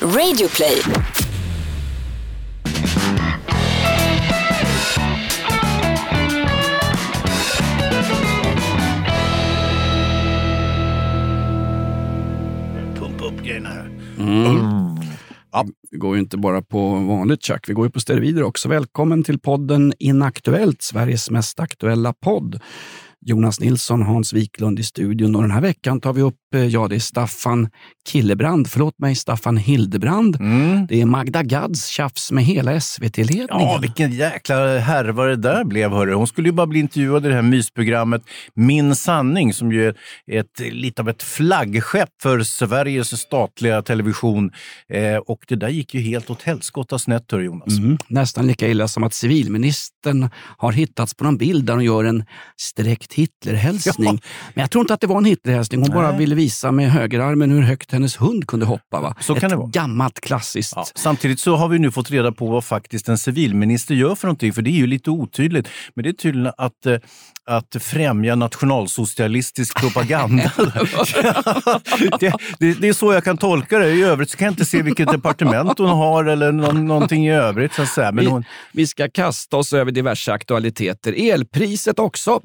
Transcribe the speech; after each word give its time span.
Radioplay. 0.00 0.82
Pumpa 12.94 13.24
upp 13.24 13.42
grejerna 13.42 13.68
här. 13.68 13.90
Ja, 15.52 15.66
vi 15.90 15.98
går 15.98 16.14
ju 16.16 16.20
inte 16.20 16.36
bara 16.36 16.62
på 16.62 16.94
vanligt 16.94 17.42
tjack, 17.42 17.68
vi 17.68 17.72
går 17.72 17.86
ju 17.86 17.90
på 17.90 18.00
steroider 18.00 18.42
också. 18.42 18.68
Välkommen 18.68 19.24
till 19.24 19.38
podden 19.38 19.92
Inaktuellt, 19.98 20.82
Sveriges 20.82 21.30
mest 21.30 21.60
aktuella 21.60 22.12
podd. 22.12 22.60
Jonas 23.26 23.60
Nilsson, 23.60 24.02
Hans 24.02 24.32
Wiklund 24.32 24.78
i 24.78 24.82
studion 24.82 25.36
och 25.36 25.42
den 25.42 25.50
här 25.50 25.60
veckan 25.60 26.00
tar 26.00 26.12
vi 26.12 26.22
upp, 26.22 26.34
eh, 26.54 26.64
ja 26.64 26.88
det 26.88 26.94
är 26.94 27.00
Staffan 27.00 27.68
Killebrand, 28.08 28.68
förlåt 28.68 28.98
mig, 28.98 29.14
Staffan 29.14 29.56
Hildebrand. 29.56 30.36
Det 30.88 31.00
är 31.00 31.06
Magda 31.06 31.42
Gads 31.42 31.86
tjafs 31.86 32.32
med 32.32 32.44
hela 32.44 32.80
SVT-ledningen. 32.80 33.46
Ja, 33.50 33.78
vilken 33.82 34.12
jäkla 34.12 34.78
härva 34.78 35.24
det 35.24 35.36
där 35.36 35.64
blev. 35.64 35.90
Hörru. 35.90 36.14
Hon 36.14 36.26
skulle 36.26 36.48
ju 36.48 36.52
bara 36.52 36.66
bli 36.66 36.80
intervjuad 36.80 37.26
i 37.26 37.28
det 37.28 37.34
här 37.34 37.42
mysprogrammet 37.42 38.22
Min 38.54 38.96
sanning 38.96 39.54
som 39.54 39.72
ju 39.72 39.88
är 40.26 40.40
ett, 40.40 40.60
lite 40.72 41.02
av 41.02 41.08
ett 41.08 41.22
flaggskepp 41.22 42.08
för 42.22 42.42
Sveriges 42.42 43.20
statliga 43.20 43.82
television. 43.82 44.50
Eh, 44.92 45.16
och 45.16 45.44
det 45.48 45.56
där 45.56 45.68
gick 45.68 45.94
ju 45.94 46.00
helt 46.00 46.30
åt 46.30 46.42
helskotta 46.42 46.98
snett, 46.98 47.32
hör 47.32 47.40
Jonas. 47.40 47.78
Mm, 47.78 47.98
nästan 48.08 48.46
lika 48.46 48.68
illa 48.68 48.88
som 48.88 49.04
att 49.04 49.14
civilministern 49.14 50.28
har 50.58 50.72
hittats 50.72 51.14
på 51.14 51.24
någon 51.24 51.38
bild 51.38 51.64
där 51.64 51.74
hon 51.74 51.84
gör 51.84 52.04
en 52.04 52.24
sträckt 53.06 53.30
Hitlerhälsning. 53.44 54.20
Ja. 54.22 54.28
Men 54.54 54.62
jag 54.62 54.70
tror 54.70 54.82
inte 54.82 54.94
att 54.94 55.00
det 55.00 55.06
var 55.06 55.18
en 55.18 55.24
Hitlerhälsning. 55.24 55.82
Hon 55.82 55.90
bara 55.90 56.08
Nej. 56.10 56.18
ville 56.18 56.34
visa 56.34 56.72
med 56.72 56.90
högerarmen 56.90 57.50
hur 57.50 57.62
högt 57.62 57.92
hennes 57.92 58.20
hund 58.20 58.46
kunde 58.46 58.66
hoppa. 58.66 59.00
Va? 59.00 59.14
Så 59.20 59.34
kan 59.34 59.44
Ett 59.44 59.50
det 59.50 59.56
vara. 59.56 59.68
gammalt 59.68 60.20
klassiskt. 60.20 60.72
Ja, 60.76 60.86
samtidigt 60.94 61.40
så 61.40 61.56
har 61.56 61.68
vi 61.68 61.78
nu 61.78 61.90
fått 61.90 62.10
reda 62.10 62.32
på 62.32 62.46
vad 62.46 62.64
faktiskt 62.64 63.08
en 63.08 63.18
civilminister 63.18 63.94
gör 63.94 64.14
för 64.14 64.26
någonting, 64.26 64.52
för 64.52 64.62
det 64.62 64.70
är 64.70 64.72
ju 64.80 64.86
lite 64.86 65.10
otydligt. 65.10 65.68
Men 65.94 66.02
det 66.02 66.08
är 66.08 66.12
tydligen 66.12 66.52
att, 66.58 66.86
eh, 66.86 66.96
att 67.50 67.76
främja 67.82 68.34
nationalsocialistisk 68.34 69.80
propaganda. 69.80 70.52
det, 72.20 72.32
det, 72.58 72.80
det 72.80 72.88
är 72.88 72.92
så 72.92 73.12
jag 73.12 73.24
kan 73.24 73.36
tolka 73.36 73.78
det. 73.78 73.90
I 73.90 74.02
övrigt 74.02 74.30
så 74.30 74.36
kan 74.36 74.44
jag 74.46 74.52
inte 74.52 74.64
se 74.64 74.82
vilket 74.82 75.12
departement 75.12 75.78
hon 75.78 75.88
har 75.88 76.24
eller 76.24 76.52
någon, 76.52 76.86
någonting 76.86 77.26
i 77.26 77.32
övrigt. 77.32 77.74
Så 77.74 77.82
att 77.82 77.88
säga. 77.88 78.12
Men 78.12 78.24
Vi, 78.24 78.30
hon, 78.30 78.44
vi 78.72 78.86
ska 78.86 79.08
kasta 79.10 79.56
oss 79.56 79.72
över 79.72 79.92
diverse 79.92 80.32
aktualiteter. 80.32 81.32
Elpriset 81.32 81.98
också, 81.98 82.40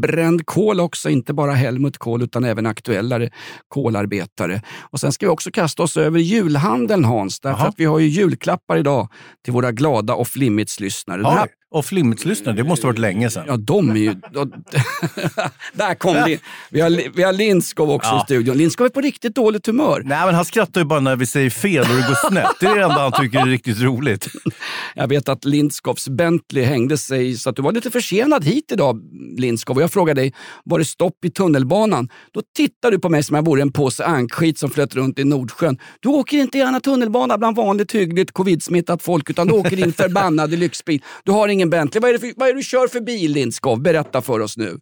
brunbränd 0.00 0.46
kol 0.46 0.80
också, 0.80 1.10
inte 1.10 1.34
bara 1.34 1.52
Helmut 1.52 1.98
Kohl 1.98 2.22
utan 2.22 2.44
även 2.44 2.66
aktuellare 2.66 3.30
kolarbetare. 3.68 4.62
Och 4.90 5.00
sen 5.00 5.12
ska 5.12 5.26
vi 5.26 5.30
också 5.30 5.50
kasta 5.50 5.82
oss 5.82 5.96
över 5.96 6.18
julhandeln 6.18 7.04
Hans, 7.04 7.40
därför 7.40 7.60
Jaha. 7.60 7.68
att 7.68 7.74
vi 7.78 7.84
har 7.84 7.98
ju 7.98 8.06
julklappar 8.08 8.76
idag 8.76 9.08
till 9.44 9.52
våra 9.52 9.72
glada 9.72 10.14
off 10.14 10.36
limits-lyssnare. 10.36 11.16
Den 11.22 11.26
här- 11.32 11.48
off 11.72 11.92
limits-lyssnare, 11.92 12.56
det 12.56 12.64
måste 12.64 12.86
ha 12.86 12.92
varit 12.92 12.98
länge 12.98 13.30
sedan. 13.30 13.44
Ja, 13.46 13.56
de 13.56 13.90
är 13.90 13.94
ju... 13.96 14.14
Där 15.72 15.94
kom 15.94 16.14
det. 16.14 16.38
Vi 16.70 16.80
har, 16.80 16.90
vi 17.16 17.22
har 17.22 17.32
Lindskov 17.32 17.90
också 17.90 18.10
Ja. 18.10 18.18
i 18.18 18.24
studion. 18.24 18.56
Lindskov 18.56 18.84
är 18.86 18.90
på 18.90 19.00
riktigt 19.00 19.34
dåligt 19.34 19.66
humör. 19.66 20.02
Nej, 20.04 20.26
men 20.26 20.34
han 20.34 20.44
skrattar 20.44 20.80
ju 20.80 20.84
bara 20.84 21.00
när 21.00 21.16
vi 21.16 21.26
säger 21.26 21.50
fel 21.50 21.80
och 21.90 21.96
det 21.96 22.06
går 22.08 22.28
snett. 22.30 22.46
Det 22.60 22.66
är 22.66 22.74
det 22.74 22.82
enda 22.82 22.98
han 22.98 23.12
tycker 23.12 23.38
är 23.38 23.46
riktigt 23.46 23.80
roligt. 23.80 24.28
Jag 24.94 25.08
vet 25.08 25.28
att 25.28 25.44
Lindskovs 25.44 26.08
Bentley 26.08 26.64
hängde 26.64 26.98
sig 26.98 27.34
så 27.38 27.50
att 27.50 27.56
du 27.56 27.62
var 27.62 27.72
lite 27.72 27.90
försenad 27.90 28.44
hit 28.44 28.72
idag, 28.72 29.00
Lindskov. 29.38 29.76
Och 29.76 29.82
jag 29.82 29.92
frågade 29.92 30.20
dig, 30.20 30.32
var 30.64 30.78
det 30.78 30.84
stopp 30.84 31.24
i 31.24 31.30
tunnelbanan? 31.30 32.08
Då 32.34 32.42
tittar 32.56 32.90
du 32.90 32.98
på 32.98 33.08
mig 33.08 33.22
som 33.22 33.36
jag 33.36 33.44
vore 33.44 33.62
en 33.62 33.72
påse 33.72 34.04
ankskit 34.04 34.58
som 34.58 34.70
flöt 34.70 34.94
runt 34.94 35.18
i 35.18 35.24
Nordsjön. 35.24 35.78
Du 36.00 36.08
åker 36.08 36.36
inte 36.38 36.58
gärna 36.58 36.80
tunnelbana 36.80 37.38
bland 37.38 37.56
vanligt 37.56 37.92
hyggligt 37.92 38.32
covid-smittat 38.32 39.02
folk, 39.02 39.30
utan 39.30 39.46
du 39.46 39.52
åker 39.54 39.76
din 39.76 39.92
förbannade 40.02 40.56
lyxbil. 40.56 41.02
Du 41.24 41.32
har 41.32 41.48
ingen 41.48 41.61
Bentley. 41.70 42.00
Vad 42.00 42.08
är 42.08 42.12
det, 42.12 42.18
för, 42.18 42.32
vad 42.36 42.48
är 42.48 42.52
det 42.52 42.58
du 42.58 42.64
kör 42.64 42.88
för 42.88 43.00
bil, 43.00 43.32
Lindskov? 43.32 43.82
Berätta 43.82 44.22
för 44.22 44.40
oss 44.40 44.56
nu. 44.56 44.76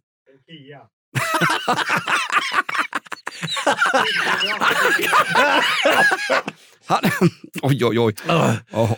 Han, 6.91 7.29
oj, 7.61 7.85
oj, 7.85 7.99
oj. 7.99 8.15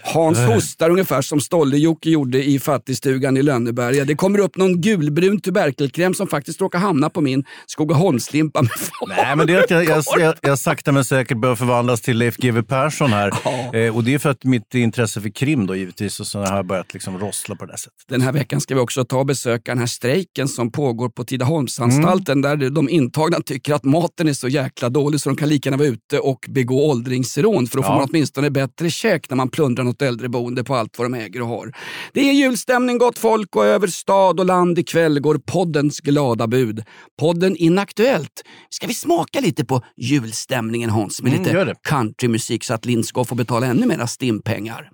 Hans 0.03 0.37
hostar 0.37 0.89
ungefär 0.89 1.21
som 1.21 1.39
Stolle-Jocke 1.39 2.09
gjorde 2.09 2.43
i 2.43 2.59
fattigstugan 2.59 3.37
i 3.37 3.41
Lönneberga. 3.41 4.05
Det 4.05 4.15
kommer 4.15 4.39
upp 4.39 4.57
någon 4.57 4.81
gulbrun 4.81 5.41
tuberkelkräm 5.41 6.13
som 6.13 6.27
faktiskt 6.27 6.61
råkar 6.61 6.79
hamna 6.79 7.09
på 7.09 7.21
min 7.21 7.43
Skogaholmslimpa 7.65 8.61
med. 8.61 8.71
Nej, 9.07 9.35
men 9.35 9.47
det 9.47 9.53
är 9.53 9.63
att 9.63 9.69
jag, 9.69 9.85
jag, 9.85 10.03
jag, 10.19 10.35
jag 10.41 10.59
sakta 10.59 10.91
men 10.91 11.05
säkert 11.05 11.37
börjar 11.37 11.55
förvandlas 11.55 12.01
till 12.01 12.17
Leif 12.17 12.37
GW 12.37 12.63
Persson 12.63 13.13
här. 13.13 13.33
Ja. 13.45 13.75
Eh, 13.79 13.95
och 13.95 14.03
det 14.03 14.13
är 14.13 14.19
för 14.19 14.29
att 14.29 14.43
mitt 14.43 14.75
intresse 14.75 15.21
för 15.21 15.29
krim 15.29 15.67
då 15.67 15.75
givetvis, 15.75 16.19
och 16.19 16.27
så 16.27 16.39
har 16.39 16.55
jag 16.55 16.65
börjat 16.65 16.93
liksom 16.93 17.19
rossla 17.19 17.55
på 17.55 17.65
det 17.65 17.77
sättet. 17.77 17.93
Den 18.09 18.21
här 18.21 18.31
veckan 18.31 18.61
ska 18.61 18.75
vi 18.75 18.81
också 18.81 19.05
ta 19.05 19.17
och 19.17 19.25
besöka 19.25 19.71
den 19.71 19.79
här 19.79 19.85
strejken 19.85 20.47
som 20.47 20.71
pågår 20.71 21.09
på 21.09 21.23
Tidaholmsanstalten 21.23 22.41
där 22.41 22.69
de 22.69 22.89
intagna 22.89 23.39
tycker 23.45 23.73
att 23.73 23.83
maten 23.83 24.27
är 24.27 24.33
så 24.33 24.47
jäkla 24.47 24.89
dålig 24.89 25.21
så 25.21 25.29
de 25.29 25.35
kan 25.35 25.49
lika 25.49 25.69
gärna 25.69 25.77
vara 25.77 25.87
ute 25.87 26.19
och 26.19 26.45
begå 26.49 26.89
åldringsrån 26.89 27.67
för 27.67 27.82
då 27.83 27.87
får 27.87 27.95
Ja. 27.95 27.99
man 27.99 28.07
åtminstone 28.11 28.49
bättre 28.49 28.89
käk 28.89 29.29
när 29.29 29.35
man 29.37 29.49
plundrar 29.49 29.83
något 29.83 30.01
äldreboende 30.01 30.63
på 30.63 30.75
allt 30.75 30.97
vad 30.97 31.11
de 31.11 31.17
äger 31.17 31.41
och 31.41 31.47
har. 31.47 31.73
Det 32.13 32.29
är 32.29 32.33
julstämning 32.33 32.97
gott 32.97 33.17
folk 33.17 33.55
och 33.55 33.65
över 33.65 33.87
stad 33.87 34.39
och 34.39 34.45
land 34.45 34.79
ikväll 34.79 35.19
går 35.19 35.37
poddens 35.47 35.99
glada 35.99 36.47
bud. 36.47 36.83
Podden 37.19 37.55
Inaktuellt. 37.57 38.43
Ska 38.69 38.87
vi 38.87 38.93
smaka 38.93 39.39
lite 39.39 39.65
på 39.65 39.81
julstämningen 39.97 40.89
Hans 40.89 41.21
med 41.21 41.33
Mm, 41.33 41.43
lite 41.67 41.79
countrymusik 41.89 42.63
så 42.63 42.73
att 42.73 42.85
Lindskov 42.85 43.25
får 43.25 43.35
betala 43.35 43.65
ännu 43.67 43.85
mera 43.87 44.07
stimpengar? 44.07 44.89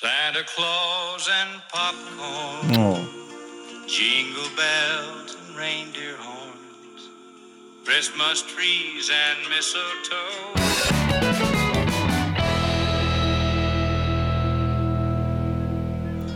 Santa 0.00 0.42
Claus 0.54 1.28
and 1.40 1.60
popcorn, 1.72 3.04
jingle 3.88 4.48
bells 4.56 5.36
and 5.40 5.56
reindeer 5.58 6.16
horns, 6.26 7.02
Christmas 7.88 8.42
trees 8.54 9.10
and 9.10 9.40
mistletoe. 9.56 11.73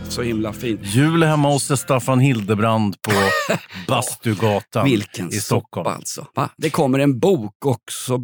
Så 0.09 0.21
himla 0.21 0.53
fint. 0.53 0.79
Jul 0.83 1.23
hemma 1.23 1.49
hos 1.49 1.79
Staffan 1.79 2.19
Hildebrand 2.19 3.01
på 3.01 3.11
Bastugatan 3.87 4.85
Vilken 4.85 5.33
i 5.33 5.39
Stockholm. 5.39 5.85
soppa 5.85 5.95
alltså. 5.95 6.27
Va? 6.35 6.49
Det 6.57 6.69
kommer 6.69 6.99
en 6.99 7.19
bok 7.19 7.65
också. 7.65 8.19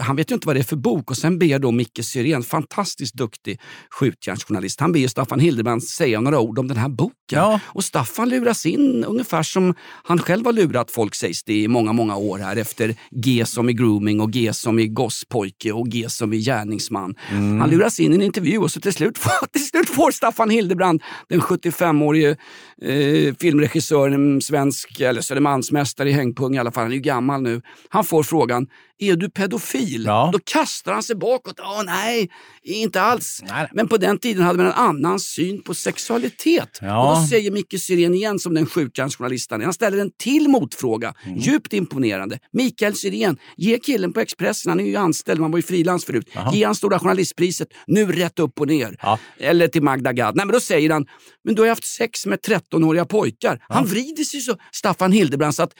Han 0.00 0.16
vet 0.16 0.30
ju 0.30 0.34
inte 0.34 0.46
vad 0.46 0.56
det 0.56 0.60
är 0.60 0.64
för 0.64 0.76
bok 0.76 1.10
och 1.10 1.16
sen 1.16 1.38
ber 1.38 1.58
då 1.58 1.70
Micke 1.70 2.00
Syrén, 2.04 2.42
fantastiskt 2.42 3.14
duktig 3.14 3.60
skjutjärnsjournalist, 3.90 4.80
han 4.80 4.92
ber 4.92 5.08
Staffan 5.08 5.40
Hildebrand 5.40 5.84
säga 5.84 6.20
några 6.20 6.40
ord 6.40 6.58
om 6.58 6.68
den 6.68 6.76
här 6.76 6.88
boken. 6.88 7.14
Ja. 7.28 7.60
Och 7.66 7.84
Staffan 7.84 8.28
luras 8.28 8.66
in 8.66 9.04
ungefär 9.04 9.42
som 9.42 9.74
han 10.04 10.18
själv 10.18 10.46
har 10.46 10.52
lurat 10.52 10.90
folk 10.90 11.14
sägs 11.14 11.44
det 11.44 11.62
i 11.62 11.68
många, 11.68 11.92
många 11.92 12.16
år 12.16 12.38
här 12.38 12.56
efter 12.56 12.94
G 13.10 13.44
som 13.46 13.68
i 13.68 13.72
grooming 13.72 14.20
och 14.20 14.32
G 14.32 14.52
som 14.52 14.78
i 14.78 14.86
gosspojke 14.88 15.72
och 15.72 15.88
G 15.88 16.06
som 16.08 16.32
i 16.32 16.38
gärningsman. 16.38 17.14
Mm. 17.30 17.60
Han 17.60 17.70
luras 17.70 18.00
in 18.00 18.12
i 18.12 18.14
en 18.14 18.22
intervju 18.22 18.58
och 18.58 18.70
så 18.70 18.80
till 18.80 18.92
slut 18.92 19.18
till 19.52 19.66
slut 19.66 19.88
får 19.88 20.10
Staffan 20.10 20.50
Hildebrand, 20.50 21.02
den 21.30 21.40
75-årige 21.40 22.36
eh, 22.82 23.34
filmregissören, 23.40 24.40
svensk 24.40 25.00
eller 25.00 25.20
Södermalmsmästare 25.20 26.10
i 26.10 26.12
hängpung 26.12 26.56
i 26.56 26.58
alla 26.58 26.72
fall, 26.72 26.82
han 26.82 26.92
är 26.92 26.96
ju 26.96 27.02
gammal 27.02 27.42
nu. 27.42 27.62
Han 27.88 28.04
får 28.04 28.22
frågan, 28.22 28.66
är 29.00 29.16
du 29.16 29.30
pedofil? 29.30 30.04
Ja. 30.06 30.30
Då 30.32 30.38
kastar 30.44 30.92
han 30.92 31.02
sig 31.02 31.16
bakåt. 31.16 31.60
Åh 31.60 31.82
nej, 31.86 32.30
inte 32.62 33.00
alls. 33.00 33.42
Nej. 33.48 33.68
Men 33.72 33.88
på 33.88 33.96
den 33.96 34.18
tiden 34.18 34.42
hade 34.42 34.58
man 34.58 34.66
en 34.66 34.72
annan 34.72 35.20
syn 35.20 35.62
på 35.62 35.74
sexualitet. 35.74 36.78
Ja. 36.80 37.10
Och 37.10 37.20
då 37.20 37.26
säger 37.26 37.50
Micke 37.50 37.80
Syrén 37.80 38.14
igen 38.14 38.38
som 38.38 38.54
den 38.54 38.66
skjutjärnsjournalisten. 38.66 39.62
Han 39.62 39.72
ställer 39.72 39.98
en 39.98 40.10
till 40.10 40.48
motfråga. 40.48 41.14
Mm. 41.26 41.38
Djupt 41.38 41.72
imponerande. 41.72 42.38
Mikael 42.52 42.94
Syrén, 42.94 43.36
ge 43.56 43.78
killen 43.78 44.12
på 44.12 44.20
Expressen, 44.20 44.70
han 44.70 44.80
är 44.80 44.84
ju 44.84 44.96
anställd, 44.96 45.40
man 45.40 45.50
var 45.50 45.58
ju 45.58 45.62
frilans 45.62 46.04
förut. 46.04 46.30
Ge 46.52 46.64
han 46.64 46.74
Stora 46.74 46.98
Journalistpriset, 46.98 47.68
nu 47.86 48.12
rätt 48.12 48.38
upp 48.38 48.60
och 48.60 48.66
ner. 48.66 48.96
Ja. 49.02 49.18
Eller 49.38 49.68
till 49.68 49.82
Magda 49.82 50.12
Gad. 50.12 50.36
Nej 50.36 50.46
men 50.46 50.52
då 50.52 50.60
säger 50.60 50.90
han, 50.90 51.06
men 51.48 51.54
du 51.54 51.62
har 51.62 51.66
ju 51.66 51.70
haft 51.70 51.84
sex 51.84 52.26
med 52.26 52.38
13-åriga 52.38 53.04
pojkar. 53.04 53.64
Han 53.68 53.86
vrider 53.86 54.24
sig 54.24 54.40
så, 54.40 54.56
Staffan 54.72 55.12
Hildebrand, 55.12 55.54
så 55.54 55.62
att 55.62 55.74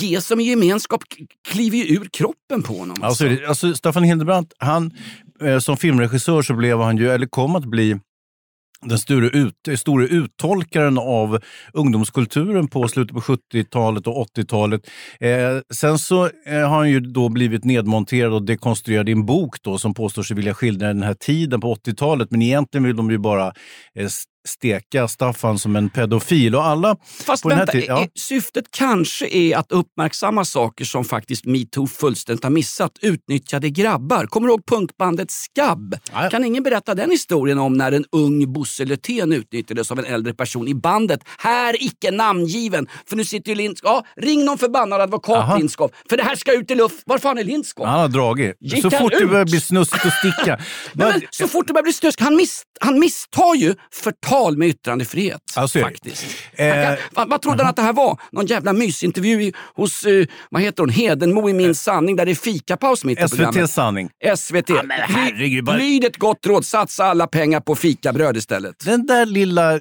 G 0.00 0.20
som 0.20 0.40
i 0.40 0.44
gemenskap 0.44 1.02
kliver 1.48 1.76
ju 1.76 1.84
ur 1.84 2.08
kroppen 2.12 2.62
på 2.62 2.72
honom. 2.72 2.96
Alltså, 3.02 3.28
alltså, 3.48 3.74
Staffan 3.74 4.02
Hildebrand, 4.02 4.52
han, 4.58 4.90
eh, 5.42 5.58
som 5.58 5.76
filmregissör 5.76 6.42
så 6.42 6.54
blev 6.54 6.80
han 6.80 6.96
ju, 6.96 7.10
eller 7.10 7.26
kom 7.26 7.56
att 7.56 7.64
bli 7.64 7.98
den 8.82 8.98
store, 8.98 9.28
ut, 9.28 9.78
store 9.78 10.06
uttolkaren 10.06 10.98
av 10.98 11.40
ungdomskulturen 11.72 12.68
på 12.68 12.88
slutet 12.88 13.14
på 13.14 13.20
70-talet 13.20 14.06
och 14.06 14.26
80-talet. 14.36 14.90
Eh, 15.20 15.60
sen 15.74 15.98
så 15.98 16.24
eh, 16.24 16.68
har 16.68 16.76
han 16.76 16.90
ju 16.90 17.00
då 17.00 17.28
blivit 17.28 17.64
nedmonterad 17.64 18.32
och 18.32 18.42
dekonstruerad 18.42 19.08
i 19.08 19.12
en 19.12 19.26
bok 19.26 19.62
då, 19.62 19.78
som 19.78 19.94
påstår 19.94 20.22
sig 20.22 20.36
vilja 20.36 20.54
skildra 20.54 20.86
den 20.86 21.02
här 21.02 21.14
tiden 21.14 21.60
på 21.60 21.74
80-talet. 21.74 22.30
Men 22.30 22.42
egentligen 22.42 22.84
vill 22.84 22.96
de 22.96 23.10
ju 23.10 23.18
bara 23.18 23.46
eh, 23.94 24.08
steka 24.48 25.08
Staffan 25.08 25.58
som 25.58 25.76
en 25.76 25.90
pedofil. 25.90 26.54
Och 26.54 26.66
alla 26.66 26.96
Fast 27.26 27.46
vänta, 27.46 27.78
ja. 27.78 28.06
syftet 28.14 28.64
kanske 28.70 29.28
är 29.28 29.56
att 29.56 29.72
uppmärksamma 29.72 30.44
saker 30.44 30.84
som 30.84 31.04
faktiskt 31.04 31.44
metoo 31.44 31.86
fullständigt 31.86 32.44
har 32.44 32.50
missat. 32.50 32.92
Utnyttjade 33.02 33.70
grabbar. 33.70 34.26
Kommer 34.26 34.48
du 34.48 34.52
ihåg 34.52 34.66
punkbandet 34.66 35.30
Skabb? 35.30 35.96
Ja. 36.12 36.30
Kan 36.30 36.44
ingen 36.44 36.62
berätta 36.62 36.94
den 36.94 37.10
historien 37.10 37.58
om 37.58 37.72
när 37.72 37.92
en 37.92 38.04
ung 38.12 38.52
Bosse 38.52 38.84
Löfven 38.84 39.32
utnyttjades 39.32 39.90
av 39.90 39.98
en 39.98 40.04
äldre 40.04 40.34
person 40.34 40.68
i 40.68 40.74
bandet? 40.74 41.20
Här 41.38 41.82
icke 41.82 42.10
namngiven. 42.10 42.86
För 43.08 43.16
nu 43.16 43.24
sitter 43.24 43.48
ju 43.50 43.54
Lindskov. 43.54 43.90
Ja, 43.90 44.04
ring 44.16 44.44
någon 44.44 44.58
förbannad 44.58 45.00
advokat 45.00 45.36
Aha. 45.36 45.56
Lindskov. 45.56 45.90
För 46.08 46.16
det 46.16 46.22
här 46.22 46.36
ska 46.36 46.52
ut 46.52 46.70
i 46.70 46.74
luft. 46.74 47.02
Var 47.06 47.18
fan 47.18 47.38
är 47.38 47.44
Lindskov? 47.44 47.86
Han 47.86 48.00
har 48.00 48.08
dragit. 48.08 48.56
Gick 48.60 48.82
så 48.82 48.90
fort 48.90 49.12
det 49.12 49.18
ut? 49.18 49.30
börjar 49.30 49.44
bli 49.44 49.60
snuskigt 49.60 50.04
och 50.04 50.12
sticka. 50.12 50.58
Nej, 50.92 51.12
men, 51.12 51.22
så 51.30 51.48
fort 51.48 51.66
det 51.66 51.72
börjar 51.72 51.84
bli 51.84 51.92
stösk, 51.92 52.20
han, 52.20 52.36
miss, 52.36 52.62
han 52.80 52.98
misstar 52.98 53.54
ju 53.54 53.74
förtal 53.92 54.27
med 54.56 54.68
yttrandefrihet. 54.68 55.40
Ja, 55.56 55.68
faktiskt. 55.68 56.24
Eh, 56.52 56.94
vad, 57.14 57.28
vad 57.28 57.42
trodde 57.42 57.62
han 57.62 57.70
att 57.70 57.76
det 57.76 57.82
här 57.82 57.92
var? 57.92 58.20
Någon 58.32 58.46
jävla 58.46 58.72
mysintervju 58.72 59.42
i, 59.42 59.52
hos 59.74 60.02
eh, 60.04 60.26
vad 60.50 60.62
heter 60.62 60.82
hon? 60.82 60.90
Hedenmo 60.90 61.48
i 61.48 61.52
Min 61.52 61.74
sanning 61.74 62.16
där 62.16 62.24
det 62.26 62.32
är 62.32 62.34
fikapaus 62.34 63.04
mitt 63.04 63.18
i 63.18 63.28
programmet. 63.28 63.54
SVT 63.68 63.70
sanning. 63.74 64.10
SVT. 64.36 64.68
men 64.68 64.90
herregud, 64.90 65.64
bara- 65.64 65.76
Lyd 65.76 66.04
ett 66.04 66.16
gott 66.16 66.46
råd, 66.46 66.64
satsa 66.64 67.04
alla 67.04 67.26
pengar 67.26 67.60
på 67.60 67.74
fikabröd 67.76 68.36
istället. 68.36 68.84
Den 68.84 69.06
där 69.06 69.26
lilla, 69.26 69.74
eh, 69.74 69.80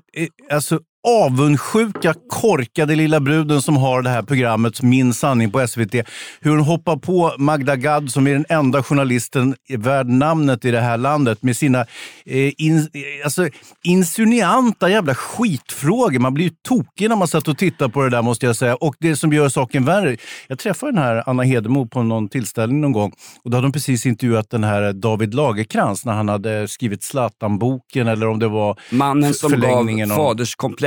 alltså 0.52 0.80
avundsjuka, 1.08 2.14
korkade 2.30 2.96
lilla 2.96 3.20
bruden 3.20 3.62
som 3.62 3.78
har 3.78 4.02
det 4.02 4.10
här 4.10 4.22
programmet 4.22 4.82
Min 4.82 5.14
sanning 5.14 5.52
på 5.52 5.68
SVT. 5.68 5.94
Hur 6.42 6.52
hon 6.52 6.60
hoppar 6.60 6.98
på 6.98 7.34
Magda 7.38 7.76
Gad 7.76 8.12
som 8.12 8.28
är 8.28 8.34
den 8.34 8.46
enda 8.50 8.84
journalisten 8.84 9.56
värd 9.70 10.08
namnet 10.08 10.66
i 10.66 10.72
det 10.72 10.82
här 10.82 10.98
landet 10.98 11.44
med 11.44 11.58
sina 11.58 11.80
eh, 12.26 12.52
in, 12.58 12.78
eh, 12.78 12.84
alltså, 13.24 13.48
insinuanta 13.84 14.90
jävla 14.90 15.16
skitfrågor. 15.16 16.20
Man 16.20 16.34
blir 16.34 16.46
ju 16.46 16.52
tokig 16.68 17.10
när 17.10 17.16
man 17.16 17.28
satt 17.28 17.48
och 17.48 17.58
tittade 17.58 17.92
på 17.92 18.04
det 18.04 18.10
där 18.10 18.22
måste 18.22 18.46
jag 18.46 18.56
säga. 18.56 18.76
Och 18.76 18.96
det 19.00 19.16
som 19.16 19.34
gör 19.34 19.50
saken 19.50 19.86
värre. 19.86 20.18
Jag 20.48 20.60
träffade 20.60 20.92
den 20.92 21.04
här 21.04 21.24
Anna 21.26 21.44
Hedemo 21.44 21.88
på 21.88 22.04
någon 22.04 22.30
tillställning 22.30 22.82
någon 22.82 22.92
gång 22.92 23.14
och 23.44 23.52
då 23.52 23.58
hade 23.58 23.68
de 23.68 23.72
precis 23.72 24.06
intervjuat 24.06 24.50
den 24.50 24.64
här 24.64 24.94
David 24.94 25.34
Lagerkrans 25.34 26.06
när 26.06 26.14
han 26.14 26.30
hade 26.30 26.68
skrivit 26.68 27.04
Zlatan-boken 27.04 28.08
eller 28.08 28.28
om 28.28 28.40
det 28.40 28.48
var 28.48 28.80
Mannen 28.90 29.34
som 29.34 29.52
gav 29.52 29.60
förlängningen 29.60 30.12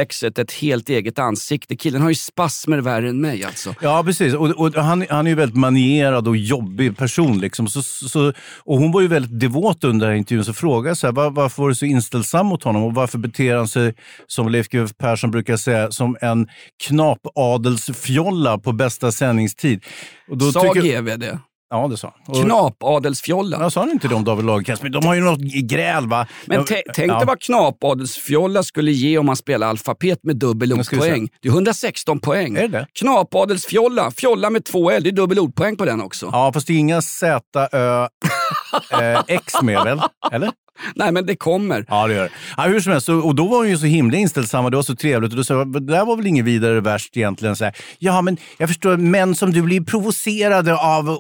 faderskomplexet 0.01 0.39
ett 0.39 0.53
helt 0.53 0.89
eget 0.89 1.19
ansikte. 1.19 1.77
Killen 1.77 2.03
har 2.03 2.09
ju 2.09 2.15
spasmer 2.15 2.79
värre 2.79 3.09
än 3.09 3.21
mig 3.21 3.45
alltså. 3.45 3.75
Ja, 3.83 4.03
precis. 4.05 4.35
Och, 4.35 4.49
och 4.51 4.75
han, 4.75 5.07
han 5.11 5.27
är 5.27 5.31
ju 5.31 5.37
väldigt 5.37 5.57
manierad 5.59 6.29
och 6.29 6.37
jobbig 6.37 6.97
person. 6.97 7.41
Liksom. 7.41 7.69
Så, 7.69 7.83
så, 7.83 8.33
och 8.65 8.79
hon 8.79 8.93
var 8.93 9.01
ju 9.01 9.09
väldigt 9.09 9.41
devot 9.41 9.85
under 9.85 10.07
den 10.07 10.13
här 10.13 10.19
intervjun. 10.19 10.45
Så 10.45 10.53
frågade 10.53 10.97
så 10.97 11.07
här, 11.07 11.13
var, 11.15 11.31
varför 11.31 11.63
var 11.63 11.69
du 11.69 11.75
så 11.75 11.87
inställsam 11.87 12.47
mot 12.47 12.63
honom 12.65 12.83
och 12.83 12.95
varför 12.95 13.19
beter 13.19 13.57
han 13.57 13.69
sig, 13.69 13.95
som 14.27 14.49
Leif 14.49 14.69
GW 14.69 14.89
Persson 14.99 15.31
brukar 15.31 15.57
säga, 15.57 15.91
som 15.91 16.17
en 16.21 16.49
knapadelsfjolla 16.87 18.59
på 18.59 18.73
bästa 18.73 19.13
sändningstid? 19.13 19.85
Och 20.31 20.39
då 20.39 20.53
Sa 20.53 20.61
tycker- 20.61 21.01
GV 21.01 21.19
det? 21.19 21.39
Ja, 21.71 21.89
det 21.89 21.97
sa 21.97 22.15
han. 22.27 22.43
Knapadelsfjolla. 22.43 23.59
Ja, 23.61 23.71
sa 23.71 23.81
han 23.81 23.91
inte 23.91 24.09
det 24.09 24.15
om 24.15 24.25
David 24.25 24.45
Lagercrantz? 24.45 24.83
Men 24.83 24.93
de 24.93 25.07
har 25.07 25.15
ju 25.15 25.21
något 25.21 25.41
gräl, 25.41 26.09
va? 26.09 26.27
Men 26.47 26.65
tänk 26.65 26.85
ja. 26.97 27.19
dig 27.19 27.27
vad 27.27 27.41
knapadelsfjolla 27.41 28.63
skulle 28.63 28.93
ge 28.93 29.19
om 29.19 29.27
man 29.27 29.37
spelar 29.37 29.69
alfabet 29.69 30.19
med 30.23 30.37
dubbel 30.37 30.73
ordpoäng. 30.73 31.29
Det 31.43 31.49
är 31.49 31.53
116 31.53 32.21
poäng. 32.21 32.57
Är 32.57 32.63
det 32.63 32.69
det? 32.69 32.87
Knapadelsfjolla, 32.93 34.11
fjolla 34.11 34.51
med 34.51 34.65
två 34.65 34.91
L, 34.91 35.03
det 35.03 35.11
är 35.11 35.13
dubbel 35.13 35.39
ordpoäng 35.39 35.77
på 35.77 35.85
den 35.85 36.01
också. 36.01 36.29
Ja, 36.33 36.51
fast 36.55 36.67
det 36.67 36.73
är 36.73 36.79
inga 36.79 37.03
Z, 37.03 37.69
Ö, 37.73 38.09
eh, 39.03 39.23
X 39.27 39.55
med 39.63 39.85
väl? 39.85 40.01
Eller? 40.33 40.51
Nej 40.95 41.13
men 41.13 41.27
det 41.27 41.37
kommer. 41.37 41.85
Ja, 41.89 42.07
det 42.07 42.15
gör 42.15 42.23
det. 42.23 42.31
Ja, 42.57 42.63
hur 42.63 42.81
som 42.81 42.93
helst, 42.93 43.09
och, 43.09 43.27
och 43.27 43.35
då 43.35 43.49
var 43.49 43.57
hon 43.59 43.69
ju 43.69 43.79
så 43.79 43.87
himla 43.87 44.17
inställsamma. 44.17 44.71
Det 44.71 44.77
var 44.77 44.83
så 44.83 44.97
trevligt. 44.97 45.33
Och 45.33 45.37
då 45.37 45.45
sa 45.45 45.55
jag, 45.55 45.73
det 45.73 45.93
där 45.93 46.05
var 46.05 46.17
väl 46.17 46.27
inget 46.27 46.45
vidare 46.45 46.81
värst 46.81 47.17
egentligen. 47.17 47.57
Så 47.57 47.65
här, 47.65 47.77
ja, 47.99 48.23
men 48.23 48.37
jag 48.59 48.69
förstår, 48.69 48.97
män 48.97 49.35
som 49.35 49.53
du 49.53 49.63
blir 49.63 49.81
provocerade 49.81 50.77
av 50.77 51.11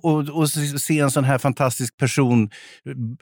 att 0.43 0.81
se 0.81 0.99
en 0.99 1.11
sån 1.11 1.25
här 1.25 1.39
fantastisk 1.39 1.97
person 1.97 2.51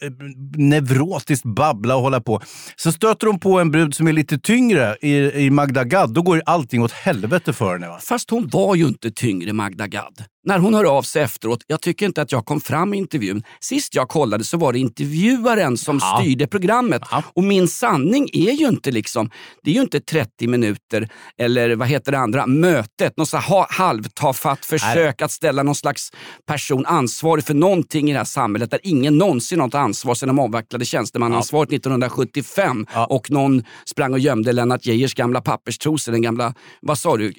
eh, 0.03 0.11
neurotiskt 0.57 1.45
babbla 1.45 1.97
och 1.97 2.03
hålla 2.03 2.21
på. 2.21 2.43
Så 2.77 2.93
stöter 2.93 3.27
de 3.27 3.41
på 3.41 3.61
en 3.61 3.71
brud 3.71 3.95
som 3.95 4.09
är 4.09 4.13
lite 4.13 4.39
tyngre 4.39 4.97
i, 5.01 5.45
i 5.45 5.51
Magda 5.51 5.85
Gad, 5.85 6.15
då 6.15 6.23
går 6.23 6.43
allting 6.47 6.83
åt 6.83 6.93
helvete 6.93 7.53
för 7.53 7.73
henne. 7.73 7.89
Va? 7.89 7.99
Fast 8.03 8.31
hon 8.31 8.49
var 8.49 8.75
ju 8.75 8.89
inte 8.89 9.11
tyngre 9.11 9.53
Magda 9.53 9.87
Gad. 9.87 10.25
När 10.49 10.59
hon 10.59 10.75
hör 10.75 10.85
av 10.85 11.03
sig 11.03 11.23
efteråt, 11.23 11.65
jag 11.67 11.81
tycker 11.81 12.06
inte 12.06 12.23
att 12.23 12.33
jag 12.33 12.45
kom 12.47 12.61
fram 12.61 12.95
i 12.95 12.97
intervjun. 12.97 13.43
Sist 13.61 13.95
jag 13.95 14.09
kollade 14.09 14.45
så 14.45 14.56
var 14.56 14.73
det 14.73 14.79
intervjuaren 14.79 15.77
som 15.77 15.99
Ja. 16.03 16.21
styrde 16.21 16.47
programmet. 16.47 17.03
Ja. 17.11 17.23
Och 17.35 17.45
min 17.45 17.69
sanning 17.69 18.29
är 18.33 18.53
ju 18.53 18.69
inte 18.69 18.91
liksom, 18.91 19.31
det 19.62 19.71
är 19.71 19.75
ju 19.75 19.81
inte 19.81 20.00
30 20.00 20.47
minuter 20.47 21.09
eller 21.39 21.77
vad 21.77 21.89
heter 21.89 22.12
det 22.12 22.19
andra, 22.19 22.47
mötet. 22.47 23.17
Något 23.17 23.33
ha- 23.33 23.67
halvtafatt 23.71 24.65
försök 24.67 25.23
att 25.23 25.31
ställa 25.31 25.62
någon 25.62 25.75
slags 25.75 26.11
person 26.47 26.87
ansvarig 26.87 27.45
för 27.45 27.55
någonting 27.55 28.11
i 28.11 28.12
det 28.12 28.19
här 28.19 28.25
samhället 28.25 28.71
där 28.71 28.81
ingen 28.83 29.19
någonsin 29.19 29.61
har 29.61 29.67
något 29.67 29.75
ansvar 29.75 30.15
sedan 30.15 30.27
de 30.29 30.39
avvecklade 30.39 30.85
tjänstemannaansvaret 30.85 31.73
1975 31.73 32.87
Ja. 32.95 33.06
och 33.06 33.31
någon 33.31 33.65
sprang 33.85 34.12
och 34.12 34.19
gömde 34.19 34.53
Lennart 34.53 34.87
Geijers 34.87 35.15
gamla 35.15 35.41
papperstrosor, 35.41 36.12
den 36.12 36.23
gamla, 36.23 36.55
vad 36.81 36.99
sa 36.99 37.17
du? 37.17 37.33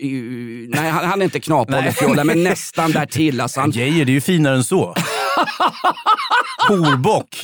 Nej, 0.70 0.90
han, 0.90 1.06
han 1.06 1.22
är 1.22 1.26
inte 1.26 1.40
knapad 1.40 1.84
men 2.26 2.44
nästan 2.44 2.92
där 3.00 3.06
till. 3.06 3.42
Alltså 3.42 3.60
han, 3.62 3.72
Geijer, 3.72 4.06
det 4.06 4.12
är 4.12 4.14
ju 4.14 4.22
finare 4.22 4.56
än 4.56 4.64
så. 4.64 4.96
Horbock. 6.68 7.44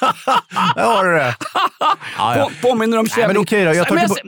Där 0.74 0.84
har 0.84 1.04
du 1.04 1.12
det. 1.18 1.36
På, 2.16 2.50
påminner 2.68 2.98
om 2.98 3.08
Nej, 3.16 3.26
men 3.26 3.36
okej 3.36 3.64
då, 3.64 3.74
jag 3.74 3.88
tar 3.88 3.96
tillbaka- 3.96 4.20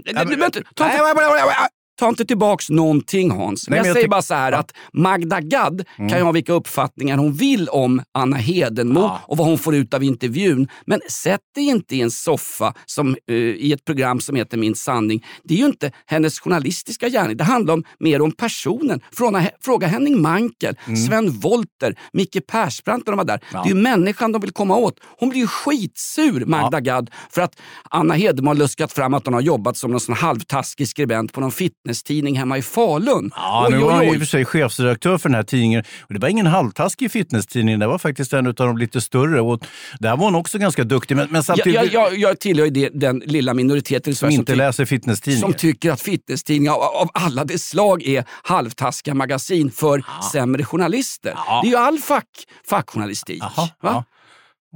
ta 1.98 2.08
inte- 2.08 2.24
tillbaks 2.24 2.70
någonting 2.70 3.30
Hans. 3.30 3.68
Nej, 3.68 3.76
jag 3.78 3.86
jag 3.86 3.94
säger 3.94 4.08
bara 4.08 4.22
så 4.22 4.34
här 4.34 4.52
Ja. 4.52 4.58
att 4.58 4.72
Magda 4.92 5.40
Gad 5.40 5.84
kan 5.96 6.08
ju 6.18 6.22
ha 6.22 6.32
vilka 6.32 6.52
uppfattningar 6.52 7.16
hon 7.16 7.32
vill 7.32 7.68
om 7.68 8.02
Anna 8.14 8.36
Hedenmo 8.36 9.00
Ja. 9.00 9.20
och 9.26 9.36
vad 9.36 9.46
hon 9.46 9.58
får 9.58 9.74
ut 9.74 9.94
av 9.94 10.02
intervjun. 10.02 10.68
Men 10.86 11.00
sätt 11.10 11.40
dig 11.54 11.64
inte 11.68 11.96
i 11.96 12.00
en 12.00 12.10
soffa 12.10 12.74
som, 12.86 13.16
eh, 13.28 13.34
i 13.36 13.72
ett 13.72 13.84
program 13.84 14.20
som 14.20 14.36
heter 14.36 14.56
Min 14.56 14.74
sanning. 14.74 15.24
Det 15.44 15.54
är 15.54 15.58
ju 15.58 15.66
inte 15.66 15.92
hennes 16.06 16.40
journalistiska 16.40 17.08
gärning. 17.08 17.36
Det 17.36 17.44
handlar 17.44 17.74
om, 17.74 17.84
mer 18.00 18.22
om 18.22 18.32
personen. 18.32 19.00
Fråga, 19.12 19.50
fråga 19.60 19.86
Henning 19.86 20.22
Mankel, 20.22 20.76
Sven 21.08 21.30
Volter, 21.30 21.98
Micke 22.12 22.46
Persbrandt 22.46 23.06
när 23.06 23.12
de 23.12 23.16
var 23.16 23.24
där. 23.24 23.34
Mm. 23.34 23.46
Ja. 23.52 23.62
Det 23.62 23.68
är 23.70 23.74
ju 23.74 23.80
människan 23.82 24.32
de 24.32 24.40
vill 24.42 24.52
komma 24.52 24.76
åt. 24.76 25.00
Hon 25.18 25.28
blir 25.28 25.40
ju 25.40 25.46
skitsur, 25.46 26.44
Magda 26.46 26.80
Gad, 26.80 27.10
för 27.30 27.42
att 27.42 27.60
Anna 27.90 28.14
Hedemo 28.14 28.50
har 28.50 28.54
luskat 28.54 28.92
fram 28.92 29.14
att 29.14 29.24
hon 29.24 29.34
har 29.34 29.40
jobbat 29.40 29.76
som 29.76 29.90
någon 29.90 30.00
sån 30.00 30.14
halvtaskig 30.14 30.88
skribent 30.88 31.32
på 31.32 31.40
någon 31.40 31.52
fitnesstidning 31.94 32.38
hemma 32.38 32.58
i 32.58 32.62
Falun. 32.62 33.30
Ja, 33.36 33.66
Oj, 33.68 33.74
nu 33.74 33.80
var 33.84 33.92
han 33.92 34.04
i 34.04 34.10
och 34.10 34.18
för 34.18 34.24
sig 34.26 34.44
chefsredaktör 34.44 35.18
för 35.18 35.28
den 35.28 35.34
här 35.36 35.42
tidningen. 35.42 35.84
Och 36.02 36.14
det 36.14 36.20
var 36.20 36.28
ingen 36.28 36.46
halvtaskig 36.46 37.10
fitnesstidning, 37.10 37.78
det 37.78 37.86
var 37.86 37.98
faktiskt 37.98 38.32
en 38.32 38.46
av 38.46 38.54
de 38.54 38.78
lite 38.78 39.00
större. 39.00 39.40
Och 39.40 39.66
där 40.00 40.16
var 40.16 40.24
hon 40.24 40.34
också 40.34 40.58
ganska 40.58 40.84
duktig. 40.84 41.16
Men, 41.16 41.26
men 41.26 41.34
Jag, 41.34 41.44
samtidigt, 41.44 41.74
jag, 41.74 41.86
jag, 41.92 42.18
jag 42.18 42.40
tillhör 42.40 42.66
ju 42.66 42.88
den 42.94 43.18
lilla 43.26 43.54
minoriteten 43.54 44.10
i 44.12 44.14
som 44.14 44.18
Sverige 44.26 44.36
som, 44.36 44.40
inte 44.40 44.52
ty- 44.52 44.56
läser 44.58 44.84
fitnesstidningar. 44.84 45.40
som 45.40 45.52
tycker 45.52 45.90
att 45.92 46.00
fitnesstidningar 46.00 46.72
av, 46.72 46.80
av 46.82 47.10
alla 47.14 47.44
dess 47.44 47.68
slag 47.68 48.02
är 48.02 48.24
halvtaskiga 48.42 49.14
magasin 49.14 49.70
för 49.70 50.04
sämre 50.32 50.64
journalister. 50.64 51.32
Ja. 51.36 51.60
Det 51.62 51.68
är 51.68 51.70
ju 51.70 51.76
all 51.76 51.98
fack, 51.98 52.28
fackjournalistik. 52.70 53.42
Jaha, 53.42 53.52
va? 53.56 53.68
ja. 53.80 54.04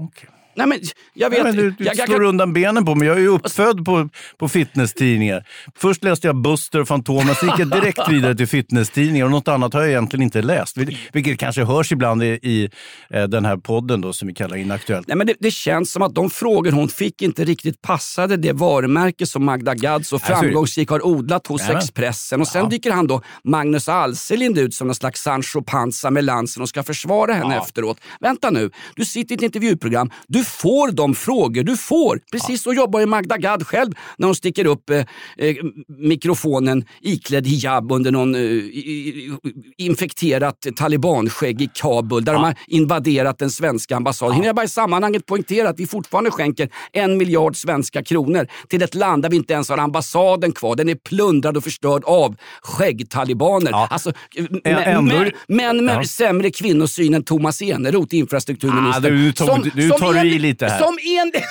Okej. 0.04 0.28
Nej, 0.58 0.66
men, 0.66 0.78
jag 1.14 1.30
vet, 1.30 1.42
Nej, 1.44 1.52
men 1.52 1.62
du 1.64 1.70
du 1.70 1.84
jag, 1.84 1.96
jag, 1.96 2.06
slår 2.08 2.16
kan- 2.16 2.26
undan 2.26 2.52
benen 2.52 2.84
på 2.84 2.94
mig. 2.94 3.08
Jag 3.08 3.16
är 3.16 3.20
ju 3.20 3.28
uppfödd 3.28 3.84
på, 3.84 4.08
på 4.38 4.48
fitnesstidningar. 4.48 5.44
Först 5.78 6.04
läste 6.04 6.26
jag 6.26 6.36
Buster 6.42 6.80
och 6.80 6.88
Fantomen, 6.88 7.34
sen 7.34 7.48
gick 7.48 7.58
jag 7.58 7.70
direkt 7.70 7.98
vidare 8.08 8.34
till 8.34 8.46
fitnesstidningar. 8.46 9.24
Och 9.24 9.30
något 9.30 9.48
annat 9.48 9.72
har 9.74 9.80
jag 9.80 9.90
egentligen 9.90 10.22
inte 10.22 10.42
läst. 10.42 10.76
Vil- 10.76 10.96
Vilket 11.12 11.38
kanske 11.38 11.64
hörs 11.64 11.92
ibland 11.92 12.22
i, 12.22 12.26
i 12.26 12.70
eh, 13.10 13.22
den 13.24 13.44
här 13.44 13.56
podden 13.56 14.00
då, 14.00 14.12
som 14.12 14.28
vi 14.28 14.34
kallar 14.34 14.56
Inaktuellt. 14.56 15.06
Nej, 15.08 15.16
men 15.16 15.26
det, 15.26 15.34
det 15.40 15.50
känns 15.50 15.92
som 15.92 16.02
att 16.02 16.14
de 16.14 16.30
frågor 16.30 16.72
hon 16.72 16.88
fick 16.88 17.22
inte 17.22 17.44
riktigt 17.44 17.82
passade 17.82 18.36
det 18.36 18.52
varumärke 18.52 19.26
som 19.26 19.44
Magda 19.44 19.74
Gad 19.74 20.06
så 20.06 20.18
framgångsrikt 20.18 20.90
har 20.90 21.06
odlat 21.06 21.46
hos 21.46 21.60
Jajamän. 21.60 21.78
Expressen. 21.82 22.40
Och 22.40 22.48
sen 22.48 22.68
dyker 22.68 22.90
han 22.90 23.06
då, 23.06 23.22
Magnus 23.44 23.88
Alselind, 23.88 24.58
ut 24.58 24.74
som 24.74 24.86
någon 24.86 24.94
slags 24.94 25.22
Sancho 25.22 25.62
Panza 25.62 26.10
med 26.10 26.24
lansen 26.24 26.62
och 26.62 26.68
ska 26.68 26.82
försvara 26.82 27.32
henne 27.32 27.54
Ja. 27.54 27.62
efteråt. 27.64 28.00
Vänta 28.20 28.50
nu, 28.50 28.70
du 28.96 29.04
sitter 29.04 29.34
i 29.34 29.36
ett 29.36 29.42
intervjuprogram, 29.42 30.10
du 30.28 30.44
får 30.48 30.90
de 30.92 31.14
frågor 31.14 31.62
du 31.62 31.76
får. 31.76 32.20
Precis 32.32 32.62
så 32.62 32.72
jobbar 32.72 33.00
ju 33.00 33.06
Magda 33.06 33.36
Gad 33.38 33.66
själv 33.66 33.92
när 34.18 34.26
hon 34.26 34.34
sticker 34.34 34.64
upp 34.66 34.90
eh, 34.90 34.96
eh, 35.38 35.56
mikrofonen 35.98 36.84
iklädd 37.00 37.46
hijab 37.46 37.92
under 37.92 38.10
någon 38.10 38.34
eh, 38.34 38.40
i- 38.40 38.48
i- 38.48 39.84
infekterat 39.86 40.66
talibanskägg 40.76 41.62
i 41.62 41.68
Kabul 41.74 42.24
där 42.24 42.32
de 42.32 42.44
har 42.44 42.54
invaderat 42.66 43.38
den 43.38 43.50
svenska 43.50 43.96
ambassaden. 43.96 44.34
Hinner 44.34 44.46
jag 44.46 44.56
bara 44.56 44.64
i 44.64 44.68
sammanhanget 44.68 45.26
poängtera 45.26 45.68
att 45.68 45.80
vi 45.80 45.86
fortfarande 45.86 46.30
skänker 46.30 46.68
en 46.92 47.16
miljard 47.18 47.56
svenska 47.56 48.02
kronor 48.04 48.46
till 48.68 48.82
ett 48.82 48.94
land 48.94 49.22
där 49.22 49.30
vi 49.30 49.36
inte 49.36 49.52
ens 49.52 49.68
har 49.68 49.78
ambassaden 49.78 50.52
kvar. 50.52 50.76
Den 50.76 50.88
är 50.88 50.94
plundrad 50.94 51.56
och 51.56 51.64
förstörd 51.64 52.04
av 52.04 52.36
skäggtalibaner. 52.62 53.70
Ja. 53.70 53.88
Alltså, 53.90 54.12
eh, 54.64 55.02
män, 55.48 55.84
med 55.84 55.96
Ja. 55.96 56.04
sämre 56.04 56.50
kvinnosyn 56.50 57.14
än 57.14 57.24
Thomas 57.24 57.62
Eneroth, 57.62 58.14
infrastrukturminister. 58.14 59.08
Ah, 59.12 59.14
du 59.14 59.32
tar- 59.32 59.70
du 59.74 59.88
tar 59.88 60.14
en- 60.14 60.28
lite 60.38 60.66
här. 60.66 60.78
Som 60.78 60.98
en, 61.18 61.32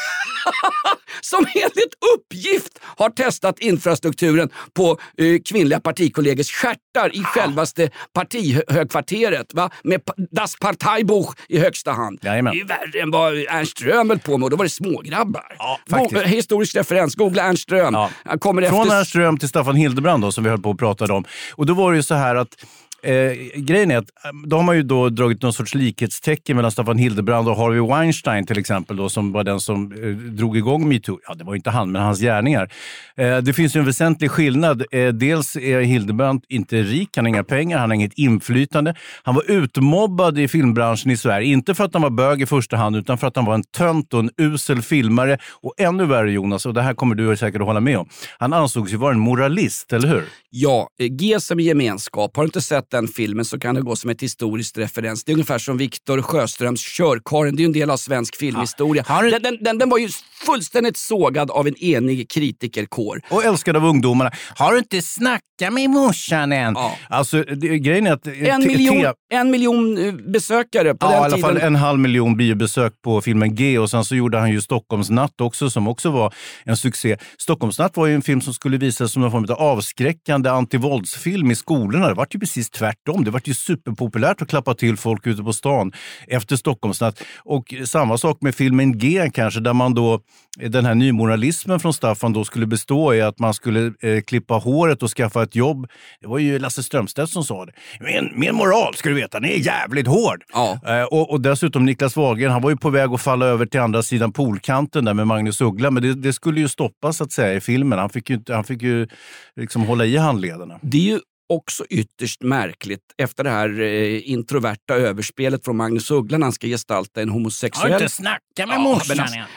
som 1.22 1.46
enligt 1.56 1.94
uppgift 2.15 2.79
har 2.84 3.10
testat 3.10 3.60
infrastrukturen 3.60 4.50
på 4.74 5.00
eh, 5.17 5.41
kvinnliga 5.46 5.79
partikollegers 5.79 6.51
stjärtar 6.51 7.15
i 7.15 7.24
självaste 7.24 7.89
partihögkvarteret. 8.13 9.53
Va? 9.53 9.70
Med 9.84 10.01
Das 10.32 10.56
Parteibuch 10.56 11.36
i 11.50 11.60
högsta 11.60 11.91
hand. 11.91 12.20
Jajamän. 12.22 12.53
Det 12.53 12.62
är 12.62 12.65
värre 12.65 13.01
än 13.01 13.12
vad 13.12 13.34
Ernst 13.34 13.82
Röhm 13.82 14.10
höll 14.10 14.20
på 14.20 14.38
med 14.38 14.44
och 14.46 14.50
då 14.50 14.58
var 14.58 14.65
det 14.65 14.70
smågrabbar. 14.70 15.56
Ja. 15.60 15.79
Go- 15.88 16.20
historisk 16.20 16.75
referens, 16.75 17.15
googla 17.15 17.44
Ernst 17.44 17.72
Röhm. 17.72 17.94
Ja. 17.94 18.10
Från 18.41 18.63
efter... 18.63 18.96
Ernst 18.96 19.15
Röhm 19.15 19.38
till 19.38 19.50
Staffan 19.50 19.75
Hildebrand 19.75 20.24
då, 20.24 20.32
som 20.32 20.44
vi 20.44 20.50
höll 20.50 20.62
på 20.62 20.70
och 20.70 20.79
pratade 20.79 21.13
om. 21.13 21.25
Och 21.53 21.65
då 21.65 21.74
var 21.74 21.91
det 21.91 21.98
ju 21.98 22.03
så 22.03 22.15
här 22.15 22.36
att 22.36 22.56
Eh, 23.03 23.33
grejen 23.55 23.91
är 23.91 23.97
att 23.97 24.09
eh, 24.25 24.31
då 24.45 24.55
har 24.55 24.63
man 24.63 24.75
ju 24.75 24.83
då 24.83 25.09
dragit 25.09 25.41
någon 25.41 25.53
sorts 25.53 25.75
likhetstecken 25.75 26.55
mellan 26.55 26.71
Staffan 26.71 26.97
Hildebrand 26.97 27.49
och 27.49 27.57
Harvey 27.57 27.79
Weinstein 27.79 28.45
till 28.45 28.59
exempel, 28.59 28.97
då, 28.97 29.09
som 29.09 29.31
var 29.31 29.43
den 29.43 29.59
som 29.59 29.91
eh, 29.91 30.09
drog 30.09 30.57
igång 30.57 30.89
metoo. 30.89 31.19
Ja, 31.27 31.33
det 31.33 31.43
var 31.43 31.55
inte 31.55 31.69
han, 31.69 31.91
men 31.91 32.01
hans 32.01 32.19
gärningar. 32.19 32.71
Eh, 33.17 33.37
det 33.37 33.53
finns 33.53 33.75
ju 33.75 33.79
en 33.79 33.85
väsentlig 33.85 34.31
skillnad. 34.31 34.83
Eh, 34.91 35.07
dels 35.07 35.55
är 35.55 35.81
Hildebrand 35.81 36.43
inte 36.49 36.83
rik, 36.83 37.09
han 37.15 37.25
har 37.25 37.29
inga 37.29 37.43
pengar, 37.43 37.77
han 37.77 37.89
har 37.89 37.95
inget 37.95 38.13
inflytande. 38.13 38.95
Han 39.23 39.35
var 39.35 39.51
utmobbad 39.51 40.39
i 40.39 40.47
filmbranschen 40.47 41.11
i 41.11 41.17
Sverige, 41.17 41.47
inte 41.47 41.75
för 41.75 41.83
att 41.83 41.93
han 41.93 42.01
var 42.01 42.09
bög 42.09 42.41
i 42.41 42.45
första 42.45 42.77
hand, 42.77 42.95
utan 42.95 43.17
för 43.17 43.27
att 43.27 43.35
han 43.35 43.45
var 43.45 43.53
en 43.53 43.63
tönt 43.63 44.13
och 44.13 44.19
en 44.19 44.29
usel 44.37 44.81
filmare. 44.81 45.37
Och 45.61 45.73
ännu 45.77 46.05
värre 46.05 46.31
Jonas, 46.31 46.65
och 46.65 46.73
det 46.73 46.81
här 46.81 46.93
kommer 46.93 47.15
du 47.15 47.37
säkert 47.37 47.61
att 47.61 47.67
hålla 47.67 47.79
med 47.79 47.97
om, 47.97 48.09
han 48.37 48.53
ansågs 48.53 48.93
ju 48.93 48.97
vara 48.97 49.13
en 49.13 49.19
moralist, 49.19 49.93
eller 49.93 50.07
hur? 50.07 50.23
Ja, 50.49 50.89
eh, 50.99 51.07
G 51.07 51.39
som 51.39 51.59
gemenskap. 51.59 52.35
Har 52.35 52.43
du 52.43 52.47
inte 52.47 52.61
sett 52.61 52.87
den 52.91 53.08
filmen 53.08 53.46
så 53.46 53.60
kan 53.60 53.75
det 53.75 53.82
gå 53.82 53.96
som 53.96 54.10
ett 54.10 54.22
historiskt 54.24 54.77
referens. 54.77 55.24
Det 55.24 55.32
är 55.32 55.34
ungefär 55.34 55.58
som 55.58 55.77
Viktor 55.77 56.22
Sjöströms 56.22 56.82
Körkaren. 56.98 57.56
Det 57.56 57.60
är 57.60 57.63
ju 57.63 57.65
en 57.65 57.72
del 57.74 57.89
av 57.89 57.98
svensk 57.98 58.36
filmhistoria. 58.36 59.06
Du- 59.22 59.29
Den, 59.32 59.41
den, 59.41 59.58
den, 59.62 59.77
den 59.77 59.89
var 59.89 59.98
ju 59.98 60.10
fullständigt 60.46 60.98
sågad 60.98 61.51
av 61.51 61.67
en 61.67 61.75
enig 61.84 62.29
kritikerkår. 62.29 63.22
Och 63.29 63.44
älskad 63.46 63.75
av 63.75 63.86
ungdomarna. 63.86 64.32
Har 64.56 64.72
du 64.72 64.77
inte 64.77 65.01
snackat 65.01 65.44
med 65.72 65.89
morsan 65.89 66.51
än? 66.51 66.74
Ja. 66.74 66.98
Alltså, 67.10 67.44
det, 67.44 67.79
grejen 67.79 68.08
är 68.08 68.12
att... 68.12 68.27
eh, 68.27 68.56
En 68.56 68.67
miljon, 68.67 69.06
en 69.34 69.51
miljon 69.51 69.98
eh, 69.98 70.13
besökare 70.13 70.94
på 70.96 71.06
Ja, 71.06 71.10
i 71.10 71.13
den 71.13 71.24
alla 71.24 71.36
tiden. 71.36 71.41
fall 71.41 71.58
en 71.58 71.75
halv 71.75 72.00
miljon 72.00 72.38
biobesök 72.38 72.94
på 73.03 73.22
filmen 73.22 73.56
G 73.56 73.79
och 73.79 73.89
sen 73.89 74.06
så 74.06 74.15
gjorde 74.15 74.38
han 74.39 74.51
ju 74.51 74.62
Stockholmsnatt 74.62 75.41
också 75.41 75.70
som 75.70 75.88
också 75.88 76.12
var 76.12 76.34
en 76.63 76.77
succé. 76.77 77.17
Stockholmsnatt 77.38 77.98
var 77.98 78.08
ju 78.08 78.15
en 78.15 78.22
film 78.22 78.41
som 78.41 78.53
skulle 78.53 78.77
visas 78.77 79.12
som 79.12 79.22
någon 79.22 79.32
form 79.32 79.44
av 79.44 79.51
avskräckande 79.51 80.50
antivåldsfilm 80.50 81.51
i 81.51 81.56
skolorna. 81.56 82.08
Det 82.08 82.13
var 82.13 82.27
ju 82.32 82.39
precis 82.39 82.70
tvärtom. 82.77 83.24
Det 83.24 83.31
var 83.31 83.41
ju 83.46 83.53
superpopulärt 83.53 84.41
att 84.41 84.48
klappa 84.50 84.74
till 84.74 84.98
folk 84.98 85.27
ute 85.27 85.43
på 85.43 85.53
stan 85.53 85.91
efter 86.27 86.55
Stockholmsnatt. 86.55 87.24
Och 87.38 87.74
samma 87.86 88.17
sak 88.17 88.38
med 88.41 88.55
filmen 88.55 88.98
G 88.98 89.29
kanske, 89.34 89.60
där 89.60 89.74
man 89.74 89.93
då, 89.93 90.19
den 90.67 90.86
här 90.86 90.96
nymoralismen 90.96 91.79
från 91.79 91.93
Staffan 91.93 92.34
då 92.34 92.43
skulle 92.43 92.65
bestå 92.65 93.13
i 93.13 93.22
att 93.22 93.39
man 93.39 93.53
skulle 93.53 93.93
eh, 94.01 94.22
klippa 94.27 94.53
håret 94.53 95.03
och 95.03 95.10
skaffa 95.10 95.43
ett 95.43 95.55
jobb. 95.55 95.88
Det 96.22 96.27
var 96.27 96.38
ju 96.39 96.60
Lasse 96.60 96.84
Strömstedt 96.84 97.29
som 97.31 97.43
sa 97.43 97.65
det. 97.65 97.72
Min, 98.00 98.39
min 98.39 98.55
moral, 98.55 98.96
ska 98.96 99.10
du 99.10 99.15
veta, 99.15 99.39
den 99.39 99.50
är 99.50 99.55
jävligt 99.65 100.07
hård. 100.07 100.43
Ja. 100.53 100.79
Eh, 100.88 101.03
och, 101.03 101.31
och 101.31 101.41
dessutom 101.41 101.86
Niklas 101.86 102.15
Wahlgren, 102.15 102.51
han 102.51 102.62
var 102.62 102.69
ju 102.69 102.77
på 102.77 102.89
väg 102.89 103.10
att 103.10 103.22
falla 103.22 103.46
över 103.46 103.65
till 103.65 103.79
andra 103.79 104.03
sidan 104.03 104.31
poolkanten 104.31 105.05
där 105.05 105.13
med 105.13 105.27
Magnus 105.27 105.62
Uggla, 105.62 105.91
men 105.91 106.03
det, 106.03 106.13
det 106.13 106.34
skulle 106.34 106.60
ju 106.60 106.67
stoppas 106.67 107.17
så 107.17 107.24
att 107.24 107.31
säga 107.31 107.53
i 107.53 107.62
filmen. 107.62 108.00
Han 108.00 108.10
fick 108.10 108.29
ju, 108.29 108.36
inte- 108.36 108.53
han 108.55 108.63
fick 108.63 108.81
ju 108.81 109.07
liksom 109.55 109.81
hålla 109.84 110.05
i 110.05 110.17
handlederna. 110.17 110.79
Det 110.81 110.98
är 110.98 111.01
ju 111.01 111.19
också 111.49 111.85
ytterst 111.89 112.41
märkligt 112.43 113.01
efter 113.17 113.43
det 113.43 113.49
här 113.49 113.81
eh, 113.81 114.31
introverta 114.31 114.95
överspelet 114.95 115.65
från 115.65 115.77
Magnus 115.77 116.11
Uggla 116.11 116.37
när 116.37 116.45
han 116.45 116.53
ska 116.53 116.67
gestalta 116.67 117.21
en 117.21 117.29
homosexuell... 117.29 118.09
snackat 118.09 118.41
Ja, 118.59 118.65
men 118.65 118.81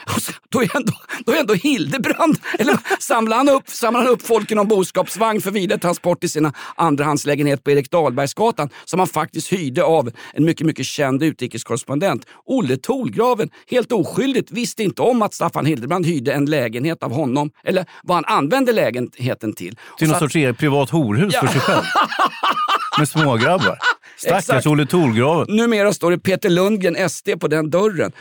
alltså, 0.06 0.32
då, 0.48 0.62
är 0.62 0.76
ändå, 0.76 0.92
då 1.26 1.32
är 1.32 1.40
ändå 1.40 1.54
Hildebrand, 1.54 2.38
eller 2.58 2.78
samlar 2.98 3.36
han, 3.36 3.48
upp, 3.48 3.68
samlar 3.68 4.00
han 4.00 4.08
upp 4.10 4.22
folk 4.22 4.50
i 4.50 4.54
någon 4.54 4.68
boskapsvagn 4.68 5.40
för 5.40 5.50
vidare 5.50 5.78
transport 5.78 6.20
till 6.20 6.30
sina 6.30 6.52
andrahandslägenhet 6.76 7.64
på 7.64 7.70
Erik 7.70 7.90
Dahlbergsgatan 7.90 8.68
som 8.84 8.98
han 8.98 9.08
faktiskt 9.08 9.52
hyrde 9.52 9.84
av 9.84 10.10
en 10.34 10.44
mycket, 10.44 10.66
mycket 10.66 10.86
känd 10.86 11.22
utrikeskorrespondent. 11.22 12.26
Olle 12.44 12.76
Tolgraven, 12.76 13.50
helt 13.70 13.92
oskyldigt, 13.92 14.50
visste 14.50 14.82
inte 14.82 15.02
om 15.02 15.22
att 15.22 15.34
Staffan 15.34 15.66
Hildebrand 15.66 16.06
hyrde 16.06 16.32
en 16.32 16.44
lägenhet 16.44 17.02
av 17.02 17.12
honom, 17.12 17.50
eller 17.64 17.86
vad 18.02 18.16
han 18.16 18.24
använde 18.24 18.72
lägenheten 18.72 19.52
till. 19.52 19.76
Till 19.98 20.08
någon 20.08 20.14
att- 20.14 20.32
sorts 20.32 20.58
privat 20.58 20.90
horhus 20.90 21.34
för 21.34 21.46
sig 21.46 21.60
själv. 21.60 21.79
Med 22.98 23.08
smågrabbar. 23.08 23.78
Stackars. 24.16 24.66
Olle 24.66 24.86
Tolgraven. 24.86 25.56
Numera 25.56 25.92
står 25.92 26.10
det 26.10 26.18
Peter 26.18 26.50
Lundgren, 26.50 27.10
SD, 27.10 27.28
på 27.40 27.48
den 27.48 27.70
dörren. 27.70 28.12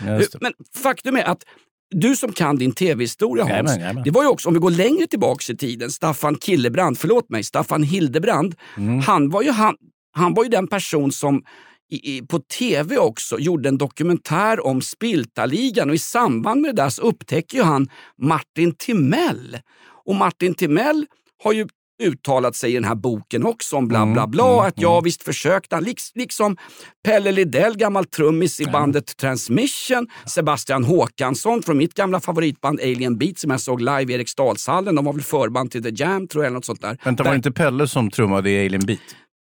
Men 0.42 0.54
faktum 0.84 1.16
är 1.16 1.24
att 1.24 1.44
du 1.92 2.16
som 2.16 2.34
kan 2.34 2.56
din 2.56 2.72
tv-historia 2.72 3.44
Hans, 3.44 3.54
Jajamän, 3.54 3.80
jajamän. 3.80 4.04
det 4.04 4.12
var 4.12 4.22
ju 4.24 4.28
också, 4.30 4.48
om 4.48 4.54
vi 4.54 4.60
går 4.60 4.72
längre 4.72 5.08
tillbaks 5.08 5.50
i 5.50 5.58
tiden, 5.58 5.92
Staffan 5.92 6.36
Killebrand, 6.36 6.98
förlåt 6.98 7.30
mig, 7.30 7.44
Staffan 7.44 7.84
Hildebrand, 7.84 8.56
Mm. 8.78 9.00
han, 9.00 9.30
var 9.30 9.42
ju 9.42 9.52
han, 9.52 9.76
han 10.16 10.34
var 10.34 10.44
ju 10.44 10.50
den 10.50 10.68
person 10.68 11.12
som 11.12 11.44
i, 11.92 12.18
i, 12.18 12.22
på 12.22 12.40
tv 12.40 12.98
också 12.98 13.40
gjorde 13.40 13.70
en 13.70 13.78
dokumentär 13.78 14.66
om 14.66 14.82
Spiltaligan 14.82 15.90
och 15.90 15.96
i 15.96 16.00
samband 16.00 16.62
med 16.62 16.76
det 16.76 16.82
där 16.84 16.90
så 16.90 17.02
upptäcker 17.02 17.58
ju 17.58 17.64
han 17.64 17.90
Martin 18.22 18.76
Timell. 18.76 19.58
Och 20.06 20.16
Martin 20.16 20.54
Timell 20.54 21.06
har 21.44 21.54
ju 21.54 21.68
uttalat 22.00 22.56
sig 22.56 22.72
i 22.72 22.74
den 22.74 22.84
här 22.84 22.96
boken 22.96 23.46
också 23.46 23.76
om 23.76 23.88
bla 23.88 24.06
bla 24.06 24.28
bla. 24.28 24.66
att 24.66 24.74
ja, 24.78 25.02
visst 25.02 25.24
försökte 25.24 25.76
han. 25.76 25.84
Liks, 25.84 26.12
liksom 26.16 26.58
Pelle 27.06 27.32
Lidell, 27.32 27.78
gammal 27.78 28.06
trummis 28.06 28.60
i 28.60 28.66
bandet 28.66 29.18
Transmission. 29.18 30.08
Sebastian 30.26 30.84
Håkansson 30.84 31.64
från 31.64 31.78
mitt 31.78 31.94
gamla 31.94 32.20
favoritband 32.20 32.80
Alien 32.80 33.18
Beat 33.18 33.40
som 33.40 33.52
jag 33.52 33.62
såg 33.62 33.82
live 33.82 34.14
i 34.14 34.16
Eriksdalshallen. 34.16 34.96
De 34.96 35.06
var 35.06 35.14
väl 35.14 35.22
förband 35.22 35.72
till 35.72 35.84
The 35.84 36.04
Jam 36.04 36.28
tror 36.28 36.44
jag, 36.44 36.48
eller 36.48 36.56
något 36.56 36.66
sånt 36.66 36.82
där. 36.82 36.98
Vänta, 37.04 37.24
var 37.24 37.32
det 37.32 37.36
inte 37.36 37.52
Pelle 37.52 37.88
som 37.88 38.12
trummade 38.12 38.50
i 38.50 38.66
Alien 38.66 38.86
Beat? 38.86 39.00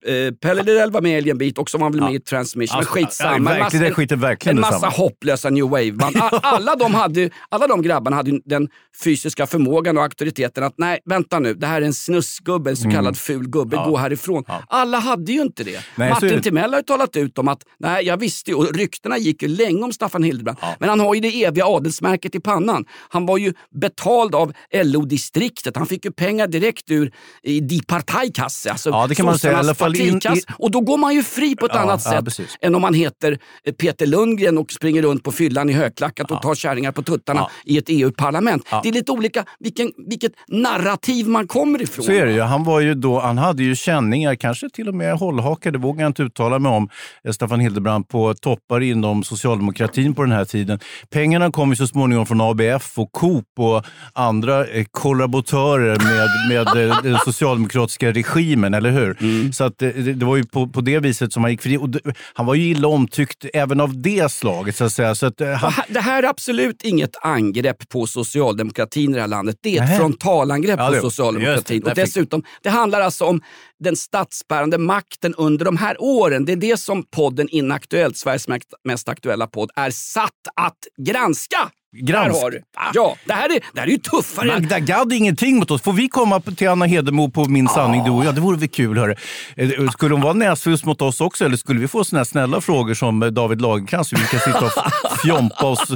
Eh, 0.07 0.33
Pelle 0.35 0.62
Lidell 0.62 0.90
var 0.90 1.00
med 1.00 1.12
i 1.12 1.16
Alien 1.16 1.38
Beat 1.38 1.59
och 1.59 1.71
så 1.71 1.78
var 1.78 1.85
han 1.85 1.92
väl 1.92 2.00
med 2.00 2.14
i 2.14 2.21
Transmission. 2.21 2.76
Men 2.76 2.78
Alltså, 2.78 2.95
skitsamma. 2.95 3.30
ja, 3.30 3.37
En 3.37 3.45
verkligen, 3.45 3.64
massa- 3.64 3.78
det 3.78 3.90
skiter 3.95 4.16
verkligen 4.16 4.57
En 4.57 4.61
massa 4.61 4.87
hopplösa 4.88 5.50
new 5.50 5.64
wave-band. 5.64 6.16
Alla 6.42 6.76
de, 6.76 6.95
hade, 6.95 7.30
alla 7.49 7.66
de 7.66 7.83
grabbarna 7.83 8.16
hade 8.16 8.40
den 8.45 8.69
fysiska 9.04 9.47
förmågan 9.47 9.97
och 9.97 10.02
auktoriteten 10.02 10.64
att 10.64 10.75
nej, 10.76 10.99
vänta 11.04 11.38
nu, 11.38 11.54
det 11.54 11.66
här 11.66 11.83
är 11.83 11.87
en 11.87 11.95
snuskgubbe, 11.95 12.71
en 12.71 12.76
så 12.76 12.90
kallad 12.90 13.16
ful 13.19 13.49
gubbe, 13.49 13.76
gå 13.76 13.97
härifrån. 13.97 14.45
Alla 14.69 14.99
hade 14.99 15.33
ju 15.33 15.42
inte 15.42 15.64
det. 15.64 15.71
Mm. 15.71 15.83
Nej, 15.95 16.11
Martin 16.11 16.28
det. 16.28 16.42
Timell 16.42 16.71
har 16.71 16.78
ju 16.78 16.83
talat 16.85 17.16
ut 17.16 17.38
om 17.38 17.49
att, 17.49 17.62
nej 17.78 18.07
jag 18.07 18.16
visste 18.16 18.50
ju, 18.50 18.57
och 18.57 18.75
ryktena 18.75 19.19
gick 19.19 19.42
ju 19.42 19.49
länge 19.49 19.83
om 19.83 19.92
Staffan 19.92 20.23
Hildebrand, 20.23 20.59
men 20.80 20.88
han 20.88 21.00
har 21.00 21.14
ju 21.14 21.21
det 21.21 21.45
eviga 21.45 21.64
adelsmärket 21.66 22.35
i 22.35 22.40
pannan. 22.40 22.85
Han 23.09 23.26
var 23.26 23.38
ju 23.38 23.52
betald 23.80 24.35
av 24.35 24.52
LO-distriktet, 25.00 25.76
han 25.76 25.87
fick 25.87 26.04
ju 26.04 26.12
pengar 26.12 26.47
direkt 26.47 26.90
ur 26.90 27.12
i 27.42 27.61
Die 27.61 27.83
Parteikasse, 27.87 28.71
alltså 28.71 28.90
Ja, 28.90 29.07
det 29.07 29.14
kan 29.14 29.26
man 29.26 29.38
säga. 29.38 29.52
I 29.52 29.54
alla 29.54 29.62
sossarnas 29.62 29.78
fall 29.97 30.06
in- 30.06 30.12
partikass. 30.12 30.38
i- 30.38 30.44
Och 30.59 30.70
då 30.70 30.80
går 30.80 30.99
man 30.99 31.14
ju 31.14 31.23
fri 31.23 31.56
på 31.56 31.66
ett 31.66 31.73
Ja, 31.75 31.80
annat 31.80 32.02
ja, 32.04 32.11
sätt 32.11 32.25
precis. 32.25 32.56
än 32.61 32.75
om 32.75 32.82
man 32.82 32.94
heter 32.94 33.38
eh, 33.64 33.73
Peter 33.75 34.06
Lundgren 34.06 34.59
och 34.59 34.73
springer 34.73 35.02
runt 35.02 35.23
på 35.25 35.32
fyllan 35.32 35.70
i 35.70 35.73
högklackat 35.73 36.30
och 36.30 36.42
tar 36.42 36.54
kärringar 36.54 36.92
på 36.92 37.02
tuttarna 37.02 37.40
Ja. 37.40 37.50
i 37.64 37.78
ett 37.78 37.85
EU-parlament. 37.88 38.66
Det 38.82 38.88
är 38.88 38.92
lite 38.92 39.12
olika 39.12 39.44
vilken, 39.59 39.92
vilket 40.09 40.32
narrativ 40.49 41.28
man 41.28 41.47
kommer 41.47 41.82
ifrån. 41.82 42.04
Så 42.04 42.12
är 42.12 42.26
det 42.26 42.32
ju. 42.32 42.40
Han, 42.40 42.64
var 42.64 42.80
ju 42.80 42.94
då, 42.94 43.20
han 43.20 43.38
hade 43.38 43.62
ju 43.62 43.76
känningar, 43.76 44.35
kanske 44.35 44.70
till 44.70 44.88
och 44.88 44.94
med 44.94 45.14
hållhakar, 45.18 45.70
det 45.70 45.78
vågar 45.78 46.02
jag 46.02 46.09
inte 46.11 46.23
uttala 46.23 46.59
mig 46.59 46.73
om, 46.73 46.88
eh, 47.25 47.32
Staffan 47.32 47.61
Hildebrand, 47.61 48.09
på 48.09 48.35
toppar 48.35 48.80
inom 48.80 49.25
socialdemokratin 49.25 50.14
på 50.14 50.23
den 50.23 50.32
här 50.32 50.44
tiden. 50.44 50.78
Pengarna 51.11 51.50
kom 51.52 51.70
ju 51.70 51.76
så 51.76 51.87
småningom 51.87 52.26
från 52.26 52.40
ABF 52.40 52.99
och 52.99 53.12
Coop 53.12 53.44
och 53.59 53.85
andra 54.12 54.66
eh, 54.66 54.85
kollaboratörer 54.90 55.97
med, 55.99 56.28
med 56.75 56.88
eh, 56.90 57.02
den 57.02 57.18
socialdemokratiska 57.25 58.12
regimen, 58.12 58.75
eller 58.75 58.90
hur? 58.90 59.16
Mm. 59.20 59.52
Så 59.52 59.64
att, 59.64 59.79
det, 59.80 60.12
det 60.12 60.26
var 60.26 60.37
ju 60.37 60.44
på, 60.44 60.66
på 60.66 60.80
det 60.80 60.99
viset 60.99 61.32
som 61.32 61.42
han 61.42 61.50
gick 61.50 61.62
fri. 61.62 61.76
Och 61.76 61.90
det, 61.90 62.00
han 62.34 62.46
var 62.46 62.54
ju 62.54 62.70
illa 62.70 62.88
omtyckt 62.88 63.44
även 63.54 63.80
av 63.80 64.02
det 64.02 64.32
slaget, 64.32 64.76
så 64.76 64.84
att 64.84 64.92
säga. 64.92 65.14
Så 65.14 65.26
att, 65.26 65.40
eh, 65.40 65.49
han, 65.52 65.72
Det 65.88 66.00
här 66.00 66.22
är 66.22 66.28
absolut 66.28 66.82
inget 66.82 67.16
angrepp 67.22 67.88
på 67.88 68.06
socialdemokratin 68.06 69.10
i 69.10 69.14
det 69.14 69.20
här 69.20 69.28
landet. 69.28 69.56
Det 69.62 69.76
är 69.78 69.82
ett 69.82 69.88
Nej. 69.88 69.99
frontalangrepp 69.99 70.78
Ja, 70.80 70.88
på 70.90 71.00
socialdemokratin. 71.00 71.80
det. 71.80 71.90
Och 71.90 71.96
dessutom, 71.96 72.42
det 72.62 72.68
handlar 72.70 73.00
alltså 73.00 73.25
om 73.25 73.40
den 73.78 73.96
statsbärande 73.96 74.78
makten 74.78 75.34
under 75.34 75.64
de 75.64 75.76
här 75.76 75.96
åren. 76.02 76.44
Det 76.44 76.52
är 76.52 76.56
det 76.56 76.76
som 76.76 77.02
podden 77.02 77.49
Inaktuellt, 77.49 78.16
Sveriges 78.16 78.46
mest 78.84 79.08
aktuella 79.08 79.46
podd, 79.46 79.70
är 79.76 79.90
satt 79.90 80.30
att 80.56 80.78
granska. 81.06 81.70
Gransk- 81.97 82.32
Där 82.35 82.40
har 82.42 82.50
du. 82.50 82.62
Ja, 82.94 83.16
det 83.25 83.32
här 83.32 83.44
är, 83.56 83.61
det 83.75 83.80
här 83.80 83.87
är 83.87 83.90
ju 83.90 83.99
tuffare 83.99 84.47
Magda 84.47 84.78
Gad 84.80 85.12
är 85.12 85.16
ingenting 85.16 85.56
mot 85.56 85.70
oss. 85.70 85.82
Får 85.82 85.92
vi 85.92 86.09
komma 86.09 86.40
till 86.40 86.68
Anna 86.68 86.87
Hedemo 86.87 87.30
på 87.30 87.44
Min 87.44 87.68
sanning, 87.68 88.04
du 88.04 88.11
och 88.11 88.25
jag? 88.25 88.35
Det 88.35 88.40
vore 88.40 88.56
väl 88.56 88.68
kul. 88.68 88.99
Hörru. 88.99 89.14
Eh, 89.56 89.88
Skulle 89.90 90.14
hon 90.14 90.23
vara 90.23 90.32
näsfus 90.32 90.85
mot 90.85 91.02
oss 91.02 91.20
också? 91.20 91.44
Eller 91.44 91.56
skulle 91.56 91.80
vi 91.80 91.88
få 91.88 92.04
såna 92.04 92.20
här 92.20 92.25
snälla 92.25 92.61
frågor 92.61 92.94
som 92.94 93.23
eh, 93.23 93.28
David 93.28 93.61
Lagercrantz? 93.61 94.12
Vi 94.12 94.16
kan 94.16 94.40
sitta 94.40 94.64
och 94.64 94.73
fjompa 95.25 95.66
oss 95.66 95.92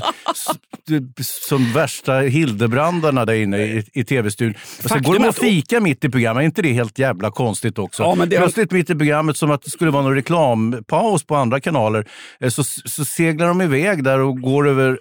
som 1.48 1.72
värsta 1.72 2.12
Hildebrandarna 2.14 3.24
där 3.24 3.34
inne 3.34 3.58
i, 3.58 3.84
i 3.92 4.04
tv-studion. 4.04 4.54
Och 4.84 4.90
sen 4.90 5.02
går 5.02 5.14
de 5.18 5.28
och 5.28 5.34
fika 5.36 5.80
mitt 5.80 6.04
i 6.04 6.08
programmet. 6.08 6.40
Är 6.40 6.44
inte 6.44 6.62
det 6.62 6.72
helt 6.72 6.98
jävla 6.98 7.30
konstigt 7.30 7.78
också? 7.78 8.02
Ja, 8.02 8.14
men 8.14 8.28
det 8.28 8.36
Plötsligt 8.36 8.70
mitt 8.70 8.90
i 8.90 8.94
programmet, 8.94 9.36
som 9.36 9.50
att 9.50 9.62
det 9.62 9.70
skulle 9.70 9.90
vara 9.90 10.02
någon 10.02 10.14
reklampaus 10.14 11.24
på 11.26 11.36
andra 11.36 11.60
kanaler, 11.60 12.06
eh, 12.40 12.48
så, 12.50 12.64
så 12.64 13.04
seglar 13.04 13.46
de 13.48 13.60
iväg 13.62 14.04
där 14.04 14.18
och 14.20 14.40
går 14.40 14.68
över 14.68 14.98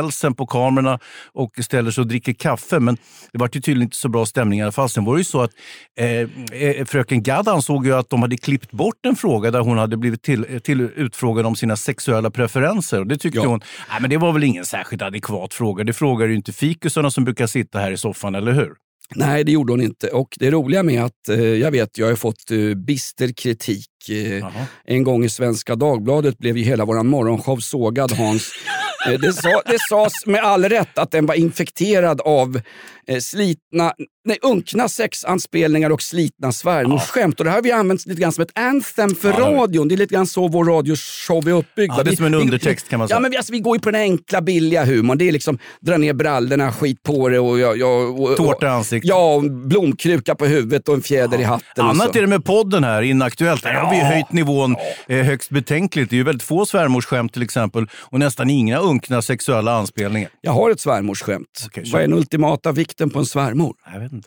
Dolly-rälsen 0.00 0.34
på 0.34 0.46
kamerorna 0.46 0.98
och 1.32 1.50
ställer 1.64 1.90
sig 1.90 2.02
och 2.02 2.08
dricker 2.08 2.32
kaffe. 2.32 2.80
Men 2.80 2.96
det 3.32 3.38
var 3.38 3.50
ju 3.52 3.60
tydligen 3.60 3.82
inte 3.82 3.96
så 3.96 4.08
bra 4.08 4.26
stämning 4.26 4.58
i 4.58 4.62
alla 4.62 4.72
fall. 4.72 4.88
Sen 4.88 5.04
var 5.04 5.14
det 5.14 5.20
ju 5.20 5.24
så 5.24 5.42
att 5.42 5.50
eh, 5.98 6.84
fröken 6.84 7.22
Gadd 7.22 7.48
ansåg 7.48 7.86
ju 7.86 7.94
att 7.94 8.10
de 8.10 8.22
hade 8.22 8.36
klippt 8.36 8.70
bort 8.70 9.06
en 9.06 9.16
fråga 9.16 9.50
där 9.50 9.60
hon 9.60 9.78
hade 9.78 9.96
blivit 9.96 10.22
till, 10.22 10.60
till 10.62 10.80
utfrågad 10.80 11.46
om 11.46 11.56
sina 11.56 11.76
sexuella 11.76 12.30
preferenser. 12.30 13.00
Och 13.00 13.06
det 13.06 13.16
tyckte 13.16 13.38
ja. 13.38 13.46
hon, 13.46 13.60
nej, 13.90 14.00
men 14.00 14.10
det 14.10 14.16
var 14.16 14.32
väl 14.32 14.44
ingen 14.44 14.64
särskilt 14.64 15.02
adekvat 15.02 15.54
fråga. 15.54 15.84
Det 15.84 15.92
frågar 15.92 16.26
ju 16.26 16.34
inte 16.34 16.52
fikusarna 16.52 17.10
som 17.10 17.24
brukar 17.24 17.46
sitta 17.46 17.78
här 17.78 17.90
i 17.90 17.96
soffan, 17.96 18.34
eller 18.34 18.52
hur? 18.52 18.74
Nej, 19.14 19.44
det 19.44 19.52
gjorde 19.52 19.72
hon 19.72 19.80
inte. 19.80 20.08
Och 20.08 20.36
det 20.40 20.50
roliga 20.50 20.82
med 20.82 21.04
att, 21.04 21.28
eh, 21.28 21.40
jag 21.40 21.70
vet, 21.70 21.98
jag 21.98 22.06
har 22.06 22.16
fått 22.16 22.50
eh, 22.50 22.74
bister 22.74 23.32
kritik. 23.32 23.86
Eh, 24.10 24.46
en 24.84 25.02
gång 25.02 25.24
i 25.24 25.28
Svenska 25.28 25.76
Dagbladet 25.76 26.38
blev 26.38 26.56
ju 26.56 26.64
hela 26.64 26.84
vår 26.84 27.02
morgonshow 27.02 27.56
sågad, 27.56 28.12
Hans. 28.12 28.52
Eh, 29.06 29.20
det, 29.20 29.32
sa, 29.32 29.62
det 29.66 29.78
sades 29.88 30.26
med 30.26 30.40
all 30.40 30.64
rätt 30.64 30.98
att 30.98 31.10
den 31.10 31.26
var 31.26 31.34
infekterad 31.34 32.20
av 32.20 32.60
eh, 33.06 33.18
slitna, 33.18 33.94
nej, 34.24 34.38
unkna 34.42 34.88
sexanspelningar 34.88 35.90
och 35.90 36.02
slitna 36.02 36.52
svärmorsskämt. 36.52 37.34
Ja. 37.38 37.42
Och 37.42 37.44
det 37.44 37.50
här 37.50 37.56
har 37.56 37.62
vi 37.62 37.72
använt 37.72 38.06
lite 38.06 38.20
grann 38.20 38.32
som 38.32 38.42
ett 38.42 38.58
anthem 38.58 39.14
för 39.14 39.28
ja, 39.28 39.38
radion. 39.38 39.88
Det 39.88 39.94
är 39.94 39.96
lite 39.96 40.14
grann 40.14 40.26
så 40.26 40.48
vår 40.48 40.64
radioshow 40.64 41.48
är 41.48 41.52
uppbyggd. 41.52 41.92
Ja, 41.96 42.02
det 42.02 42.10
är 42.10 42.16
som 42.16 42.24
en 42.24 42.34
undertext 42.34 42.88
kan 42.88 42.98
man 42.98 43.08
säga. 43.08 43.16
Ja, 43.16 43.20
men 43.20 43.30
vi, 43.30 43.36
alltså, 43.36 43.52
vi 43.52 43.60
går 43.60 43.76
ju 43.76 43.80
på 43.80 43.90
den 43.90 44.00
enkla 44.00 44.40
billiga 44.40 44.84
humorn. 44.84 45.18
Det 45.18 45.28
är 45.28 45.32
liksom 45.32 45.58
dra 45.80 45.96
ner 45.96 46.12
brallorna, 46.12 46.72
skit 46.72 47.02
på 47.02 47.28
det 47.28 47.38
och... 47.38 47.50
och, 47.50 48.20
och, 48.20 48.30
och 48.30 48.36
Tårta 48.36 48.66
i 48.66 48.68
ansiktet. 48.68 49.08
Ja, 49.08 49.34
och 49.34 49.42
blomkruka 49.42 50.34
på 50.34 50.46
huvudet 50.46 50.88
och 50.88 50.94
en 50.94 51.02
fjäder 51.02 51.38
ja. 51.38 51.40
i 51.40 51.44
hatten. 51.44 51.84
Annat 51.84 52.16
är 52.16 52.20
det 52.20 52.26
med 52.26 52.44
podden 52.44 52.84
här, 52.84 53.02
Inaktuellt. 53.02 53.62
Där 53.62 53.74
har 53.74 53.90
vi 53.90 54.00
höjt 54.00 54.32
nivån 54.32 54.76
eh, 55.08 55.24
högst 55.24 55.50
betänkligt. 55.50 56.10
Det 56.10 56.16
är 56.16 56.18
ju 56.18 56.24
väldigt 56.24 56.42
få 56.42 56.66
svärmorsskämt 56.66 57.32
till 57.32 57.42
exempel 57.42 57.86
och 57.94 58.18
nästan 58.18 58.50
inga 58.50 58.78
unkna 58.78 59.22
sexuella 59.22 59.72
anspelningar. 59.72 60.30
Jag 60.40 60.52
har 60.52 60.70
ett 60.70 60.80
svärmorsskämt. 60.80 61.66
Okay, 61.66 61.84
Vad 61.92 62.02
är 62.02 62.08
den 62.08 62.18
ultimata 62.18 62.72
vikten 62.72 63.10
på 63.10 63.18
en 63.18 63.26
svärmor? 63.26 63.74
Jag 63.92 64.00
vet 64.00 64.12
inte. 64.12 64.19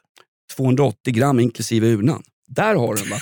280 0.56 1.14
gram 1.14 1.40
inklusive 1.40 1.88
urnan. 1.88 2.24
Där 2.48 2.76
har 2.76 2.96
du 2.96 3.02
den 3.02 3.10
va? 3.10 3.18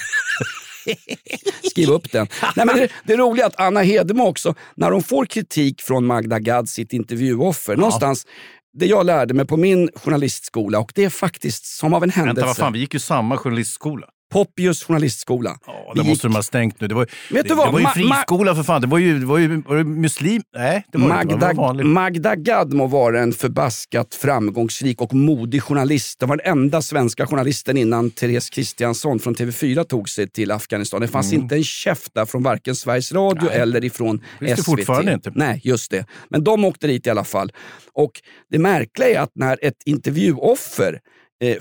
Skriv 1.70 1.90
upp 1.90 2.12
den. 2.12 2.28
Nej, 2.56 2.66
men 2.66 2.76
det, 2.78 2.90
det 3.04 3.18
roliga 3.18 3.46
är 3.46 3.48
att 3.48 3.60
Anna 3.60 3.82
Hedemo 3.82 4.24
också, 4.24 4.56
när 4.76 4.92
hon 4.92 5.04
får 5.04 5.26
kritik 5.26 5.82
från 5.82 6.06
Magda 6.06 6.40
Gad, 6.40 6.70
sitt 6.70 6.94
intervjuoffer, 6.94 7.74
ja. 7.74 7.78
någonstans 7.78 8.26
det 8.74 8.86
jag 8.86 9.06
lärde 9.06 9.34
mig 9.34 9.46
på 9.46 9.58
min 9.58 9.90
journalistskola 9.96 10.80
och 10.80 10.92
det 10.96 11.04
är 11.04 11.10
faktiskt 11.10 11.66
som 11.66 11.94
av 11.94 12.04
en 12.04 12.10
händelse. 12.10 12.36
Vänta, 12.36 12.48
vad 12.48 12.58
fan, 12.58 12.74
vi 12.74 12.80
gick 12.80 12.94
ju 12.94 13.00
samma 13.00 13.38
journalistskola. 13.38 14.08
Poppius 14.32 14.84
journalistskola. 14.84 15.58
Ja, 15.66 15.94
det 15.96 16.04
måste 16.04 16.28
de 16.28 16.36
ha 16.36 16.44
stängt 16.44 16.82
nu. 16.82 16.88
Det 16.88 16.96
var, 16.96 17.06
Vet 17.06 17.44
det, 17.44 17.50
det 17.50 17.56
var 17.56 17.80
ju 17.80 17.86
friskola 17.86 18.56
för 18.56 18.64
fan. 18.64 18.82
Det 18.82 18.88
var 18.88 18.98
ju, 18.98 19.20
det 19.20 19.26
var 19.26 19.38
ju, 19.38 19.62
var 19.62 19.76
det 19.76 19.84
muslim... 19.84 20.42
Nej, 20.56 20.86
det 20.92 20.98
var 20.98 21.08
Magda, 21.08 21.36
det, 21.36 21.46
var 21.46 21.54
vanligt. 21.54 21.88
Magda 21.88 22.36
Gad 22.36 22.74
må 22.74 22.88
vara 22.88 23.22
en 23.22 23.34
förbaskat 23.34 24.16
framgångsrik 24.16 25.02
och 25.02 25.14
modig 25.14 25.64
journalist. 25.64 26.20
Det 26.20 26.26
var 26.26 26.38
den 26.38 26.52
enda 26.52 26.82
svenska 26.82 27.28
journalisten 27.28 27.78
innan 27.78 28.12
Therese 28.12 28.50
Kristiansson 28.50 29.20
från 29.20 29.36
TV4 29.36 29.84
tog 29.84 30.10
sig 30.10 30.30
till 30.30 30.52
Afghanistan. 30.52 31.02
Det 31.02 31.08
fanns 31.08 31.32
mm. 31.32 31.44
inte 31.44 31.56
en 31.56 31.64
käft 31.64 32.14
där 32.14 32.26
från 32.26 32.44
varken 32.44 32.76
Sveriges 32.76 33.12
Radio 33.12 33.46
Nej. 33.46 33.60
eller 33.60 33.86
ifrån 33.86 34.22
det 34.40 34.58
SVT. 34.58 34.66
fortfarande 34.66 35.14
inte. 35.14 35.32
Nej, 35.36 35.62
just 35.64 35.92
det. 35.92 36.06
Men 36.30 36.44
de 36.44 36.66
åkte 36.66 36.88
dit 36.88 37.08
i 37.08 37.10
alla 37.10 37.24
fall. 37.24 37.52
Och 37.94 38.12
det 38.52 38.60
märkliga 38.60 39.10
är 39.10 39.20
att 39.20 39.32
när 39.36 39.60
ett 39.62 39.78
intervjuoffer 39.86 41.00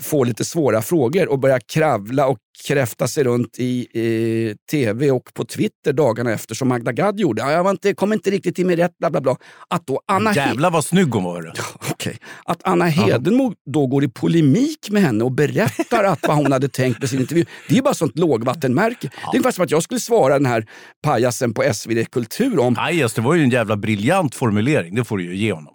får 0.01 0.25
lite 0.25 0.45
svåra 0.45 0.81
frågor 0.81 1.29
och 1.29 1.39
börjar 1.39 1.59
kravla 1.59 2.27
och 2.27 2.37
kräfta 2.67 3.07
sig 3.07 3.23
runt 3.23 3.59
i 3.59 3.87
eh, 3.93 4.55
tv 4.71 5.11
och 5.11 5.33
på 5.33 5.45
Twitter 5.45 5.93
dagarna 5.93 6.31
efter 6.31 6.55
som 6.55 6.67
Magda 6.67 6.91
Gad 6.91 7.19
gjorde. 7.19 7.51
Jag 7.51 7.63
var 7.63 7.71
inte, 7.71 7.93
kom 7.93 8.13
inte 8.13 8.31
riktigt 8.31 8.55
till 8.55 8.65
mig 8.65 8.75
rätt, 8.75 8.97
bla 8.97 9.09
bla 9.09 9.21
bla. 9.21 9.37
Att 9.67 9.87
då 9.87 10.01
Anna 10.05 10.33
Jävlar 10.33 10.71
vad 10.71 10.85
snygg 10.85 11.13
hon 11.13 11.23
var. 11.23 11.53
okay. 11.91 12.13
Att 12.45 12.61
Anna 12.63 12.85
Hedenmo 12.85 13.53
då 13.73 13.87
går 13.87 14.03
i 14.03 14.07
polemik 14.07 14.89
med 14.89 15.01
henne 15.01 15.23
och 15.23 15.31
berättar 15.31 16.03
att 16.03 16.27
vad 16.27 16.37
hon 16.37 16.51
hade 16.51 16.69
tänkt 16.69 16.99
med 16.99 17.09
sin 17.09 17.19
intervju. 17.19 17.45
Det 17.69 17.77
är 17.77 17.81
bara 17.81 17.93
sånt 17.93 18.19
lågvattenmärke. 18.19 18.97
Ja. 19.01 19.09
Det 19.31 19.35
är 19.35 19.39
ungefär 19.39 19.51
som 19.51 19.63
att 19.63 19.71
jag 19.71 19.83
skulle 19.83 19.99
svara 19.99 20.33
den 20.33 20.45
här 20.45 20.65
pajasen 21.03 21.53
på 21.53 21.73
SvD 21.73 22.11
Kultur 22.11 22.59
om... 22.59 22.75
Pajas, 22.75 23.13
det 23.13 23.21
var 23.21 23.35
ju 23.35 23.43
en 23.43 23.49
jävla 23.49 23.77
briljant 23.77 24.35
formulering. 24.35 24.95
Det 24.95 25.03
får 25.03 25.17
du 25.17 25.23
ju 25.23 25.35
ge 25.35 25.53
honom. 25.53 25.73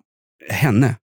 Henne? 0.51 0.95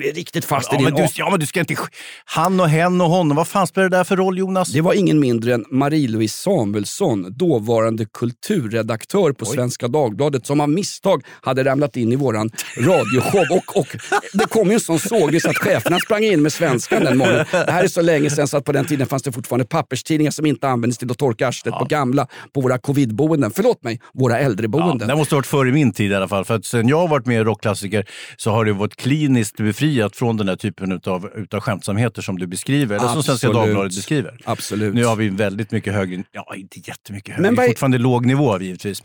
Är 0.00 0.12
riktigt 0.12 0.44
fast 0.44 0.68
ja, 0.72 0.78
i 0.78 0.84
din... 0.84 0.94
Men 0.94 1.02
du, 1.02 1.08
ja, 1.14 1.30
men 1.30 1.40
du 1.40 1.46
ska 1.46 1.60
inte... 1.60 1.76
Han 2.24 2.60
och 2.60 2.68
hen 2.68 3.00
och 3.00 3.08
honom. 3.08 3.36
Vad 3.36 3.48
fan 3.48 3.66
spelar 3.66 3.88
det 3.88 3.96
där 3.96 4.04
för 4.04 4.16
roll, 4.16 4.38
Jonas? 4.38 4.72
Det 4.72 4.80
var 4.80 4.94
ingen 4.94 5.20
mindre 5.20 5.54
än 5.54 5.64
Marie-Louise 5.70 6.42
Samuelsson, 6.42 7.36
dåvarande 7.36 8.04
kulturredaktör 8.04 9.32
på 9.32 9.44
Oj. 9.44 9.54
Svenska 9.54 9.88
Dagbladet, 9.88 10.46
som 10.46 10.60
av 10.60 10.68
misstag 10.68 11.22
hade 11.40 11.64
ramlat 11.64 11.96
in 11.96 12.12
i 12.12 12.16
våran 12.16 12.50
radioshow. 12.76 13.44
Och, 13.50 13.76
och 13.76 13.96
det 14.32 14.46
kom 14.46 14.68
ju 14.68 14.74
en 14.74 14.80
sån 14.80 14.98
sågis 14.98 15.44
att 15.44 15.56
cheferna 15.56 15.98
sprang 15.98 16.24
in 16.24 16.42
med 16.42 16.52
svenskan 16.52 17.04
den 17.04 17.18
morgonen. 17.18 17.46
Det 17.50 17.72
här 17.72 17.84
är 17.84 17.88
så 17.88 18.02
länge 18.02 18.30
sedan 18.30 18.48
så 18.48 18.56
att 18.56 18.64
på 18.64 18.72
den 18.72 18.84
tiden 18.84 19.06
fanns 19.06 19.22
det 19.22 19.32
fortfarande 19.32 19.64
papperstidningar 19.64 20.30
som 20.30 20.46
inte 20.46 20.68
användes 20.68 20.98
till 20.98 21.10
att 21.10 21.18
torka 21.18 21.48
arslet 21.48 21.74
ja. 21.74 21.78
på 21.78 21.84
gamla 21.84 22.26
på 22.54 22.60
våra 22.60 22.78
covidboenden. 22.78 23.50
Förlåt 23.54 23.82
mig, 23.82 24.00
våra 24.14 24.38
äldreboenden. 24.38 25.08
Ja, 25.08 25.14
det 25.14 25.18
måste 25.18 25.34
ha 25.34 25.38
varit 25.38 25.46
före 25.46 25.72
min 25.72 25.92
tid 25.92 26.10
i 26.10 26.14
alla 26.14 26.28
fall. 26.28 26.44
För 26.44 26.54
att 26.54 26.64
sen 26.64 26.88
jag 26.88 27.00
har 27.00 27.08
varit 27.08 27.26
med 27.26 27.40
i 27.40 27.44
rockklassiker 27.44 28.06
så 28.36 28.50
har 28.50 28.64
det 28.64 28.72
varit 28.72 28.96
kliniskt 28.96 29.56
befriat 29.56 29.83
befriat 29.84 30.16
från 30.16 30.36
den 30.36 30.48
här 30.48 30.56
typen 30.56 31.00
av 31.06 31.30
utav 31.34 31.60
skämtsamheter 31.60 32.22
som 32.22 32.38
du 32.38 32.46
beskriver, 32.46 32.96
eller 32.96 33.08
som 33.08 33.22
Svenska 33.22 33.52
Dagbladet 33.52 33.96
beskriver. 33.96 34.40
Absolut. 34.44 34.94
Nu 34.94 35.04
har 35.04 35.16
vi 35.16 35.28
väldigt 35.28 35.70
mycket 35.70 35.94
högre, 35.94 36.24
ja 36.32 36.54
inte 36.56 36.78
jättemycket 36.78 37.34
högre, 37.34 37.50
Men 37.50 37.66
fortfarande 37.66 37.98
låg 37.98 38.26
nivå 38.26 38.60
givetvis. 38.60 39.02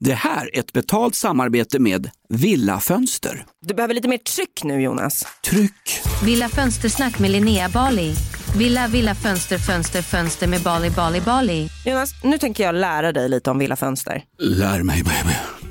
Det 0.00 0.14
här 0.14 0.56
är 0.56 0.58
ett 0.58 0.72
betalt 0.72 1.14
samarbete 1.14 1.78
med 1.78 2.10
Villa 2.28 2.80
Fönster. 2.80 3.44
Du 3.66 3.74
behöver 3.74 3.94
lite 3.94 4.08
mer 4.08 4.18
tryck 4.18 4.64
nu 4.64 4.82
Jonas. 4.82 5.26
Tryck! 5.44 6.00
Villa 6.24 6.48
Fönstersnack 6.48 7.18
med 7.18 7.30
Linnea 7.30 7.68
Bali. 7.68 8.14
Villa, 8.58 8.88
villa, 8.88 9.14
fönster, 9.14 9.58
fönster, 9.58 10.02
fönster 10.02 10.46
med 10.46 10.60
Bali, 10.60 10.90
Bali, 10.90 11.20
Bali. 11.20 11.68
Jonas, 11.86 12.10
nu 12.24 12.38
tänker 12.38 12.64
jag 12.64 12.74
lära 12.74 13.12
dig 13.12 13.28
lite 13.28 13.50
om 13.50 13.58
Villa 13.58 13.76
Fönster. 13.76 14.22
Lär 14.38 14.82
mig 14.82 15.02
baby. 15.02 15.63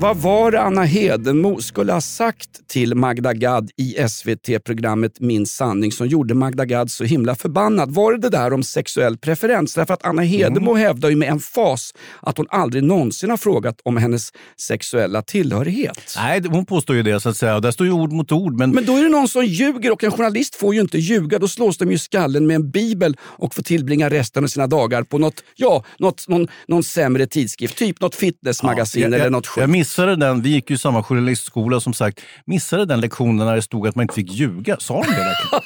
Vad 0.00 0.16
var 0.16 0.50
det 0.50 0.60
Anna 0.60 0.84
Hedenmo 0.84 1.60
skulle 1.60 1.92
ha 1.92 2.00
sagt 2.00 2.68
till 2.68 2.94
Magda 2.94 3.34
Gad 3.34 3.70
i 3.76 4.08
SVT-programmet 4.08 5.20
Min 5.20 5.46
sanning 5.46 5.92
som 5.92 6.06
gjorde 6.06 6.34
Magda 6.34 6.64
Gad 6.64 6.90
så 6.90 7.04
himla 7.04 7.34
förbannad? 7.34 7.90
Var 7.94 8.12
det 8.12 8.18
det 8.18 8.28
där 8.28 8.52
om 8.52 8.62
sexuell 8.62 9.16
preferens? 9.16 9.74
Därför 9.74 9.94
att 9.94 10.04
Anna 10.04 10.22
Hedenmo 10.22 10.70
mm. 10.70 10.82
hävdar 10.82 11.10
ju 11.10 11.16
med 11.16 11.28
en 11.28 11.40
fas 11.40 11.94
att 12.20 12.38
hon 12.38 12.46
aldrig 12.50 12.84
någonsin 12.84 13.30
har 13.30 13.36
frågat 13.36 13.80
om 13.84 13.96
hennes 13.96 14.32
sexuella 14.60 15.22
tillhörighet. 15.22 16.14
Nej, 16.16 16.42
hon 16.48 16.66
påstår 16.66 16.96
ju 16.96 17.02
det 17.02 17.20
så 17.20 17.28
att 17.28 17.36
säga. 17.36 17.60
Där 17.60 17.70
står 17.70 17.86
ju 17.86 17.92
ord 17.92 18.12
mot 18.12 18.32
ord. 18.32 18.58
Men... 18.58 18.70
men 18.70 18.84
då 18.84 18.96
är 18.96 19.02
det 19.02 19.08
någon 19.08 19.28
som 19.28 19.44
ljuger 19.44 19.92
och 19.92 20.04
en 20.04 20.10
journalist 20.10 20.54
får 20.54 20.74
ju 20.74 20.80
inte 20.80 20.98
ljuga. 20.98 21.38
Då 21.38 21.48
slås 21.48 21.78
de 21.78 21.90
ju 21.90 21.98
skallen 21.98 22.46
med 22.46 22.54
en 22.56 22.70
bibel 22.70 23.16
och 23.22 23.54
får 23.54 23.62
tillbringa 23.62 24.10
resten 24.10 24.44
av 24.44 24.48
sina 24.48 24.66
dagar 24.66 25.02
på 25.02 25.18
något, 25.18 25.44
ja, 25.56 25.84
något, 25.98 26.28
någon, 26.28 26.48
någon 26.68 26.82
sämre 26.82 27.26
tidskrift. 27.26 27.76
Typ 27.76 28.00
något 28.00 28.14
fitnessmagasin 28.14 29.02
ja, 29.02 29.08
jag, 29.08 29.20
eller 29.20 29.30
något 29.30 29.46
skit 29.46 29.89
missade 29.90 30.16
den, 30.16 30.42
vi 30.42 30.48
gick 30.48 30.70
ju 30.70 30.78
samma 30.78 31.02
journalistskola 31.02 31.80
som 31.80 31.92
sagt, 31.92 32.20
missade 32.44 32.84
den 32.84 33.00
lektionen 33.00 33.46
när 33.46 33.56
det 33.56 33.62
stod 33.62 33.88
att 33.88 33.94
man 33.94 34.02
inte 34.02 34.14
fick 34.14 34.32
ljuga. 34.32 34.76
Sa 34.80 34.94
de 35.02 35.10
det 35.10 35.16
verkligen? 35.16 35.62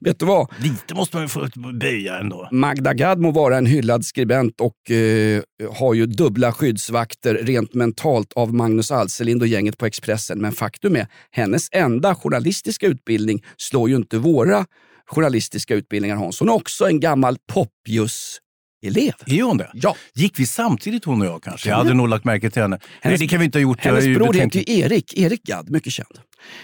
Vet 0.00 0.18
du 0.18 0.26
vad? 0.26 0.52
Lite 0.58 0.94
måste 0.94 1.16
man 1.16 1.24
ju 1.24 1.28
få 1.28 1.48
böja 1.80 2.18
ändå. 2.18 2.48
Magda 2.52 2.94
Gad 2.94 3.18
må 3.18 3.30
vara 3.30 3.56
en 3.56 3.66
hyllad 3.66 4.04
skribent 4.04 4.60
och 4.60 4.90
eh, 4.90 5.42
har 5.72 5.94
ju 5.94 6.06
dubbla 6.06 6.52
skyddsvakter 6.52 7.34
rent 7.34 7.74
mentalt 7.74 8.32
av 8.32 8.54
Magnus 8.54 8.90
Alselind 8.90 9.42
och 9.42 9.48
gänget 9.48 9.78
på 9.78 9.86
Expressen. 9.86 10.38
Men 10.38 10.52
faktum 10.52 10.96
är, 10.96 11.06
hennes 11.30 11.68
enda 11.72 12.14
journalistiska 12.14 12.86
utbildning 12.86 13.44
slår 13.56 13.88
ju 13.88 13.96
inte 13.96 14.18
våra 14.18 14.66
journalistiska 15.06 15.74
utbildningar 15.74 16.16
Hans. 16.16 16.40
Hon 16.40 16.48
är 16.48 16.54
också 16.54 16.86
en 16.86 17.00
gammal 17.00 17.36
popjus 17.52 18.38
elev. 18.84 19.12
Är 19.26 19.42
hon 19.42 19.58
det? 19.58 19.70
Ja. 19.74 19.96
Gick 20.14 20.38
vi 20.38 20.46
samtidigt 20.46 21.04
hon 21.04 21.20
och 21.20 21.26
jag 21.26 21.42
kanske? 21.42 21.68
Jag 21.68 21.76
hade 21.76 21.94
nog 21.94 22.08
lagt 22.08 22.24
märke 22.24 22.50
till 22.50 22.62
henne. 22.62 22.78
Hennes, 23.00 23.20
det 23.20 23.26
kan 23.26 23.38
vi 23.38 23.44
inte 23.44 23.58
ha 23.58 23.62
gjort. 23.62 23.80
Hennes 23.80 24.04
bror 24.04 24.32
heter 24.32 24.58
ju 24.58 24.78
Erik, 24.78 25.18
Erik 25.18 25.42
Gadd, 25.42 25.70
mycket 25.70 25.92
känd. 25.92 26.18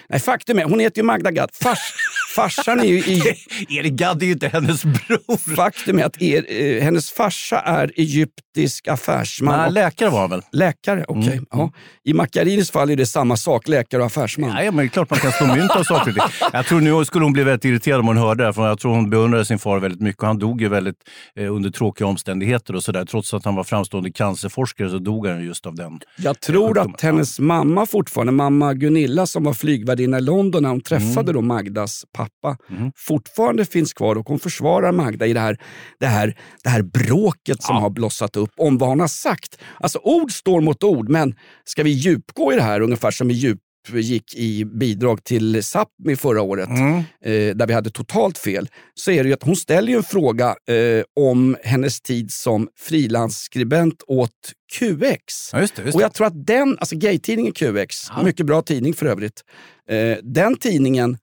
Nej, 0.09 0.21
faktum 0.21 0.59
är, 0.59 0.65
hon 0.65 0.81
heter 0.81 0.99
ju 0.99 1.03
Magda 1.05 1.31
Gad. 1.31 1.51
Fars, 1.53 1.79
farsan 2.37 2.81
är 2.81 2.85
ju 2.85 2.99
i... 2.99 3.23
Erik 3.69 3.93
Gadd 3.93 4.23
är 4.23 4.27
ju 4.27 4.33
inte 4.33 4.49
hennes 4.49 4.85
bror. 4.85 5.57
Faktum 5.57 5.99
är 5.99 6.05
att 6.05 6.23
er, 6.23 6.45
eh, 6.49 6.83
hennes 6.83 7.11
farsa 7.11 7.61
är 7.61 7.93
egyptisk 7.97 8.89
affärsman. 8.89 9.59
Nej, 9.59 9.73
läkare 9.73 10.11
var 10.11 10.21
han 10.21 10.31
väl? 10.31 10.43
Läkare, 10.53 11.05
okej. 11.09 11.23
Okay. 11.23 11.37
Mm. 11.37 11.47
Ja. 11.51 11.73
I 12.05 12.15
Macchiarinis 12.15 12.71
fall 12.71 12.91
är 12.91 12.97
det 12.97 13.07
samma 13.07 13.37
sak, 13.37 13.69
läkare 13.69 14.01
och 14.01 14.07
affärsman. 14.07 14.51
Nej, 14.51 14.67
men 14.67 14.77
det 14.77 14.83
är 14.85 14.89
klart 14.89 15.11
man 15.11 15.19
kan 15.19 15.33
slå 15.33 15.47
mynt 15.47 15.71
av 15.71 15.85
saker 15.85 16.15
Jag 16.53 16.67
tror 16.67 16.81
nu 16.81 17.05
skulle 17.05 17.25
hon 17.25 17.33
bli 17.33 17.43
väldigt 17.43 17.65
irriterad 17.65 18.01
om 18.01 18.07
hon 18.07 18.17
hörde 18.17 18.47
det, 18.47 18.53
för 18.53 18.69
jag 18.69 18.79
tror 18.79 18.95
hon 18.95 19.11
beundrade 19.11 19.45
sin 19.45 19.59
far 19.59 19.79
väldigt 19.79 20.01
mycket. 20.01 20.23
Han 20.23 20.39
dog 20.39 20.61
ju 20.61 20.69
väldigt 20.69 20.97
eh, 21.37 21.55
under 21.55 21.71
tråkiga 21.71 22.07
omständigheter 22.07 22.77
och 22.77 22.83
sådär. 22.83 23.05
Trots 23.05 23.35
att 23.35 23.45
han 23.45 23.55
var 23.55 23.65
framstående 23.65 24.13
cancerforskare 24.13 24.91
så 24.91 24.99
dog 24.99 25.27
han 25.27 25.45
just 25.45 25.67
av 25.67 25.75
den. 25.75 26.01
Jag 26.17 26.41
tror 26.41 26.79
eh, 26.79 26.85
att 26.85 27.01
hennes 27.01 27.39
mamma 27.39 27.87
fortfarande, 27.87 28.33
mamma 28.33 28.75
Gunilla 28.75 29.27
som 29.27 29.45
var 29.45 29.55
flygvärdinna 29.55 30.19
i 30.19 30.21
London 30.21 30.63
när 30.63 30.71
hon 30.71 30.81
träffade 30.81 31.31
mm. 31.31 31.35
då 31.35 31.41
Magdas 31.41 32.05
pappa 32.21 32.57
mm. 32.71 32.93
fortfarande 32.97 33.65
finns 33.65 33.93
kvar 33.93 34.17
och 34.17 34.29
hon 34.29 34.39
försvarar 34.39 34.93
Magda 34.93 35.27
i 35.27 35.33
det 35.33 35.41
här, 35.41 35.59
det 36.01 36.07
här, 36.07 36.37
det 36.63 36.71
här 36.71 36.83
bråket 36.83 37.63
som 37.63 37.77
ja. 37.77 37.81
har 37.81 37.91
blossat 37.91 38.37
upp 38.37 38.51
om 38.57 38.79
vad 38.79 38.89
hon 38.89 39.01
har 39.01 39.09
sagt. 39.09 39.59
Alltså 39.81 39.99
ord 39.99 40.33
står 40.33 40.61
mot 40.61 40.83
ord, 40.83 41.09
men 41.09 41.35
ska 41.65 41.83
vi 41.83 41.91
djupgå 41.91 42.53
i 42.53 42.57
det 42.57 42.63
här 42.63 42.81
ungefär 42.81 43.11
som 43.11 43.29
vi 43.29 43.35
djup 43.35 43.59
gick 43.89 44.35
i 44.35 44.65
bidrag 44.65 45.25
till 45.25 45.57
Sápmi 45.57 46.17
förra 46.17 46.43
året, 46.43 46.69
mm. 46.69 46.97
eh, 46.99 47.57
där 47.57 47.67
vi 47.67 47.75
hade 47.75 47.91
totalt 47.91 48.39
fel, 48.39 48.69
så 48.95 49.11
är 49.11 49.23
det 49.23 49.29
ju 49.29 49.35
att 49.35 49.43
hon 49.43 49.57
ställer 49.57 49.97
en 49.97 50.03
fråga 50.03 50.47
eh, 50.49 51.05
om 51.21 51.57
hennes 51.65 52.01
tid 52.01 52.33
som 52.33 52.69
frilansskribent 52.79 54.03
åt 54.07 54.31
QX. 54.79 55.53
Ja, 55.53 55.61
just 55.61 55.77
det, 55.77 55.83
just. 55.83 55.95
Och 55.95 56.03
jag 56.03 56.15
tror 56.15 56.27
att 56.27 56.47
den, 56.47 56.77
alltså 56.81 56.97
gaytidningen 56.97 57.53
QX, 57.53 57.97
ja. 58.09 58.23
mycket 58.23 58.47
bra 58.47 58.63
tidning 58.63 58.95
för 58.95 59.07
övrigt, 59.07 59.45
eh, 59.91 60.17
den 60.23 60.57
tidningen 60.57 61.19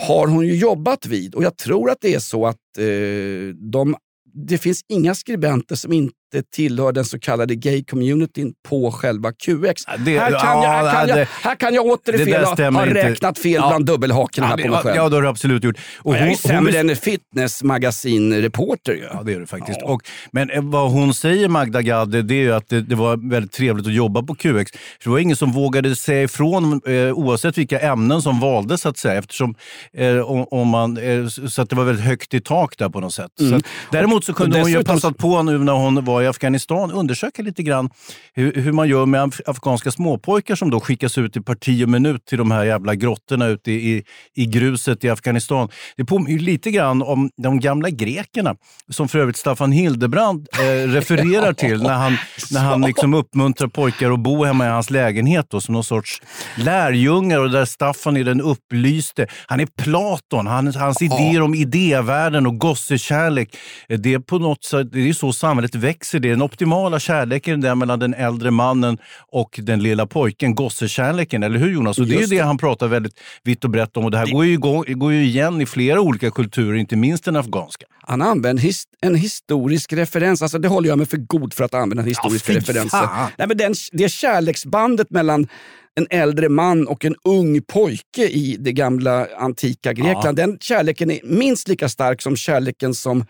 har 0.00 0.26
hon 0.26 0.46
ju 0.46 0.56
jobbat 0.56 1.06
vid. 1.06 1.34
Och 1.34 1.44
jag 1.44 1.56
tror 1.56 1.90
att 1.90 1.98
det 2.00 2.14
är 2.14 2.18
så 2.18 2.46
att 2.46 2.78
eh, 2.78 3.54
de 3.54 3.96
det 4.32 4.58
finns 4.58 4.84
inga 4.88 5.14
skribenter 5.14 5.74
som 5.76 5.92
inte 5.92 6.14
tillhör 6.52 6.92
den 6.92 7.04
så 7.04 7.18
kallade 7.18 7.54
gay-communityn 7.54 8.52
på 8.68 8.92
själva 8.92 9.32
QX. 9.32 9.82
Det, 9.98 10.18
här, 10.18 10.30
kan 10.30 10.62
jag, 10.62 10.68
här, 10.68 11.06
kan 11.06 11.08
jag, 11.08 11.26
här 11.42 11.54
kan 11.54 11.74
jag 11.74 11.86
återfel 11.86 12.44
ha, 12.44 12.70
ha 12.70 12.86
räknat 12.86 13.38
fel 13.38 13.52
ja. 13.52 13.68
bland 13.68 13.86
dubbelhakorna 13.86 14.46
ja, 14.46 14.50
här 14.50 14.56
på 14.64 14.70
mig 14.70 14.80
själv. 14.82 14.96
Ja, 14.96 15.08
det 15.08 15.16
har 15.16 15.22
du 15.22 15.28
absolut 15.28 15.64
gjort. 15.64 15.76
Och 15.98 16.16
jag 16.16 16.30
är 16.30 16.34
sämre 16.34 16.78
än 16.78 16.90
en 16.90 16.96
fitnessmagasinreporter. 16.96 19.08
Ja, 19.12 19.22
det 19.22 19.32
är 19.32 19.40
du 19.40 19.46
faktiskt. 19.46 19.78
Ja. 19.80 19.86
Och, 19.86 20.02
men 20.32 20.50
eh, 20.50 20.62
vad 20.62 20.90
hon 20.90 21.14
säger, 21.14 21.48
Magda 21.48 21.82
Gad, 21.82 22.26
det 22.26 22.34
är 22.34 22.52
att 22.52 22.68
det, 22.68 22.80
det, 22.80 22.94
var 22.94 23.30
väldigt 23.30 23.52
trevligt 23.52 23.86
att 23.86 23.92
jobba 23.92 24.22
på 24.22 24.34
QX. 24.34 24.72
För 24.72 25.04
det 25.04 25.10
var 25.10 25.18
ingen 25.18 25.36
som 25.36 25.52
vågade 25.52 25.96
säga 25.96 26.22
ifrån 26.22 26.80
eh, 26.86 27.12
oavsett 27.12 27.58
vilka 27.58 27.80
ämnen 27.80 28.22
som 28.22 28.40
valdes, 28.40 28.80
så 28.80 28.88
att 28.88 28.98
säga. 28.98 29.14
Eftersom, 29.14 29.54
eh, 29.92 30.18
om, 30.18 30.46
om 30.50 30.68
man, 30.68 30.96
eh, 30.96 31.26
så 31.26 31.62
att 31.62 31.70
det 31.70 31.76
var 31.76 31.84
väldigt 31.84 32.04
högt 32.04 32.34
i 32.34 32.40
tak 32.40 32.78
där 32.78 32.88
på 32.88 33.00
något 33.00 33.14
sätt. 33.14 33.40
Mm. 33.40 33.60
Så, 33.60 33.66
däremot 33.90 34.24
så 34.24 34.32
kunde 34.32 34.60
hon 34.60 34.70
ju 34.70 34.84
passat 34.84 35.18
på 35.18 35.42
nu 35.42 35.58
när 35.58 35.72
hon 35.72 36.04
var 36.04 36.19
i 36.22 36.26
Afghanistan 36.26 36.90
undersöka 36.90 37.42
lite 37.42 37.62
grann 37.62 37.90
hur, 38.34 38.52
hur 38.52 38.72
man 38.72 38.88
gör 38.88 39.06
med 39.06 39.34
afghanska 39.46 39.90
småpojkar 39.90 40.54
som 40.54 40.70
då 40.70 40.80
skickas 40.80 41.18
ut 41.18 41.36
i 41.36 41.40
parti 41.40 41.84
och 41.84 41.88
minut 41.88 42.24
till 42.26 42.38
de 42.38 42.50
här 42.50 42.64
jävla 42.64 42.94
grottorna 42.94 43.46
ute 43.46 43.72
i, 43.72 43.96
i, 43.96 44.04
i 44.34 44.46
gruset 44.46 45.04
i 45.04 45.10
Afghanistan. 45.10 45.68
Det 45.96 46.04
påminner 46.04 46.38
lite 46.38 46.70
grann 46.70 47.02
om 47.02 47.30
de 47.36 47.60
gamla 47.60 47.90
grekerna 47.90 48.56
som 48.88 49.08
för 49.08 49.18
övrigt 49.18 49.36
Staffan 49.36 49.72
Hildebrand 49.72 50.48
eh, 50.52 50.64
refererar 50.88 51.52
till 51.52 51.82
när 51.82 51.94
han, 51.94 52.16
när 52.50 52.60
han 52.60 52.80
liksom 52.80 53.14
uppmuntrar 53.14 53.68
pojkar 53.68 54.10
att 54.10 54.20
bo 54.20 54.44
hemma 54.44 54.66
i 54.66 54.68
hans 54.68 54.90
lägenhet 54.90 55.46
då, 55.50 55.60
som 55.60 55.72
någon 55.72 55.84
sorts 55.84 56.22
lärjungar 56.56 57.38
och 57.38 57.50
där 57.50 57.64
Staffan 57.64 58.16
är 58.16 58.24
den 58.24 58.40
upplyste. 58.40 59.26
Han 59.46 59.60
är 59.60 59.66
Platon, 59.66 60.46
han, 60.46 60.74
hans 60.74 61.02
idéer 61.02 61.42
om 61.42 61.54
idévärlden 61.54 62.46
och 62.46 62.58
gossekärlek. 62.58 63.56
Det 63.88 64.14
är 64.14 64.18
på 64.18 64.38
något 64.38 64.64
sätt, 64.64 64.92
det 64.92 65.08
är 65.08 65.12
så 65.12 65.32
samhället 65.32 65.74
växer. 65.74 66.09
Det 66.18 66.28
är 66.28 66.30
den 66.30 66.42
optimala 66.42 67.00
kärleken 67.00 67.60
där 67.60 67.74
mellan 67.74 67.98
den 67.98 68.14
äldre 68.14 68.50
mannen 68.50 68.98
och 69.28 69.60
den 69.62 69.82
lilla 69.82 70.06
pojken, 70.06 70.54
gossekärleken. 70.54 71.42
Eller 71.42 71.58
hur 71.58 71.72
Jonas? 71.72 71.98
Och 71.98 72.06
det 72.06 72.22
är 72.22 72.26
det 72.26 72.38
han 72.38 72.58
pratar 72.58 72.88
väldigt 72.88 73.20
vitt 73.44 73.64
och 73.64 73.70
brett 73.70 73.96
om. 73.96 74.04
Och 74.04 74.10
det 74.10 74.18
här 74.18 74.26
det... 74.26 74.32
Går, 74.32 74.46
ju, 74.46 74.56
går 74.94 75.12
ju 75.12 75.24
igen 75.24 75.60
i 75.60 75.66
flera 75.66 76.00
olika 76.00 76.30
kulturer, 76.30 76.74
inte 76.74 76.96
minst 76.96 77.24
den 77.24 77.36
afghanska. 77.36 77.86
Han 78.02 78.22
använder 78.22 78.62
his 78.62 78.84
en 79.00 79.14
historisk 79.14 79.92
referens. 79.92 80.42
Alltså 80.42 80.58
det 80.58 80.68
håller 80.68 80.88
jag 80.88 80.98
mig 80.98 81.06
för 81.06 81.16
god 81.16 81.54
för 81.54 81.64
att 81.64 81.74
använda 81.74 82.02
historiska 82.02 82.52
ja, 82.52 82.58
referenser. 82.58 83.08
Nej, 83.38 83.48
men 83.48 83.56
den, 83.56 83.74
det 83.92 84.08
kärleksbandet 84.08 85.10
mellan 85.10 85.48
en 85.96 86.06
äldre 86.10 86.48
man 86.48 86.86
och 86.86 87.04
en 87.04 87.14
ung 87.24 87.62
pojke 87.62 88.28
i 88.28 88.56
det 88.60 88.72
gamla 88.72 89.26
antika 89.36 89.92
Grekland. 89.92 90.38
Ja. 90.38 90.46
Den 90.46 90.58
kärleken 90.60 91.10
är 91.10 91.20
minst 91.24 91.68
lika 91.68 91.88
stark 91.88 92.22
som 92.22 92.36
kärleken 92.36 92.94
som 92.94 93.24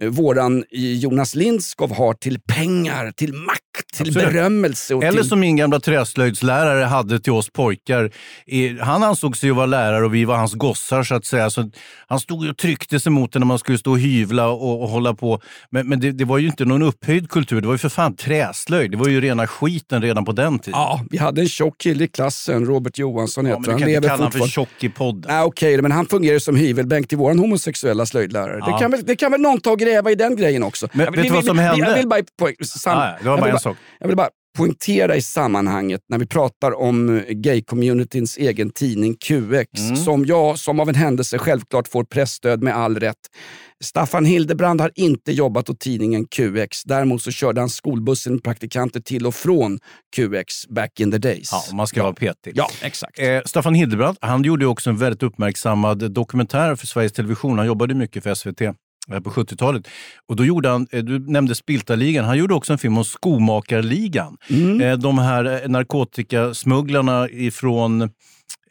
eh, 0.00 0.08
våran 0.08 0.64
Jonas 0.70 1.34
Lindskov 1.34 1.94
har 1.94 2.14
till 2.14 2.40
pengar, 2.40 3.10
till 3.10 3.32
makt, 3.32 3.60
till 3.92 4.08
Absolut. 4.08 4.28
berömmelse. 4.28 4.94
Eller 4.94 5.12
till... 5.12 5.28
som 5.28 5.40
min 5.40 5.56
gamla 5.56 5.80
träslöjdslärare 5.80 6.84
hade 6.84 7.20
till 7.20 7.32
oss 7.32 7.50
pojkar. 7.50 8.10
Han 8.80 9.02
ansåg 9.02 9.36
sig 9.36 9.50
vara 9.50 9.66
lärare 9.66 10.04
och 10.04 10.14
vi 10.14 10.24
var 10.24 10.36
hans 10.36 10.54
gossar 10.54 11.02
så 11.02 11.14
att 11.14 11.24
säga. 11.24 11.50
Så 11.50 11.70
han 12.06 12.20
stod 12.20 12.48
och 12.48 12.56
tryckte 12.56 13.00
sig 13.00 13.12
mot 13.12 13.32
det 13.32 13.38
när 13.38 13.46
man 13.46 13.58
skulle 13.58 13.78
stå 13.78 13.90
och 13.90 13.98
hyvla 13.98 14.48
och, 14.48 14.82
och 14.82 14.88
hålla 14.88 15.14
på. 15.14 15.40
Men, 15.70 15.88
men 15.88 16.00
det, 16.00 16.12
det, 16.12 16.24
var 16.24 16.38
ju 16.38 16.46
inte 16.46 16.64
någon 16.64 16.82
upphöjd 16.82 17.30
kultur. 17.30 17.60
Det 17.60 17.66
var 17.66 17.74
ju 17.74 17.78
för 17.78 17.88
fan 17.88 18.16
träslöjd. 18.16 18.90
Det 18.90 18.96
var 18.96 19.08
ju 19.08 19.20
rena 19.20 19.46
skiten 19.46 20.02
redan 20.02 20.24
på 20.24 20.32
den 20.32 20.58
tiden. 20.58 20.80
Ja, 20.80 21.04
vi 21.10 21.18
hade 21.18 21.40
en 21.40 21.48
tjock 21.48 21.78
kille 21.78 22.04
i 22.04 22.08
klassen, 22.08 22.64
Robert 22.64 22.98
Johansson 22.98 23.46
heter 23.46 23.56
ja, 23.56 23.70
men 23.70 23.76
Du 23.76 23.80
kan 23.80 23.88
inte 23.88 24.08
kalla 24.08 24.16
honom 24.16 24.32
för 24.32 24.48
tjock 24.48 24.68
i 24.80 24.88
podden. 24.88 25.30
Ah, 25.30 25.44
Okej, 25.44 25.74
okay, 25.74 25.82
men 25.82 25.92
han 25.92 26.06
fungerar 26.06 26.38
som 26.38 26.56
hyvelbänk 26.56 27.08
till 27.08 27.18
vår 27.18 27.34
homosexuella 27.34 28.06
slöjdlärare. 28.06 28.58
Ja. 28.60 28.72
Det, 28.72 28.78
kan 28.78 28.90
väl, 28.90 29.04
det 29.04 29.16
kan 29.16 29.32
väl 29.32 29.40
någon 29.40 29.60
ta 29.60 29.70
och 29.70 29.78
gräva 29.78 30.10
i 30.10 30.14
den 30.14 30.36
grejen 30.36 30.62
också. 30.62 30.88
Men, 30.92 31.12
vet 31.12 31.22
du 31.22 31.28
vad 31.28 31.44
som 31.44 31.58
hände? 31.58 31.86
Jag 31.86 31.96
vill 31.96 32.08
bara... 32.08 32.22
Sam, 32.64 32.98
ah, 32.98 33.06
ja, 33.06 33.16
det 33.22 33.28
var 33.28 33.38
bara 33.38 33.50
en 33.50 33.58
sak. 33.70 33.76
Jag 34.00 34.06
vill 34.06 34.16
bara 34.16 34.28
poängtera 34.58 35.16
i 35.16 35.22
sammanhanget 35.22 36.00
när 36.08 36.18
vi 36.18 36.26
pratar 36.26 36.78
om 36.80 37.22
gay-communityns 37.28 38.38
egen 38.38 38.70
tidning 38.70 39.14
QX, 39.14 39.80
Mm. 39.80 39.96
som 39.96 40.24
jag 40.26 40.58
som 40.58 40.80
av 40.80 40.88
en 40.88 40.94
händelse 40.94 41.38
självklart 41.38 41.88
får 41.88 42.04
pressstöd 42.04 42.62
med 42.62 42.76
all 42.76 43.00
rätt. 43.00 43.16
Staffan 43.84 44.24
Hildebrand 44.24 44.80
har 44.80 44.90
inte 44.94 45.32
jobbat 45.32 45.70
åt 45.70 45.80
tidningen 45.80 46.26
QX. 46.26 46.84
Däremot 46.84 47.22
så 47.22 47.30
körde 47.30 47.60
han 47.60 47.68
skolbussen 47.70 48.40
praktikanter 48.40 49.00
till 49.00 49.26
och 49.26 49.34
från 49.34 49.78
QX 50.16 50.66
back 50.68 51.00
in 51.00 51.10
the 51.12 51.18
days. 51.18 51.48
Ja, 51.52 51.76
man 51.76 51.86
ska 51.86 52.02
vara 52.02 52.12
petig. 52.14 52.52
Ja, 52.56 52.68
exakt. 52.82 53.18
Eh, 53.18 53.40
Staffan 53.44 53.74
Hildebrand 53.74 54.16
han 54.20 54.42
gjorde 54.42 54.66
också 54.66 54.90
en 54.90 54.96
väldigt 54.96 55.22
uppmärksammad 55.22 56.12
dokumentär 56.12 56.76
för 56.76 56.86
Sveriges 56.86 57.12
Television. 57.12 57.58
Han 57.58 57.66
jobbade 57.66 57.94
mycket 57.94 58.22
för 58.22 58.34
SVT 58.34 58.60
eh, 58.60 58.72
på 59.08 59.30
70-talet. 59.30 59.88
Och 60.28 60.36
då 60.36 60.44
gjorde 60.44 60.68
han, 60.68 60.86
eh, 60.90 61.04
du 61.04 61.18
nämnde 61.18 61.54
Spiltarligan, 61.54 62.24
han 62.24 62.38
gjorde 62.38 62.54
också 62.54 62.72
en 62.72 62.78
film 62.78 62.98
om 62.98 63.04
Skomakarligan. 63.04 64.36
Mm. 64.50 64.80
Eh, 64.80 64.98
de 64.98 65.18
här 65.18 65.44
eh, 65.44 65.68
narkotikasmugglarna 65.68 67.28
ifrån 67.30 68.10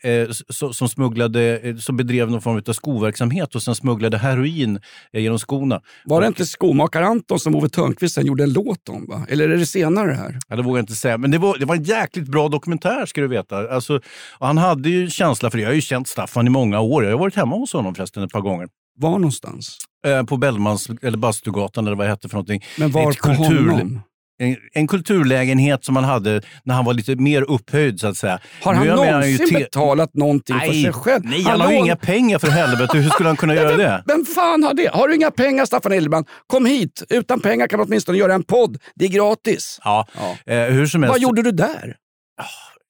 eh, 0.05 0.29
som, 0.73 0.89
smugglade, 0.89 1.59
eh, 1.59 1.75
som 1.75 1.97
bedrev 1.97 2.31
någon 2.31 2.41
form 2.41 2.61
av 2.67 2.73
skoverksamhet 2.73 3.55
och 3.55 3.63
sen 3.63 3.75
smugglade 3.75 4.17
heroin 4.17 4.79
eh, 5.13 5.21
genom 5.21 5.39
skorna. 5.39 5.81
Var 6.05 6.21
det 6.21 6.27
inte 6.27 6.45
skomakar-Anton 6.45 7.39
som 7.39 7.55
Ove 7.55 7.69
Thörnqvist 7.69 8.15
sen 8.15 8.25
gjorde 8.25 8.43
en 8.43 8.53
låt 8.53 8.89
om? 8.89 9.05
Va? 9.07 9.25
Eller 9.29 9.49
är 9.49 9.57
det 9.57 9.65
senare 9.65 10.07
det 10.07 10.17
här? 10.17 10.39
Ja, 10.47 10.55
det 10.55 10.61
vågar 10.61 10.77
jag 10.77 10.83
inte 10.83 10.95
säga. 10.95 11.17
Men 11.17 11.31
det 11.31 11.37
var, 11.37 11.57
det 11.57 11.65
var 11.65 11.75
en 11.75 11.83
jäkligt 11.83 12.27
bra 12.27 12.47
dokumentär 12.49 13.05
ska 13.05 13.21
du 13.21 13.27
veta. 13.27 13.69
Alltså, 13.69 13.99
han 14.39 14.57
hade 14.57 14.89
ju 14.89 15.09
känsla 15.09 15.51
för 15.51 15.57
det. 15.57 15.61
Jag 15.61 15.69
har 15.69 15.75
ju 15.75 15.81
känt 15.81 16.07
Staffan 16.07 16.47
i 16.47 16.49
många 16.49 16.79
år. 16.79 17.03
Jag 17.03 17.11
har 17.11 17.19
varit 17.19 17.35
hemma 17.35 17.55
hos 17.55 17.73
honom 17.73 17.95
förresten 17.95 18.23
ett 18.23 18.31
par 18.31 18.41
gånger. 18.41 18.67
Var 18.97 19.09
någonstans? 19.09 19.77
Eh, 20.05 20.23
på 20.23 20.37
Bellmans, 20.37 20.87
eller 21.01 21.17
Bastugatan 21.17 21.87
eller 21.87 21.97
vad 21.97 22.05
det 22.05 22.09
hette 22.09 22.29
för 22.29 22.35
någonting. 22.35 22.63
Men 22.77 22.91
var 22.91 23.11
Ett 23.11 23.17
på 23.19 23.29
honom? 23.29 24.01
En, 24.37 24.55
en 24.73 24.87
kulturlägenhet 24.87 25.85
som 25.85 25.95
han 25.95 26.05
hade 26.05 26.41
när 26.63 26.75
han 26.75 26.85
var 26.85 26.93
lite 26.93 27.15
mer 27.15 27.41
upphöjd 27.41 27.99
så 27.99 28.07
att 28.07 28.17
säga. 28.17 28.39
Har 28.63 28.73
han 28.73 28.87
är 28.87 28.91
han 28.91 29.05
någonsin 29.11 29.49
te- 29.49 29.55
betalat 29.57 30.13
någonting 30.13 30.59
för 30.59 30.67
Nej, 30.67 30.83
sig 30.83 30.93
själv? 30.93 31.21
nej, 31.25 31.43
han 31.43 31.61
har 31.61 31.71
ju 31.71 31.77
inga 31.77 31.95
pengar 31.95 32.39
för 32.39 32.47
helvete. 32.47 32.97
Hur 32.97 33.09
skulle 33.09 33.29
han 33.29 33.35
kunna 33.37 33.55
göra 33.61 33.77
det? 33.77 34.03
Vem 34.07 34.25
fan 34.25 34.63
har 34.63 34.73
det? 34.73 34.87
Har 34.93 35.07
du 35.07 35.15
inga 35.15 35.31
pengar 35.31 35.65
Staffan 35.65 35.91
Hildebrand? 35.91 36.25
Kom 36.47 36.65
hit! 36.65 37.03
Utan 37.09 37.39
pengar 37.39 37.67
kan 37.67 37.79
du 37.79 37.85
åtminstone 37.85 38.17
göra 38.17 38.33
en 38.33 38.43
podd. 38.43 38.77
Det 38.95 39.05
är 39.05 39.09
gratis. 39.09 39.79
Ja, 39.83 40.07
Eh, 40.45 40.57
hur 40.59 40.85
som 40.87 41.03
helst. 41.03 41.13
Vad 41.13 41.21
gjorde 41.21 41.41
du 41.41 41.51
där? 41.51 41.95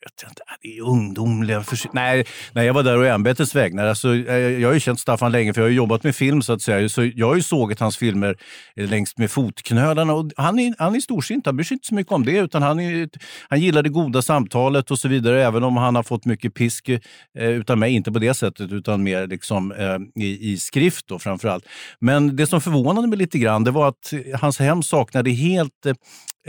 Jag 0.05 0.11
vet 0.11 0.31
inte, 0.31 0.43
äh, 0.47 0.55
det 0.61 0.77
är 0.77 0.81
ungdomliga. 0.81 1.63
Nej, 1.91 2.25
nej, 2.53 2.65
jag 2.65 2.73
var 2.73 2.83
där 2.83 2.97
och 2.97 3.07
ämbetets 3.07 3.55
vägnar. 3.55 3.85
Alltså, 3.85 4.15
jag 4.15 4.69
har 4.69 4.73
ju 4.73 4.79
känt 4.79 4.99
Staffan 4.99 5.31
länge 5.31 5.53
för 5.53 5.61
jag 5.61 5.65
har 5.65 5.69
ju 5.69 5.75
jobbat 5.75 6.03
med 6.03 6.15
film 6.15 6.41
så 6.41 6.53
att 6.53 6.61
säga. 6.61 6.89
Så 6.89 7.11
jag 7.15 7.27
har 7.27 7.35
ju 7.35 7.41
sågat 7.41 7.79
hans 7.79 7.97
filmer 7.97 8.37
längs 8.75 9.17
med 9.17 9.31
fotknölarna. 9.31 10.13
Och 10.13 10.31
han, 10.37 10.59
är, 10.59 10.75
han 10.77 10.95
är 10.95 10.99
storsint, 10.99 11.45
han 11.45 11.55
bryr 11.55 11.65
sig 11.65 11.75
inte 11.75 11.87
så 11.87 11.95
mycket 11.95 12.13
om 12.13 12.25
det. 12.25 12.37
Utan 12.37 12.61
han, 12.61 12.79
är, 12.79 13.09
han 13.49 13.61
gillar 13.61 13.83
det 13.83 13.89
goda 13.89 14.21
samtalet 14.21 14.91
och 14.91 14.99
så 14.99 15.07
vidare. 15.07 15.45
Även 15.45 15.63
om 15.63 15.77
han 15.77 15.95
har 15.95 16.03
fått 16.03 16.25
mycket 16.25 16.53
pisk 16.53 16.89
eh, 16.89 16.99
utan 17.35 17.79
mig. 17.79 17.93
Inte 17.93 18.11
på 18.11 18.19
det 18.19 18.33
sättet 18.33 18.71
utan 18.71 19.03
mer 19.03 19.27
liksom, 19.27 19.71
eh, 19.71 20.23
i, 20.23 20.51
i 20.51 20.57
skrift 20.57 21.07
då 21.07 21.19
framförallt. 21.19 21.65
Men 21.99 22.35
det 22.35 22.47
som 22.47 22.61
förvånade 22.61 23.07
mig 23.07 23.17
lite 23.17 23.39
grann 23.39 23.63
det 23.63 23.71
var 23.71 23.87
att 23.87 24.13
hans 24.41 24.59
hem 24.59 24.83
saknade 24.83 25.31
helt 25.31 25.85
eh, 25.85 25.93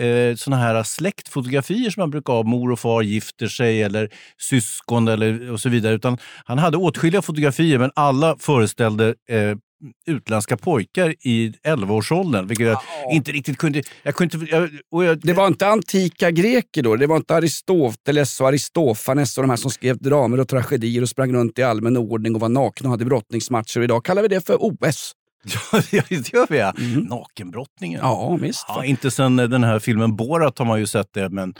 eh 0.07 0.35
såna 0.37 0.57
här 0.57 0.83
släktfotografier 0.83 1.91
som 1.91 2.01
man 2.01 2.11
brukar 2.11 2.33
ha. 2.33 2.43
Mor 2.43 2.73
och 2.73 2.81
far 2.81 3.03
gifter 3.03 3.46
sig 3.49 3.83
eller 3.83 4.11
syskon 4.39 5.09
eller, 5.09 5.53
och 5.53 5.61
så 5.61 5.69
vidare. 5.69 5.95
Utan 5.95 6.19
han 6.45 6.59
hade 6.59 6.77
åtskilliga 6.77 7.23
fotografier 7.23 7.79
men 7.79 7.91
alla 7.95 8.37
föreställde 8.39 9.15
eh, 9.29 9.57
utländska 10.07 10.57
pojkar 10.57 11.15
i 11.21 11.53
11-årsåldern. 11.67 12.47
Vilket 12.47 12.67
jag 12.67 12.81
inte 13.13 13.33
riktigt 13.33 13.59
kunde... 13.59 13.83
Jag 14.03 14.15
kunde 14.15 14.37
inte, 14.37 14.57
jag, 14.57 14.71
och 14.91 15.05
jag, 15.05 15.21
Det 15.21 15.33
var 15.33 15.47
inte 15.47 15.67
antika 15.69 16.31
greker 16.31 16.83
då? 16.83 16.97
Det 16.97 17.07
var 17.07 17.17
inte 17.17 17.35
Aristoteles 17.35 18.41
och 18.41 18.49
Aristofanes 18.49 19.39
och 19.39 19.43
de 19.43 19.51
här 19.51 19.57
som 19.57 19.71
skrev 19.71 19.99
dramer 19.99 20.41
och 20.41 20.49
tragedier 20.49 21.03
och 21.03 21.09
sprang 21.09 21.33
runt 21.33 21.59
i 21.59 21.63
allmän 21.63 21.97
ordning 21.97 22.35
och 22.35 22.41
var 22.41 22.49
nakna 22.49 22.89
och 22.89 22.91
hade 22.91 23.05
brottningsmatcher. 23.05 23.81
Idag 23.81 24.05
kallar 24.05 24.23
vi 24.23 24.29
det 24.29 24.47
för 24.47 24.57
OS. 24.61 25.13
Ja, 25.73 26.03
det 26.09 26.33
gör 26.33 26.47
vi 26.51 26.59
ja. 26.59 26.73
Nakenbrottningen. 27.09 28.01
Ja, 28.03 28.37
visst. 28.41 28.65
Ja, 28.69 28.85
inte 28.85 29.11
sen 29.11 29.37
den 29.37 29.65
här 29.65 29.79
filmen 29.79 30.17
Borat 30.17 30.59
har 30.59 30.67
man 30.67 30.81
ju 30.81 30.87
sett 30.87 31.13
det, 31.13 31.29
men 31.29 31.55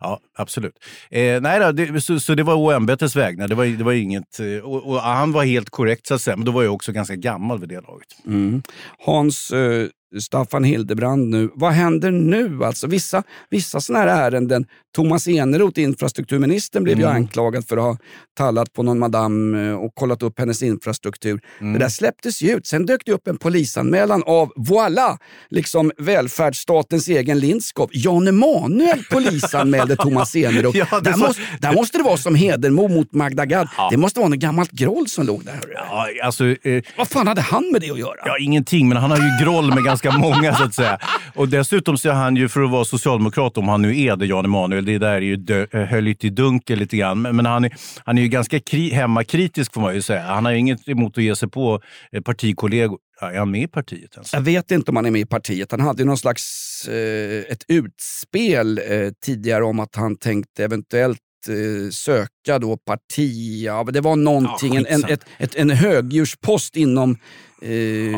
ja, 0.00 0.20
absolut. 0.38 0.74
Eh, 1.10 1.40
nej 1.40 1.60
då, 1.60 1.72
det, 1.72 2.00
så, 2.00 2.20
så 2.20 2.34
det 2.34 2.42
var 2.42 2.54
oämbetets 2.54 3.16
vägnar. 3.16 3.48
Det 3.48 3.54
var, 3.54 3.64
det 3.64 3.84
var 3.84 3.92
inget... 3.92 4.40
eh, 4.40 4.64
Och, 4.64 4.86
och 4.88 5.00
han 5.00 5.32
var 5.32 5.44
helt 5.44 5.70
korrekt, 5.70 6.06
så 6.06 6.14
att 6.14 6.20
säga, 6.22 6.36
men 6.36 6.44
då 6.44 6.52
var 6.52 6.62
jag 6.62 6.74
också 6.74 6.92
ganska 6.92 7.16
gammal 7.16 7.60
vid 7.60 7.68
det 7.68 7.80
laget. 7.80 8.08
Mm. 8.26 8.62
Hans 9.06 9.50
eh, 9.50 9.88
Staffan 10.20 10.64
Hildebrand 10.64 11.28
nu. 11.28 11.50
Vad 11.54 11.72
händer 11.72 12.10
nu? 12.10 12.64
Alltså 12.64 12.86
vissa, 12.86 13.22
vissa 13.50 13.80
sådana 13.80 14.04
här 14.04 14.26
ärenden. 14.30 14.66
Thomas 14.96 15.28
Eneroth, 15.28 15.80
infrastrukturministern, 15.80 16.84
blev 16.84 16.98
ju 16.98 17.04
Mm. 17.04 17.16
anklagad 17.16 17.68
för 17.68 17.76
att 17.76 17.82
ha 17.82 17.96
tallat 18.38 18.72
på 18.72 18.82
någon 18.82 18.98
madam 18.98 19.54
eh, 19.54 19.74
och 19.74 19.94
kollat 19.94 20.22
upp 20.22 20.38
hennes 20.38 20.62
infrastruktur. 20.62 21.40
Mm. 21.60 21.72
Det 21.72 21.78
där 21.78 21.88
släpptes 21.88 22.42
ju 22.42 22.50
ut. 22.56 22.66
Sen 22.66 22.86
dök 22.86 23.00
det 23.06 23.12
upp 23.12 23.28
en 23.28 23.36
polisanmälan 23.38 24.22
av, 24.26 24.52
voilà, 24.56 25.18
liksom 25.50 25.92
välfärdsstatens 25.98 27.08
egen 27.08 27.38
Lindskov. 27.38 27.90
Jan 27.92 28.28
Emanuel 28.28 29.04
polisanmälde 29.10 29.96
Thomas 29.96 30.36
Eneroth. 30.36 30.78
Ja, 30.92 31.00
där, 31.00 31.12
så- 31.12 31.18
måste, 31.18 31.42
där 31.60 31.72
måste 31.72 31.98
det 31.98 32.04
vara 32.04 32.16
som 32.16 32.34
Hedenmo 32.34 32.88
mot 32.88 33.12
Magda 33.12 33.46
Gad. 33.46 33.68
Det 33.90 33.96
måste 33.96 34.20
vara 34.20 34.28
något 34.28 34.38
gammalt 34.38 34.70
groll 34.70 35.08
som 35.08 35.26
låg 35.26 35.44
där. 35.44 35.60
Ja, 35.74 36.06
alltså, 36.24 36.44
eh, 36.46 36.82
Vad 36.98 37.08
fan 37.08 37.26
hade 37.26 37.40
han 37.40 37.68
med 37.72 37.80
det 37.80 37.90
att 37.90 37.98
göra? 37.98 38.16
Ja, 38.24 38.38
ingenting, 38.40 38.88
men 38.88 38.96
han 38.98 39.10
har 39.10 39.18
ju 39.18 39.44
groll 39.44 39.74
med 39.74 39.84
ganska 39.84 40.10
många 40.18 40.54
så 40.54 40.64
att 40.64 40.74
säga. 40.74 40.98
Och 41.34 41.48
dessutom 41.48 41.98
så 41.98 42.08
är 42.08 42.12
han 42.12 42.36
ju, 42.36 42.48
för 42.48 42.60
att 42.64 42.70
vara 42.70 42.84
socialdemokrat, 42.84 43.58
om 43.58 43.68
han 43.68 43.82
nu 43.82 44.00
är 44.00 44.16
det, 44.16 44.26
Jan 44.26 44.44
Emanuel, 44.44 44.81
det 44.84 44.98
där 44.98 45.12
är 45.12 45.20
ju 45.20 45.36
dö, 45.36 45.66
eh, 45.70 45.80
höljt 45.80 46.24
i 46.24 46.30
dunkel 46.30 46.78
lite 46.78 46.96
grann. 46.96 47.22
Men, 47.22 47.36
men 47.36 47.46
han, 47.46 47.64
är, 47.64 47.72
han 48.04 48.18
är 48.18 48.22
ju 48.22 48.28
ganska 48.28 48.60
kri, 48.60 48.90
hemmakritisk 48.90 49.74
får 49.74 49.80
man 49.80 49.94
ju 49.94 50.02
säga. 50.02 50.22
Han 50.22 50.44
har 50.44 50.52
ju 50.52 50.58
inget 50.58 50.88
emot 50.88 51.18
att 51.18 51.24
ge 51.24 51.36
sig 51.36 51.48
på 51.48 51.80
eh, 52.12 52.22
partikollegor. 52.22 52.98
Ja, 53.20 53.30
är 53.30 53.38
han 53.38 53.50
med 53.50 53.62
i 53.62 53.66
partiet 53.66 54.14
ens? 54.14 54.32
Jag 54.32 54.40
vet 54.40 54.70
inte 54.70 54.90
om 54.90 54.96
han 54.96 55.06
är 55.06 55.10
med 55.10 55.20
i 55.20 55.26
partiet. 55.26 55.70
Han 55.70 55.80
hade 55.80 56.02
ju 56.02 56.06
någon 56.06 56.18
slags 56.18 56.88
eh, 56.88 57.52
ett 57.52 57.64
utspel 57.68 58.78
eh, 58.78 59.10
tidigare 59.24 59.64
om 59.64 59.80
att 59.80 59.96
han 59.96 60.16
tänkte 60.16 60.64
eventuellt 60.64 61.18
eh, 61.48 61.90
söka 61.90 62.58
då 62.58 62.76
parti. 62.76 63.62
Ja, 63.64 63.84
det 63.84 64.00
var 64.00 64.16
någonting, 64.16 64.74
Ja, 64.74 64.84
en, 64.88 65.04
ett, 65.04 65.24
ett, 65.38 65.54
en 65.54 65.70
högdjurspost 65.70 66.76
inom 66.76 67.16
eh, 67.62 67.72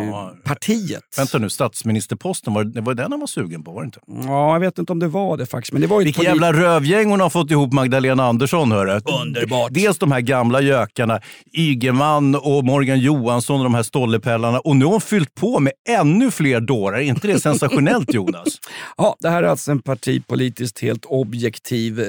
Ja. 0.08 0.32
partiet. 0.44 1.02
Vänta 1.16 1.38
nu, 1.38 1.50
statsministerposten, 1.50 2.54
var 2.54 2.64
det 2.64 2.80
var 2.80 2.94
den 2.94 3.10
han 3.12 3.20
var 3.20 3.26
sugen 3.26 3.64
på? 3.64 3.72
Var 3.72 3.82
det 3.82 3.86
inte? 3.86 3.98
Ja, 4.06 4.52
jag 4.52 4.60
vet 4.60 4.78
inte 4.78 4.92
om 4.92 4.98
det 4.98 5.08
var 5.08 5.36
det 5.36 5.46
faktiskt. 5.46 5.72
Men 5.72 5.80
det 5.82 5.88
var 5.88 6.00
ju 6.00 6.04
Vilken 6.04 6.20
polit- 6.24 6.28
jävla 6.28 6.52
rövgäng 6.52 7.10
hon 7.10 7.20
har 7.20 7.30
fått 7.30 7.50
ihop 7.50 7.72
Magdalena 7.72 8.24
Andersson. 8.24 8.72
Hörru. 8.72 9.00
Underbart. 9.22 9.70
Dels 9.74 9.98
de 9.98 10.12
här 10.12 10.20
gamla 10.20 10.60
gökarna, 10.60 11.20
Ygeman 11.58 12.34
och 12.34 12.64
Morgan 12.64 12.98
Johansson 13.00 13.58
och 13.60 13.64
de 13.64 13.74
här 13.74 13.82
stollepellarna. 13.82 14.60
Och 14.60 14.76
nu 14.76 14.84
har 14.84 14.92
hon 14.92 15.00
fyllt 15.00 15.34
på 15.34 15.60
med 15.60 15.72
ännu 15.88 16.30
fler 16.30 16.60
dårar. 16.60 16.96
Är 16.98 17.02
inte 17.02 17.26
det 17.26 17.40
sensationellt 17.40 18.14
Jonas? 18.14 18.48
Ja, 18.96 19.16
det 19.20 19.28
här 19.28 19.42
är 19.42 19.46
alltså 19.46 19.70
en 19.70 19.82
partipolitiskt 19.82 20.80
helt 20.82 21.04
objektiv 21.04 22.00
eh, 22.00 22.06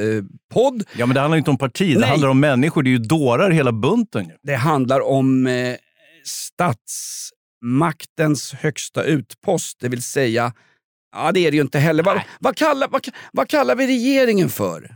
podd. 0.53 0.83
Ja, 0.97 1.05
men 1.05 1.13
det 1.15 1.19
handlar 1.21 1.37
inte 1.37 1.49
om 1.49 1.57
parti, 1.57 1.93
det 1.93 1.99
Nej. 1.99 2.09
handlar 2.09 2.29
om 2.29 2.39
människor. 2.39 2.83
Det 2.83 2.89
är 2.89 2.91
ju 2.91 2.97
dårar 2.97 3.51
hela 3.51 3.71
bunten. 3.71 4.31
Det 4.43 4.55
handlar 4.55 5.07
om 5.09 5.47
eh, 5.47 5.53
statsmaktens 6.25 8.53
högsta 8.53 9.03
utpost, 9.03 9.77
det 9.79 9.89
vill 9.89 10.03
säga 10.03 10.53
Ja, 11.15 11.31
det 11.31 11.39
är 11.39 11.51
det 11.51 11.57
ju 11.57 11.61
inte 11.61 11.79
heller. 11.79 12.03
Vad, 12.03 12.21
vad, 12.39 12.55
kallar, 12.55 12.87
vad, 12.87 13.07
vad 13.31 13.49
kallar 13.49 13.75
vi 13.75 13.87
regeringen 13.87 14.49
för? 14.49 14.95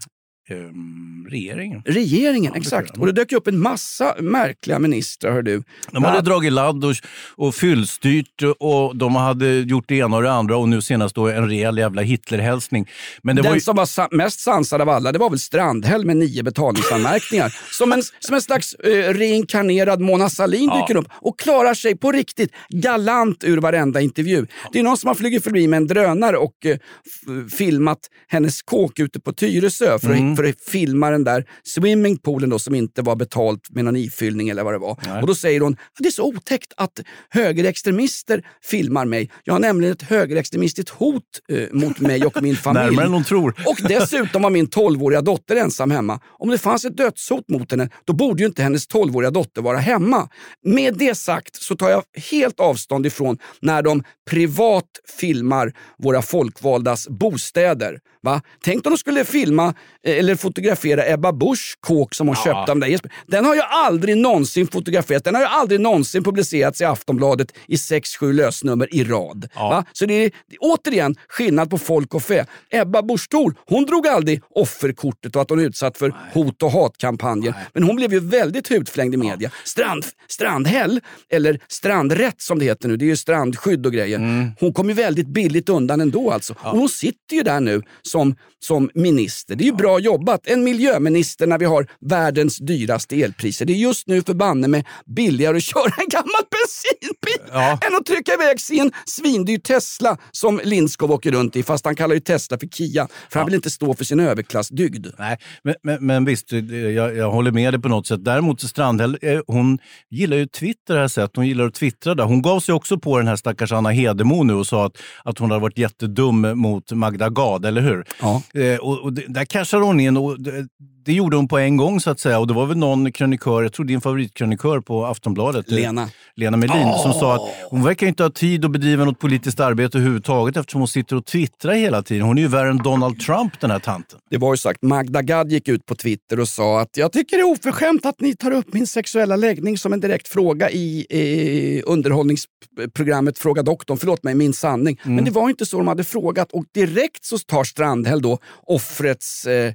Ehm, 0.50 1.28
regeringen. 1.30 1.82
Regeringen, 1.86 2.52
det 2.54 2.60
exakt. 2.60 2.98
Och 2.98 3.06
det 3.06 3.12
dök 3.12 3.32
upp 3.32 3.48
en 3.48 3.60
massa 3.60 4.16
märkliga 4.20 4.80
ministrar, 4.80 5.32
hör 5.32 5.42
du. 5.42 5.64
De 5.92 6.04
hade 6.04 6.22
dragit 6.22 6.52
ladd 6.54 6.86
och, 6.86 6.96
och 7.36 7.56
fyllstyrt 7.56 8.42
och 8.60 8.96
de 8.98 9.16
hade 9.16 9.50
gjort 9.60 9.84
det 9.88 9.96
ena 9.96 10.18
och 10.18 10.24
det 10.24 10.32
andra 10.32 10.58
och 10.58 10.70
nu 10.70 10.82
senast 10.82 11.16
då 11.16 11.28
en 11.28 11.50
rejäl 11.50 11.78
jävla 11.78 12.02
Hitlerhälsning. 12.02 12.88
Men 13.24 13.36
det 13.36 13.42
Den 13.42 13.50
var 13.52 13.56
ju... 13.56 13.62
som 13.62 13.76
var 13.76 13.86
sa- 13.86 14.08
mest 14.12 14.40
sansad 14.40 14.82
av 14.82 14.90
alla, 14.90 15.12
det 15.12 15.20
var 15.20 15.30
väl 15.30 15.40
Strandhäll 15.40 16.06
med 16.06 16.18
nio 16.18 16.44
betalningsanmärkningar. 16.44 17.56
som, 17.78 17.92
en, 17.94 18.02
som 18.20 18.36
en 18.36 18.42
slags 18.42 18.74
eh, 18.74 19.14
reinkarnerad 19.14 20.02
Mona 20.02 20.30
Sahlin 20.30 20.70
Ja. 20.74 20.82
dyker 20.88 20.96
upp 21.00 21.08
och 21.12 21.40
klarar 21.40 21.74
sig 21.74 21.98
på 21.98 22.12
riktigt 22.12 22.52
galant 22.70 23.44
ur 23.44 23.58
varenda 23.58 24.02
intervju. 24.02 24.46
Det 24.74 24.80
är 24.80 24.84
någon 24.84 24.98
som 24.98 25.08
har 25.08 25.16
flugit 25.16 25.44
förbi 25.44 25.68
med 25.68 25.78
en 25.78 25.88
drönare 25.88 26.38
och 26.38 26.56
f- 26.66 27.52
filmat 27.58 28.00
hennes 28.28 28.62
kåk 28.62 29.00
ute 29.00 29.20
på 29.20 29.34
Tyresö 29.34 30.00
för, 30.00 30.10
Mm. 30.10 30.36
För 30.40 30.50
att 30.50 30.62
filma 30.62 31.10
den 31.10 31.24
där 31.24 31.46
swimmingpoolen 31.64 32.50
då, 32.50 32.60
som 32.60 32.76
inte 32.76 33.02
var 33.02 33.16
betalt 33.16 33.70
med 33.70 33.86
någon 33.86 33.96
ifyllning 33.96 34.50
eller 34.50 34.64
vad 34.64 34.74
det 34.74 34.78
var. 34.78 34.98
Och 35.22 35.28
Då 35.28 35.36
säger 35.36 35.60
hon 35.60 35.78
det 36.00 36.08
är 36.08 36.12
så 36.12 36.24
otäckt 36.24 36.74
att 36.78 37.00
högerextremister 37.30 38.44
filmar 38.64 39.06
mig. 39.06 39.32
Jag 39.44 39.54
har 39.54 39.60
nämligen 39.60 39.94
ett 39.94 40.02
högerextremistiskt 40.02 40.90
hot 40.90 41.24
eh, 41.50 41.64
mot 41.72 42.00
mig 42.00 42.26
och 42.26 42.42
min 42.42 42.56
familj. 42.66 42.86
Närmare 42.86 43.06
än 43.06 43.14
hon 43.14 43.24
tror. 43.24 43.50
Och 43.68 43.78
dessutom 43.88 44.42
var 44.42 44.50
min 44.50 44.68
12-åriga 44.68 45.22
dotter 45.22 45.56
ensam 45.56 45.92
hemma. 45.92 46.20
Om 46.26 46.50
det 46.50 46.58
fanns 46.58 46.86
ett 46.86 46.98
dödshot 46.98 47.50
mot 47.50 47.72
henne, 47.72 47.90
då 48.06 48.14
borde 48.14 48.44
ju 48.44 48.48
inte 48.48 48.64
hennes 48.64 48.88
12-åriga 48.90 49.32
dotter 49.32 49.62
vara 49.62 49.78
hemma. 49.78 50.30
Med 50.66 50.98
det 50.98 51.16
sagt 51.16 51.56
så 51.56 51.76
tar 51.76 51.90
jag 51.90 52.04
helt 52.32 52.60
avstånd 52.60 53.06
ifrån 53.06 53.38
när 53.62 53.82
de 53.82 54.04
privat 54.30 54.90
filmar 55.20 55.74
våra 55.98 56.22
folkvaldas 56.22 57.08
bostäder. 57.08 58.00
Va? 58.22 58.42
Tänk 58.64 58.86
om 58.86 58.92
de 58.92 58.98
skulle 58.98 59.26
filma 59.26 59.74
eh, 60.06 60.24
eller 60.30 60.38
fotografera 60.38 61.14
Ebba 61.14 61.32
Buschs 61.32 61.76
kåk 61.80 62.16
som 62.16 62.28
hon 62.28 62.36
köpte 62.36 62.72
av 62.72 62.80
dig. 62.80 62.98
Den 63.28 63.46
har 63.46 63.56
ju 63.56 63.62
aldrig 63.62 64.18
någonsin 64.18 64.68
fotograferats. 64.68 65.24
Den 65.24 65.36
har 65.36 65.42
ju 65.42 65.48
aldrig 65.48 65.80
någonsin 65.80 66.24
publicerats 66.24 66.82
i 66.82 66.86
Aftonbladet 66.86 67.54
i 67.68 67.76
6-7 67.76 68.34
lösnummer 68.34 68.96
i 68.96 69.04
rad. 69.04 69.48
Va? 69.56 69.86
Så 69.94 70.06
det 70.06 70.14
är, 70.14 70.32
återigen 70.60 71.16
skillnad 71.30 71.70
på 71.70 71.78
folk 71.78 72.14
och 72.16 72.24
fä. 72.24 72.46
Ebba 72.70 73.02
Busch 73.02 73.28
hon 73.66 73.86
drog 73.86 74.08
aldrig 74.08 74.42
offerkortet 74.56 75.36
och 75.36 75.42
att 75.42 75.50
hon 75.50 75.60
är 75.60 75.64
utsatt 75.64 75.98
för 75.98 76.14
hot 76.34 76.64
och 76.64 76.72
hatkampanjer. 76.72 77.54
Men 77.74 77.84
hon 77.84 77.96
blev 77.96 78.14
ju 78.14 78.20
väldigt 78.20 78.70
hudflängd 78.70 79.14
i 79.14 79.18
media. 79.18 79.52
Strand, 79.64 80.06
strandhäll, 80.28 81.02
eller 81.30 81.60
strandrätt 81.68 82.42
som 82.42 82.60
det 82.60 82.66
heter 82.66 82.88
nu, 82.88 82.98
det 82.98 83.06
är 83.06 83.08
ju 83.08 83.16
strandskydd 83.16 83.86
och 83.86 83.94
grejer. 83.94 84.20
Hon 84.60 84.74
kom 84.74 84.90
ju 84.90 84.94
väldigt 84.96 85.28
billigt 85.28 85.70
undan 85.70 86.02
ändå 86.02 86.32
alltså. 86.32 86.54
Och 86.54 86.78
hon 86.78 86.90
sitter 86.90 87.36
ju 87.36 87.44
där 87.44 87.60
nu 87.60 87.82
som, 88.02 88.36
som 88.60 88.90
minister. 88.94 89.56
Det 89.56 89.64
är 89.64 89.66
ju 89.66 89.74
bra 89.76 90.00
jobbat. 90.00 90.09
En 90.46 90.64
miljöminister 90.64 91.48
när 91.48 91.58
vi 91.58 91.66
har 91.66 91.88
världens 92.02 92.58
dyraste 92.58 93.16
elpriser. 93.16 93.66
Det 93.66 93.74
är 93.74 93.78
just 93.78 94.08
nu 94.08 94.22
förbanne 94.22 94.68
med 94.68 94.86
billigare 95.06 95.58
att 95.58 95.64
köra 95.74 95.94
en 95.98 96.10
gammal 96.10 96.44
bensinbil 96.52 97.54
Ja. 97.54 97.72
än 97.72 97.96
att 97.96 98.06
trycka 98.06 98.34
iväg 98.34 98.60
sin 98.60 98.92
svindyr 99.06 99.58
Tesla 99.58 100.18
som 100.32 100.62
Lindskov 100.64 101.12
åker 101.12 101.32
runt 101.32 101.56
i. 101.56 101.64
Fast 101.64 101.86
han 101.86 101.96
kallar 101.96 102.16
ju 102.16 102.22
Tesla 102.22 102.58
för 102.58 102.68
Kia. 102.68 103.08
För 103.30 103.40
han 103.40 103.46
vill 103.46 103.56
inte 103.56 103.70
stå 103.70 103.94
för 103.94 104.06
sin 104.06 104.20
överklassdygd. 104.20 105.08
Nej, 105.18 105.38
men, 105.64 105.76
men, 105.84 106.06
men 106.06 106.26
visst, 106.26 106.52
jag, 106.96 107.16
jag 107.18 107.32
håller 107.32 107.52
med 107.52 107.74
dig 107.74 107.82
på 107.82 107.90
något 107.90 108.08
sätt. 108.08 108.26
Däremot 108.26 108.62
Strandhäll, 108.62 109.18
eh, 109.22 109.40
hon 109.48 109.80
gillar 110.10 110.38
ju 110.38 110.46
Twitter 110.48 110.94
det 110.94 111.00
här 111.00 111.08
sättet. 111.08 111.36
Hon 111.36 111.48
gillar 111.48 111.66
att 111.66 111.74
twittra 111.74 112.16
där. 112.16 112.24
Hon 112.24 112.42
gav 112.42 112.60
sig 112.60 112.74
också 112.76 112.98
på 113.00 113.18
den 113.18 113.28
här 113.28 113.36
stackars 113.36 113.72
Anna 113.72 113.90
Hedemo 113.90 114.44
nu 114.44 114.54
och 114.54 114.68
sa 114.68 114.86
att, 114.86 114.98
att 115.24 115.38
hon 115.40 115.52
hade 115.52 115.62
varit 115.62 115.78
jättedum 115.78 116.60
mot 116.60 116.92
Magda 116.92 117.30
Gad, 117.30 117.66
eller 117.66 117.82
hur? 117.82 118.06
Ja. 118.22 118.42
Eh, 118.54 118.76
och, 118.80 119.00
och 119.00 119.14
där 119.14 119.46
cashade 119.46 119.86
hon 119.86 119.99
in 120.00 120.18
och 120.18 120.42
det, 120.42 120.68
det 121.06 121.14
gjorde 121.14 121.36
hon 121.36 121.48
på 121.48 121.58
en 121.58 121.78
gång 121.78 122.00
så 122.00 122.10
att 122.10 122.20
säga. 122.20 122.40
Och 122.40 122.48
det 122.48 122.54
var 122.54 122.66
väl 122.66 122.78
någon 122.78 123.12
krönikör, 123.12 123.64
jag 123.64 123.74
tror 123.74 123.86
din 123.86 124.02
favoritkrönikör 124.02 124.80
på 124.80 125.06
Aftonbladet, 125.06 125.72
eh, 125.72 125.76
Lena. 125.76 126.10
Lena 126.36 126.58
Melin, 126.58 126.94
som 127.04 127.14
sa 127.14 127.36
att 127.36 127.42
hon 127.70 127.84
verkar 127.84 128.08
inte 128.08 128.24
ha 128.24 128.30
tid 128.30 128.66
att 128.66 128.72
bedriva 128.72 129.06
något 129.06 129.20
politiskt 129.20 129.60
arbete 129.60 129.98
överhuvudtaget 129.98 130.58
eftersom 130.58 130.82
hon 130.82 130.88
sitter 130.88 131.16
och 131.16 131.26
twittrar 131.26 131.74
hela 131.74 132.04
tiden. 132.04 132.28
Hon 132.28 132.38
är 132.38 132.42
ju 132.42 132.48
värre 132.48 132.70
än 132.70 132.78
Donald 132.78 133.20
Trump 133.20 133.60
den 133.60 133.72
här 133.72 133.80
tanten. 133.80 134.20
Det 134.30 134.38
var 134.38 134.54
ju 134.54 134.58
sagt, 134.58 134.82
Magda 134.82 135.22
Gad 135.22 135.52
gick 135.52 135.68
ut 135.68 135.86
på 135.86 135.96
Twitter 135.96 136.40
och 136.40 136.48
sa 136.48 136.82
att 136.82 136.98
jag 136.98 137.12
tycker 137.12 137.38
det 137.38 137.42
är 137.42 137.52
oförskämt 137.52 138.06
att 138.06 138.22
ni 138.22 138.36
tar 138.36 138.52
upp 138.52 138.74
min 138.74 138.88
sexuella 138.88 139.36
läggning 139.36 139.78
som 139.78 139.94
en 139.94 140.00
direkt 140.00 140.28
fråga 140.28 140.70
i 140.72 141.06
eh, 141.10 141.92
underhållningsprogrammet 141.92 143.40
Fråga 143.40 143.64
doktorn. 143.64 143.98
Förlåt 143.98 144.24
mig, 144.24 144.36
Min 144.36 144.54
sanning. 144.54 145.00
Men 145.04 145.26
det 145.26 145.32
var 145.32 145.50
inte 145.50 145.66
så 145.66 145.78
de 145.78 145.88
hade 145.88 146.04
frågat 146.04 146.52
och 146.52 146.66
direkt 146.74 147.26
så 147.26 147.38
tar 147.38 147.64
Strandhäll 147.64 148.22
då 148.22 148.38
offrets 148.68 149.46
eh, 149.46 149.74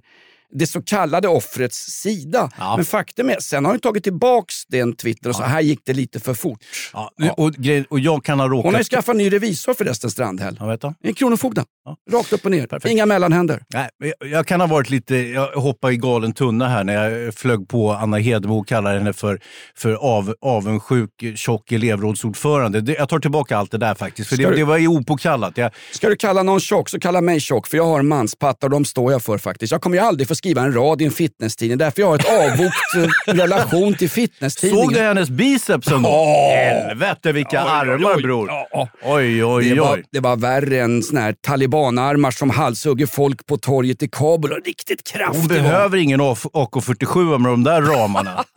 det 0.58 0.66
så 0.66 0.82
kallade 0.82 1.28
offrets 1.28 1.76
sida. 1.78 2.50
Men 2.76 2.84
faktum 2.84 3.30
är, 3.30 3.36
sen 3.40 3.64
har 3.64 3.72
hon 3.72 3.80
tagit 3.80 4.04
tillbaks 4.04 4.66
den 4.66 4.96
Twitter 4.96 5.28
och 5.28 5.36
så 5.36 5.42
här 5.42 5.60
gick 5.60 5.80
det 5.84 5.92
lite 5.92 6.20
för 6.20 6.34
fort. 6.34 6.58
Ja, 6.92 7.10
Och, 7.36 7.52
och 7.88 8.00
jag 8.00 8.24
kan 8.24 8.40
ha 8.40 8.48
råkat... 8.48 8.64
Hon 8.64 8.74
har 8.74 8.80
ju 8.80 8.84
skaffat 8.84 9.16
ny 9.16 9.30
revisor 9.32 9.74
förresten, 9.74 10.10
Strandhäll. 10.10 10.56
Ja, 10.60 10.66
vet 10.66 10.80
du? 10.80 10.94
En 11.02 11.14
kronofogden. 11.14 11.64
Ja. 11.84 11.96
Rakt 12.18 12.32
upp 12.32 12.44
och 12.44 12.50
ner. 12.50 12.66
Perfekt. 12.66 12.92
Inga 12.92 13.06
mellanhänder. 13.06 13.62
Nej, 13.74 13.88
jag, 14.20 14.28
jag 14.30 14.46
kan 14.46 14.60
ha 14.60 14.66
varit 14.66 14.90
lite, 14.90 15.16
jag 15.16 15.52
hoppade 15.52 15.92
i 15.94 15.96
galen 15.96 16.32
tunna 16.32 16.68
här 16.68 16.84
när 16.84 17.10
jag 17.10 17.34
flög 17.34 17.68
på 17.68 17.92
Anna 17.92 18.18
Hedemo 18.18 18.58
och 18.58 18.68
kallade 18.68 18.98
henne 18.98 19.12
för, 19.12 19.40
för 19.76 19.92
av, 19.92 20.34
avundsjuk, 20.40 21.10
tjock 21.36 21.72
elevrådsordförande. 21.72 22.80
Det, 22.80 22.92
jag 22.94 23.08
tar 23.08 23.18
tillbaka 23.18 23.56
allt 23.56 23.70
det 23.70 23.78
där 23.78 23.94
faktiskt, 23.94 24.28
för 24.28 24.36
det, 24.36 24.50
du- 24.50 24.56
det 24.56 24.64
var 24.64 24.76
ju 24.78 24.88
opåkallat. 24.88 25.56
Jag, 25.58 25.72
Ska 25.92 26.08
du 26.08 26.16
kalla 26.16 26.42
någon 26.42 26.60
tjock 26.60 26.88
så 26.90 27.00
kalla 27.00 27.20
mig 27.20 27.40
tjock 27.40 27.66
för 27.66 27.76
jag 27.76 27.84
har 27.86 28.02
manspattar 28.02 28.66
och 28.66 28.70
de 28.70 28.84
står 28.84 29.12
jag 29.12 29.22
för 29.22 29.38
faktiskt. 29.38 29.72
Jag 29.72 29.80
kommer 29.82 29.96
ju 29.96 30.02
aldrig 30.02 30.28
få 30.28 30.34
skriva 30.44 30.62
en 30.62 30.72
rad 30.74 31.02
i 31.02 31.04
en 31.04 31.10
fitnesstidning 31.10 31.78
därför 31.78 32.00
jag 32.02 32.08
har 32.08 32.14
ett 32.14 32.28
avvokt 32.28 32.94
eh, 33.26 33.34
relation 33.34 33.94
till 33.94 34.10
fitnesstidningen. 34.10 34.84
såg 34.84 34.94
du 34.94 35.00
hennes 35.00 35.30
biceps 35.30 35.88
en 35.88 36.02
gång? 36.02 36.12
Åh! 36.12 36.54
Helvete 36.54 37.32
vilka 37.32 37.64
Oj, 37.64 37.70
oj, 37.70 37.90
armar 37.94 38.14
oj. 38.16 38.22
bror! 38.22 38.48
Ja. 38.48 38.88
Oj, 39.04 39.44
oj, 39.44 39.68
Det 39.70 39.80
var, 39.80 39.94
oj. 39.94 40.02
det 40.12 40.20
var 40.20 40.36
värre 40.36 40.80
än 40.80 41.02
såna 41.02 41.20
här 41.20 41.32
talibanarmar 41.40 42.30
som 42.30 42.50
halshugger 42.50 43.06
folk 43.06 43.46
på 43.46 43.56
torget 43.58 44.02
i 44.02 44.08
Kabul. 44.08 44.52
Och 44.52 44.58
Riktigt 44.64 45.04
kraftig 45.12 45.40
Hon 45.40 45.48
var 45.48 45.56
hon. 45.56 45.62
behöver 45.64 45.98
ingen 45.98 46.20
AK47 46.20 47.38
med 47.38 47.52
de 47.52 47.64
där 47.64 47.82
ramarna. 47.82 48.44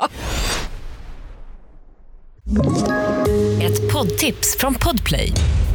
Ett 3.61 3.93
poddtips 3.93 4.57
från 4.59 4.73
Podplay. 4.75 5.31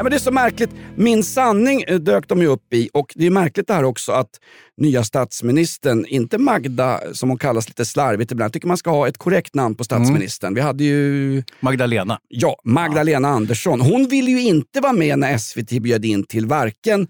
Ja, 0.00 0.04
men 0.04 0.10
det 0.10 0.16
är 0.16 0.18
så 0.18 0.30
märkligt. 0.30 0.70
Min 0.96 1.24
sanning 1.24 1.82
eh, 1.82 1.98
dök 1.98 2.28
de 2.28 2.40
ju 2.40 2.46
upp 2.46 2.72
i 2.72 2.90
och 2.92 3.12
det 3.16 3.26
är 3.26 3.30
märkligt 3.30 3.66
det 3.66 3.74
här 3.74 3.84
också 3.84 4.12
att 4.12 4.30
nya 4.76 5.04
statsministern, 5.04 6.06
inte 6.06 6.38
Magda 6.38 7.00
som 7.12 7.28
hon 7.28 7.38
kallas 7.38 7.68
lite 7.68 7.84
slarvigt 7.84 8.32
ibland, 8.32 8.46
jag 8.46 8.52
tycker 8.52 8.68
man 8.68 8.76
ska 8.76 8.90
ha 8.90 9.08
ett 9.08 9.18
korrekt 9.18 9.54
namn 9.54 9.74
på 9.74 9.84
statsministern. 9.84 10.54
Vi 10.54 10.60
hade 10.60 10.84
ju 10.84 11.42
Magdalena. 11.60 12.18
Ja, 12.28 12.56
Magdalena 12.64 13.28
Andersson. 13.28 13.80
Hon 13.80 14.08
ville 14.08 14.30
ju 14.30 14.42
inte 14.42 14.80
vara 14.80 14.92
med 14.92 15.18
när 15.18 15.38
SVT 15.38 15.82
bjöd 15.82 16.04
in 16.04 16.24
till 16.24 16.46
varken 16.46 17.08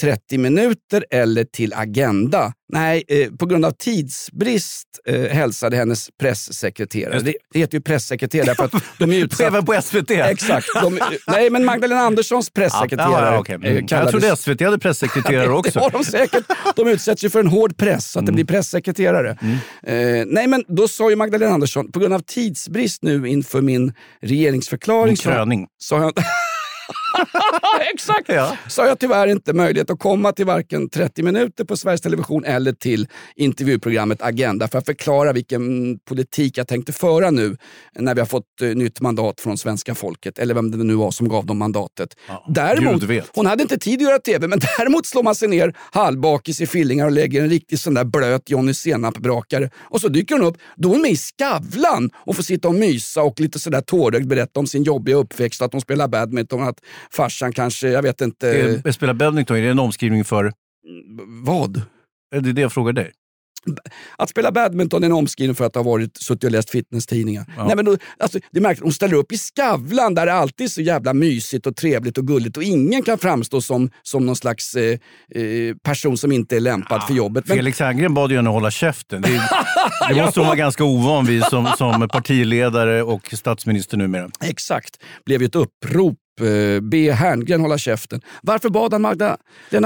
30 0.00 0.38
minuter 0.38 1.04
eller 1.10 1.44
till 1.44 1.72
Agenda. 1.74 2.52
Nej, 2.72 3.04
eh, 3.08 3.30
på 3.30 3.46
grund 3.46 3.64
av 3.64 3.70
tidsbrist 3.70 4.86
eh, 5.06 5.20
hälsade 5.22 5.76
hennes 5.76 6.08
pressekreterare. 6.20 7.20
Det, 7.20 7.34
det 7.52 7.58
heter 7.58 7.74
ju 7.78 7.80
pressekreterare 7.80 8.54
för 8.54 8.64
att 8.64 8.72
de 8.98 9.12
är 9.12 9.16
utsatta... 9.24 9.46
Även 9.46 9.64
på 9.66 9.82
SVT? 9.82 10.10
Exakt. 10.10 10.66
De, 10.82 10.98
nej, 11.26 11.50
men 11.50 11.64
Magdalena 11.64 12.00
Anderssons 12.00 12.50
pressekreterare 12.50 13.34
Ja, 13.34 13.44
eh, 13.48 13.54
Mm. 13.54 13.74
Jag 13.76 13.88
kallades- 13.88 14.10
trodde 14.10 14.36
SVT 14.36 14.60
hade 14.60 14.78
pressekreterare 14.78 15.42
det 15.46 15.50
också. 15.52 15.78
Mm. 15.78 15.82
har 15.82 15.90
de 15.98 16.04
säkert. 16.04 16.44
De 16.76 16.88
utsätts 16.88 17.24
ju 17.24 17.30
för 17.30 17.40
en 17.40 17.46
hård 17.46 17.76
press, 17.76 18.10
så 18.10 18.18
att 18.18 18.26
det 18.26 18.32
blir 18.32 18.44
pressekreterare. 18.44 19.30
Eh, 19.86 20.24
nej, 20.26 20.46
men 20.46 20.64
då 20.68 20.88
sa 20.88 21.10
ju 21.10 21.16
Magdalena 21.16 21.52
Andersson, 21.54 21.92
på 21.92 21.98
grund 22.00 22.14
av 22.14 22.18
tidsbrist 22.20 23.02
nu 23.02 23.28
inför 23.28 23.60
min 23.60 23.92
regeringsförklaring... 24.22 25.16
Så- 25.16 25.22
kröning. 25.22 25.66
Så 25.78 25.94
jag, 25.94 26.12
Exakt! 27.94 28.28
Ja. 28.28 28.56
Så 28.68 28.82
har 28.82 28.88
jag 28.88 28.98
tyvärr 28.98 29.26
inte 29.26 29.52
möjlighet 29.52 29.90
att 29.90 29.98
komma 29.98 30.32
till 30.32 30.46
varken 30.46 30.88
30 30.88 31.22
minuter 31.22 31.64
på 31.64 31.76
Sveriges 31.76 32.00
Television 32.00 32.44
eller 32.44 32.72
till 32.72 33.08
intervjuprogrammet 33.36 34.22
Agenda 34.22 34.68
för 34.68 34.78
att 34.78 34.86
förklara 34.86 35.32
vilken 35.32 35.98
politik 35.98 36.58
jag 36.58 36.68
tänkte 36.68 36.92
föra 36.92 37.30
nu 37.30 37.56
när 37.94 38.14
vi 38.14 38.20
har 38.20 38.26
fått 38.26 38.62
eh, 38.62 38.68
nytt 38.68 39.00
mandat 39.00 39.40
från 39.40 39.58
svenska 39.58 39.94
folket. 39.94 40.38
Eller 40.38 40.54
vem 40.54 40.70
det 40.70 40.84
nu 40.84 40.94
var 40.94 41.10
som 41.10 41.28
gav 41.28 41.46
dem 41.46 41.58
mandatet. 41.58 42.16
däremot, 42.48 43.00
Gud 43.00 43.08
vet. 43.08 43.30
hon 43.34 43.46
hade 43.46 43.62
inte 43.62 43.78
tid 43.78 43.94
att 43.94 44.02
göra 44.02 44.18
TV, 44.18 44.48
men 44.48 44.60
däremot 44.78 45.06
slår 45.06 45.22
man 45.22 45.34
sig 45.34 45.48
ner 45.48 45.76
halvbakis 45.92 46.60
i 46.60 46.66
fillingar 46.66 47.06
och 47.06 47.12
lägger 47.12 47.42
en 47.42 47.50
riktig 47.50 47.78
sån 47.78 47.94
där 47.94 48.04
blöt 48.04 48.50
Johnny 48.50 48.74
Senap-brakare. 48.74 49.70
Och 49.76 50.00
så 50.00 50.08
dyker 50.08 50.34
hon 50.34 50.46
upp. 50.46 50.56
Då 50.76 50.88
är 50.88 50.92
hon 50.92 51.02
med 51.02 51.10
i 51.10 51.16
Skavlan 51.16 52.10
och 52.14 52.36
får 52.36 52.42
sitta 52.42 52.68
och 52.68 52.74
mysa 52.74 53.22
och 53.22 53.40
lite 53.40 53.58
sådär 53.58 53.80
tårögd 53.80 54.28
berätta 54.28 54.60
om 54.60 54.66
sin 54.66 54.82
jobbiga 54.82 55.16
uppväxt, 55.16 55.62
att 55.62 55.72
hon 55.72 55.80
spelar 55.80 56.08
badminton, 56.08 56.62
att 56.62 56.80
farsan 57.14 57.52
kanske, 57.52 57.88
jag 57.88 58.02
vet 58.02 58.20
inte... 58.20 58.80
Eh, 58.84 58.92
Spela 58.92 59.14
badminton, 59.14 59.56
är 59.56 59.62
det 59.62 59.68
en 59.68 59.78
omskrivning 59.78 60.24
för... 60.24 60.52
Vad? 61.26 61.82
Är 62.34 62.40
det 62.40 62.52
det 62.52 62.60
jag 62.60 62.72
frågar 62.72 62.92
dig? 62.92 63.12
Att 64.18 64.30
spela 64.30 64.52
badminton 64.52 65.02
är 65.02 65.06
en 65.06 65.12
omskrivning 65.12 65.54
för 65.54 65.64
att 65.64 65.74
ha 65.74 65.82
varit, 65.82 66.16
suttit 66.16 66.44
och 66.44 66.50
läst 66.50 66.70
fitnesstidningar. 66.70 67.44
Nej, 67.66 67.76
men 67.76 67.84
då, 67.84 67.96
alltså, 68.18 68.38
det 68.50 68.58
är 68.58 68.62
märkligt, 68.62 68.82
hon 68.82 68.92
ställer 68.92 69.14
upp 69.14 69.32
i 69.32 69.38
Skavlan 69.38 70.14
där 70.14 70.26
det 70.26 70.32
alltid 70.32 70.64
är 70.64 70.68
så 70.68 70.80
jävla 70.80 71.14
mysigt 71.14 71.66
och 71.66 71.76
trevligt 71.76 72.18
och 72.18 72.26
gulligt 72.26 72.56
och 72.56 72.62
ingen 72.62 73.02
kan 73.02 73.18
framstå 73.18 73.60
som, 73.60 73.90
som 74.02 74.26
någon 74.26 74.36
slags 74.36 74.74
eh, 74.74 74.98
eh, 75.34 75.76
person 75.84 76.18
som 76.18 76.32
inte 76.32 76.56
är 76.56 76.60
lämpad 76.60 77.02
för 77.06 77.14
jobbet. 77.14 77.48
Men, 77.48 77.56
Felix 77.56 77.80
Herngren 77.80 78.14
bad 78.14 78.30
ju 78.30 78.36
henne 78.36 78.50
hålla 78.50 78.70
käften. 78.70 79.22
Det, 79.22 79.28
det 80.08 80.22
måste 80.22 80.40
hon 80.40 80.46
vara 80.46 80.56
ganska 80.56 80.84
ovan 80.84 81.24
vid 81.24 81.44
som, 81.44 81.68
som 81.78 82.08
partiledare 82.08 83.02
och 83.02 83.34
statsminister 83.34 83.96
numera. 83.96 84.28
Exakt, 84.44 84.96
blev 85.24 85.40
ju 85.40 85.46
ett 85.46 85.54
upprop. 85.54 86.16
Eh, 86.42 86.80
Be 86.80 87.12
Herngren 87.12 87.60
hålla 87.60 87.78
käften. 87.78 88.20
Varför 88.42 88.68
bad 88.68 88.92
han 88.92 89.02
Magdalena 89.02 89.38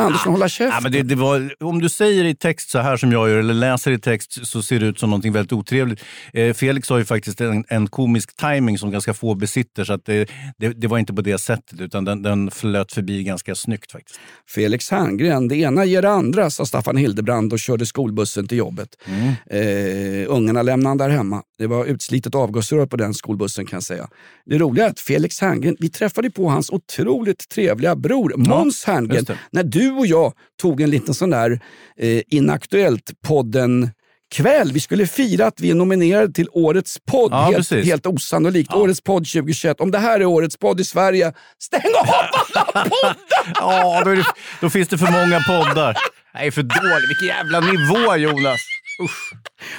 Andersson 0.03 0.33
hålla 0.33 0.49
käften? 0.49 0.75
Ja, 0.75 0.81
men 0.83 0.93
det, 0.93 1.03
det 1.03 1.15
var, 1.15 1.55
om 1.61 1.81
du 1.81 1.89
säger 1.89 2.25
i 2.25 2.35
text 2.35 2.71
så 2.71 2.79
här 2.79 2.97
som 2.97 3.13
jag 3.13 3.31
gör, 3.31 3.39
eller 3.39 3.55
läser 3.55 3.91
i 3.91 3.99
text, 3.99 4.47
så 4.47 4.63
ser 4.63 4.81
det 4.81 4.87
ut 4.87 4.99
som 4.99 5.11
någonting 5.11 5.33
väldigt 5.33 5.53
otrevligt. 5.53 6.05
Eh, 6.33 6.55
Felix 6.55 6.89
har 6.89 6.99
ju 6.99 7.05
faktiskt 7.05 7.41
en, 7.41 7.65
en 7.69 7.87
komisk 7.87 8.37
timing 8.37 8.79
som 8.79 8.91
ganska 8.91 9.15
få 9.15 9.35
besitter, 9.35 9.85
så 9.85 9.93
att 9.93 10.05
det, 10.05 10.31
det, 10.59 10.69
det 10.69 10.87
var 10.87 10.99
inte 10.99 11.13
på 11.15 11.23
det 11.23 11.39
sättet, 11.39 11.81
utan 11.81 12.05
den, 12.05 12.23
den 12.23 12.51
flöt 12.51 12.93
förbi 12.93 13.23
ganska 13.23 13.55
snyggt 13.55 13.93
faktiskt. 13.93 14.21
Felix 14.49 14.91
Herngren, 14.91 15.49
det 15.49 15.57
ena 15.57 15.85
ger 15.85 16.03
det 16.03 16.11
andra, 16.11 16.51
sa 16.51 16.67
Staffan 16.67 16.97
Hildebrand 16.97 17.53
och 17.53 17.59
körde 17.59 17.87
skolbussen 17.87 18.49
till 18.49 18.59
jobbet. 18.59 18.89
Mm. 19.07 19.35
Eh, 19.51 20.27
ungarna 20.29 20.63
lämnade 20.63 20.89
han 20.91 20.99
där 20.99 21.09
hemma. 21.09 21.43
Det 21.59 21.67
var 21.67 21.85
utslitet 21.85 22.35
avgasrör 22.35 22.87
på 22.87 22.97
den 22.97 23.15
skolbussen 23.15 23.67
kan 23.67 23.77
jag 23.77 23.83
säga. 23.83 24.09
Det 24.47 24.59
roliga 24.59 24.87
är 24.87 24.91
att 24.91 25.01
Felix 25.01 25.41
Herngren, 25.41 25.77
vi 25.81 25.91
träffade 25.91 26.31
på 26.31 26.44
hans 26.51 26.71
otroligt 26.71 27.49
trevliga 27.49 27.97
bror 27.97 28.35
Måns 28.37 28.85
Herngren 28.85 29.15
just 29.15 29.27
det. 29.27 29.39
när 29.51 29.63
du 29.65 29.91
och 29.91 30.07
jag 30.07 30.33
tog 30.63 30.81
en 30.81 30.91
liten 30.91 31.15
sån 31.15 31.31
där 31.31 31.61
eh, 31.99 32.21
Inaktuellt-podden 32.31 33.91
kväll. 34.35 34.73
Vi 34.73 34.81
skulle 34.81 35.07
fira 35.07 35.47
att 35.47 35.61
vi 35.61 35.71
är 35.71 35.75
nominerade 35.75 36.33
till 36.33 36.49
Årets 36.53 36.99
podd. 37.11 37.33
Ja, 37.33 37.43
helt, 37.43 37.71
helt 37.71 38.07
osannolikt. 38.07 38.75
Årets 38.75 39.01
podd 39.01 39.27
2021. 39.27 39.81
Om 39.81 39.91
det 39.91 39.99
här 39.99 40.21
är 40.21 40.25
Årets 40.25 40.57
podd 40.57 40.81
i 40.81 40.85
Sverige, 40.85 41.33
stäng 41.59 41.93
av 42.01 42.07
alla 42.09 42.85
poddar! 42.85 43.17
Ja, 43.55 44.03
då, 44.05 44.11
det, 44.11 44.25
då 44.61 44.71
finns 44.71 44.89
det 44.89 44.99
för 44.99 45.13
många 45.13 45.41
poddar. 45.41 45.97
Nej, 46.35 46.51
för 46.51 46.63
dåligt. 46.63 47.09
Vilken 47.09 47.37
jävla 47.37 47.61
nivå 47.61 48.17
Jonas! 48.17 48.61
Usch. 49.03 49.33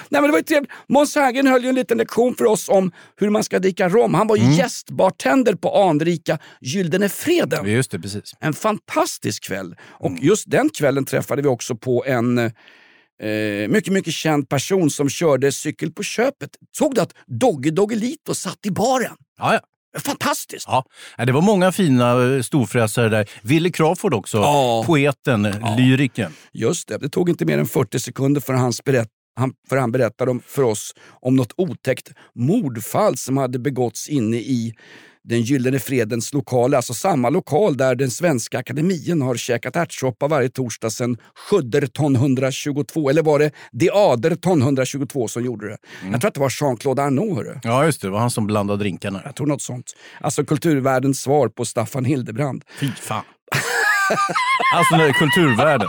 Nej, 0.09 0.22
men 0.22 0.24
det 0.24 0.32
var 0.32 0.39
ju 0.39 0.43
trevligt. 0.43 0.72
Måns 0.89 1.16
Herngren 1.16 1.47
höll 1.47 1.63
ju 1.63 1.70
en 1.70 1.76
liten 1.76 1.97
lektion 1.97 2.36
för 2.36 2.45
oss 2.45 2.70
om 2.70 2.91
hur 3.16 3.30
man 3.30 3.43
ska 3.43 3.59
dricka 3.59 3.89
rom. 3.89 4.13
Han 4.13 4.28
var 4.28 4.36
ju 4.36 4.53
gästbartender 4.53 5.53
på 5.53 5.84
anrika 5.89 6.39
Gyldene 6.61 7.09
Freden. 7.09 7.70
Just 7.70 7.91
det, 7.91 7.99
precis. 7.99 8.34
En 8.39 8.53
fantastisk 8.53 9.43
kväll. 9.43 9.76
Och 9.82 10.11
just 10.22 10.51
den 10.51 10.70
kvällen 10.70 11.05
träffade 11.05 11.41
vi 11.41 11.47
också 11.47 11.76
på 11.76 12.05
en 12.05 12.38
eh, 12.38 12.51
mycket, 13.70 13.93
mycket 13.93 14.13
känd 14.13 14.49
person 14.49 14.89
som 14.89 15.09
körde 15.09 15.51
cykel 15.51 15.91
på 15.91 16.03
köpet. 16.03 16.49
Såg 16.78 16.95
du 16.95 17.01
att 17.01 17.13
Dogge 17.28 17.72
Doggelito 17.72 18.36
satt 18.36 18.66
i 18.66 18.72
baren? 18.72 19.16
Ja, 19.38 19.53
ja. 19.53 19.59
Fantastiskt! 20.00 20.66
Ja, 20.68 20.86
det 21.26 21.32
var 21.32 21.41
många 21.41 21.72
fina 21.72 22.36
eh, 22.36 22.41
storfräsare 22.41 23.10
där. 23.10 23.30
Wille 23.41 23.70
Crawford 23.72 24.14
också, 24.14 24.38
Ja. 24.38 24.84
poeten, 24.88 25.41
lyrikern. 25.78 26.32
Just 26.54 26.88
det, 26.88 26.98
det 26.98 27.10
tog 27.10 27.30
inte 27.30 27.46
mer 27.46 27.58
än 27.58 27.68
40 27.68 28.00
sekunder 28.00 28.41
för 28.41 28.54
hans 28.54 28.84
berätt 28.84 29.10
han, 29.39 29.54
för 29.70 29.78
han 29.78 29.91
berättade 29.91 30.32
om, 30.32 30.41
för 30.48 30.64
oss 30.64 30.93
om 31.22 31.36
något 31.36 31.54
otäckt 31.58 32.12
mordfall 32.36 33.18
som 33.18 33.38
hade 33.38 33.60
begåtts 33.60 34.10
inne 34.10 34.38
i 34.38 34.74
den 35.26 35.42
Gyllene 35.42 35.80
Fredens 35.80 36.34
lokaler, 36.34 36.78
alltså 36.78 36.94
samma 36.94 37.30
lokal 37.30 37.78
där 37.78 37.96
den 37.96 38.12
svenska 38.12 38.60
akademin 38.60 39.22
har 39.22 39.36
käkat 39.36 39.76
ärtsoppa 39.76 40.28
varje 40.28 40.50
torsdag 40.50 40.90
sedan 40.90 41.18
Sjudderton 41.50 42.16
122, 42.16 43.10
eller 43.10 43.24
var 43.24 43.40
det 43.40 43.52
De 43.72 43.90
Aderton 43.90 44.62
122 44.62 45.28
som 45.28 45.46
gjorde 45.46 45.68
det? 45.68 45.78
Jag 46.12 46.22
tror 46.22 46.28
att 46.28 46.34
det 46.34 46.40
var 46.40 46.50
Jean-Claude 46.50 47.02
Arnault. 47.02 47.36
Hörru. 47.36 47.60
Ja, 47.64 47.86
just 47.86 48.02
det. 48.02 48.08
Det 48.08 48.12
var 48.12 48.20
han 48.20 48.32
som 48.32 48.48
blandade 48.48 48.80
drinkarna. 48.80 49.22
Jag 49.26 49.36
tror 49.36 49.48
något 49.48 49.62
sånt. 49.62 49.94
Alltså 50.22 50.46
kulturvärldens 50.46 51.22
svar 51.22 51.48
på 51.48 51.66
Staffan 51.66 52.06
Hildebrand. 52.06 52.64
Fy 52.80 52.92
fan. 52.92 53.24
alltså, 54.76 54.98
nej, 54.98 55.14
kulturvärlden. 55.14 55.88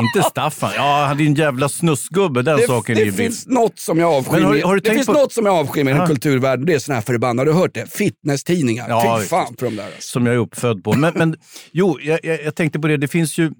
Inte 0.00 0.28
Staffan. 0.30 0.70
Ja, 0.76 1.14
din 1.18 1.34
jävla 1.34 1.68
snuskgubbe. 1.68 2.42
Den 2.42 2.56
Det, 2.56 2.66
saken 2.66 2.92
är 2.96 3.00
det 3.00 3.04
ju 3.04 3.10
vild. 3.10 3.16
finns 3.16 3.46
något 3.46 3.78
som 3.78 3.98
jag 3.98 4.12
avskyr 4.14 4.40
har 4.42 4.62
har 4.62 4.76
Det 4.80 4.90
finns 4.90 5.06
på- 5.06 5.12
något 5.12 5.32
som 5.32 5.46
jag 5.46 5.54
avskyr 5.54 5.84
med 5.84 5.96
Ja. 5.96 6.06
kulturvärlden. 6.06 6.66
Det 6.66 6.74
är 6.74 6.78
såna 6.78 6.94
här 6.94 7.02
förbannade, 7.02 7.50
har 7.50 7.54
du 7.56 7.60
hört 7.60 7.74
det? 7.74 7.92
Fitnesstidningar. 7.92 8.88
Ja, 8.88 9.18
Fy 9.22 9.26
fan 9.28 9.54
för 9.58 9.66
de 9.66 9.76
där. 9.76 9.84
Alltså. 9.84 10.00
som 10.00 10.26
jag 10.26 10.34
är 10.34 10.38
uppfödd 10.38 10.84
på. 10.84 10.92
Men, 10.92 11.12
men 11.16 11.36
jo, 11.72 11.98
jag, 12.02 12.20
jag, 12.22 12.42
jag 12.44 12.54
tänkte 12.54 12.78
på 12.80 12.88
det. 12.88 12.96
Det 12.96 13.08
finns 13.08 13.38
ju 13.38 13.50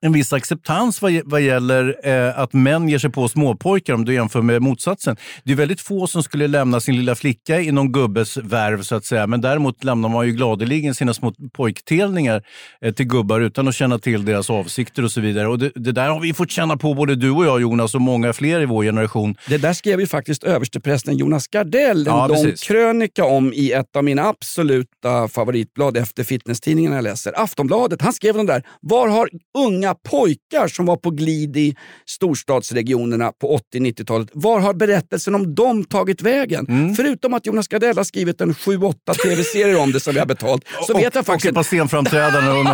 en 0.00 0.12
viss 0.12 0.32
acceptans 0.32 1.02
vad, 1.02 1.12
vad 1.24 1.40
gäller 1.40 1.96
eh, 2.08 2.38
att 2.38 2.52
män 2.52 2.88
ger 2.88 2.98
sig 2.98 3.10
på 3.10 3.28
småpojkar 3.28 3.94
om 3.94 4.04
du 4.04 4.14
jämför 4.14 4.42
med 4.42 4.62
motsatsen. 4.62 5.16
Det 5.44 5.52
är 5.52 5.56
väldigt 5.56 5.80
få 5.80 6.06
som 6.06 6.22
skulle 6.22 6.46
lämna 6.48 6.80
sin 6.80 6.96
lilla 6.96 7.14
flicka 7.14 7.60
i 7.60 7.72
någon 7.72 7.92
gubbes 7.92 8.36
värv 8.36 8.82
så 8.82 8.94
att 8.94 9.04
säga. 9.04 9.26
Men 9.26 9.40
däremot 9.40 9.84
lämnar 9.84 10.08
man 10.08 10.26
ju 10.26 10.32
gladeligen 10.32 10.94
sina 10.94 11.14
små 11.14 11.32
pojktelningar 11.52 12.42
eh, 12.80 12.92
till 12.94 13.06
gubbar 13.06 13.40
utan 13.40 13.68
att 13.68 13.74
känna 13.74 13.98
till 13.98 14.24
deras 14.24 14.50
avsikter 14.50 15.04
och 15.04 15.10
så 15.10 15.20
vidare. 15.20 15.48
Och 15.48 15.58
det, 15.58 15.72
det 15.74 15.92
där 15.92 16.08
har 16.08 16.20
vi 16.20 16.34
fått 16.34 16.50
känna 16.50 16.76
på 16.76 16.94
både 16.94 17.14
du 17.14 17.30
och 17.30 17.44
jag 17.46 17.60
Jonas 17.60 17.94
och 17.94 18.00
många 18.00 18.32
fler 18.32 18.60
i 18.60 18.64
vår 18.66 18.84
generation. 18.84 19.36
Det 19.48 19.58
där 19.58 19.72
skrev 19.72 20.00
ju 20.00 20.06
faktiskt 20.06 20.44
översteprästen 20.44 21.16
Jonas 21.16 21.46
Gardell 21.48 21.98
en 21.98 22.04
Ja, 22.06 22.26
lång 22.26 22.36
precis. 22.44 22.62
krönika 22.68 23.24
om 23.24 23.52
i 23.52 23.72
ett 23.72 23.96
av 23.96 24.04
mina 24.04 24.22
absoluta 24.28 25.28
favoritblad 25.28 25.96
efter 25.96 26.24
fitnesstidningen 26.24 26.92
jag 26.92 27.04
läser. 27.04 27.42
Aftonbladet. 27.42 28.02
Han 28.02 28.12
skrev 28.12 28.34
den 28.34 28.46
där. 28.46 28.62
Var 28.80 29.08
har 29.08 29.28
unga 29.58 29.85
pojkar 29.94 30.68
som 30.68 30.86
var 30.86 30.96
på 30.96 31.10
glid 31.10 31.56
i 31.56 31.76
storstadsregionerna 32.06 33.32
på 33.32 33.58
80-90-talet, 33.74 34.28
var 34.32 34.60
har 34.60 34.74
berättelsen 34.74 35.34
om 35.34 35.54
dem 35.54 35.84
tagit 35.84 36.22
vägen? 36.22 36.66
Mm. 36.68 36.94
Förutom 36.94 37.34
att 37.34 37.46
Jonas 37.46 37.68
Gardell 37.68 37.96
har 37.96 38.04
skrivit 38.04 38.40
en 38.40 38.54
7-8 38.54 38.94
tv-serier 39.22 39.78
om 39.80 39.92
det 39.92 40.00
som 40.00 40.12
vi 40.12 40.18
har 40.18 40.26
betalt, 40.26 40.64
så 40.86 40.94
vet 40.94 41.14
jag 41.14 41.20
och, 41.20 41.26
faktiskt 41.26 41.44
och 41.44 41.50
ett 41.50 41.54
par 41.54 41.62
scenframträdanden. 41.62 42.66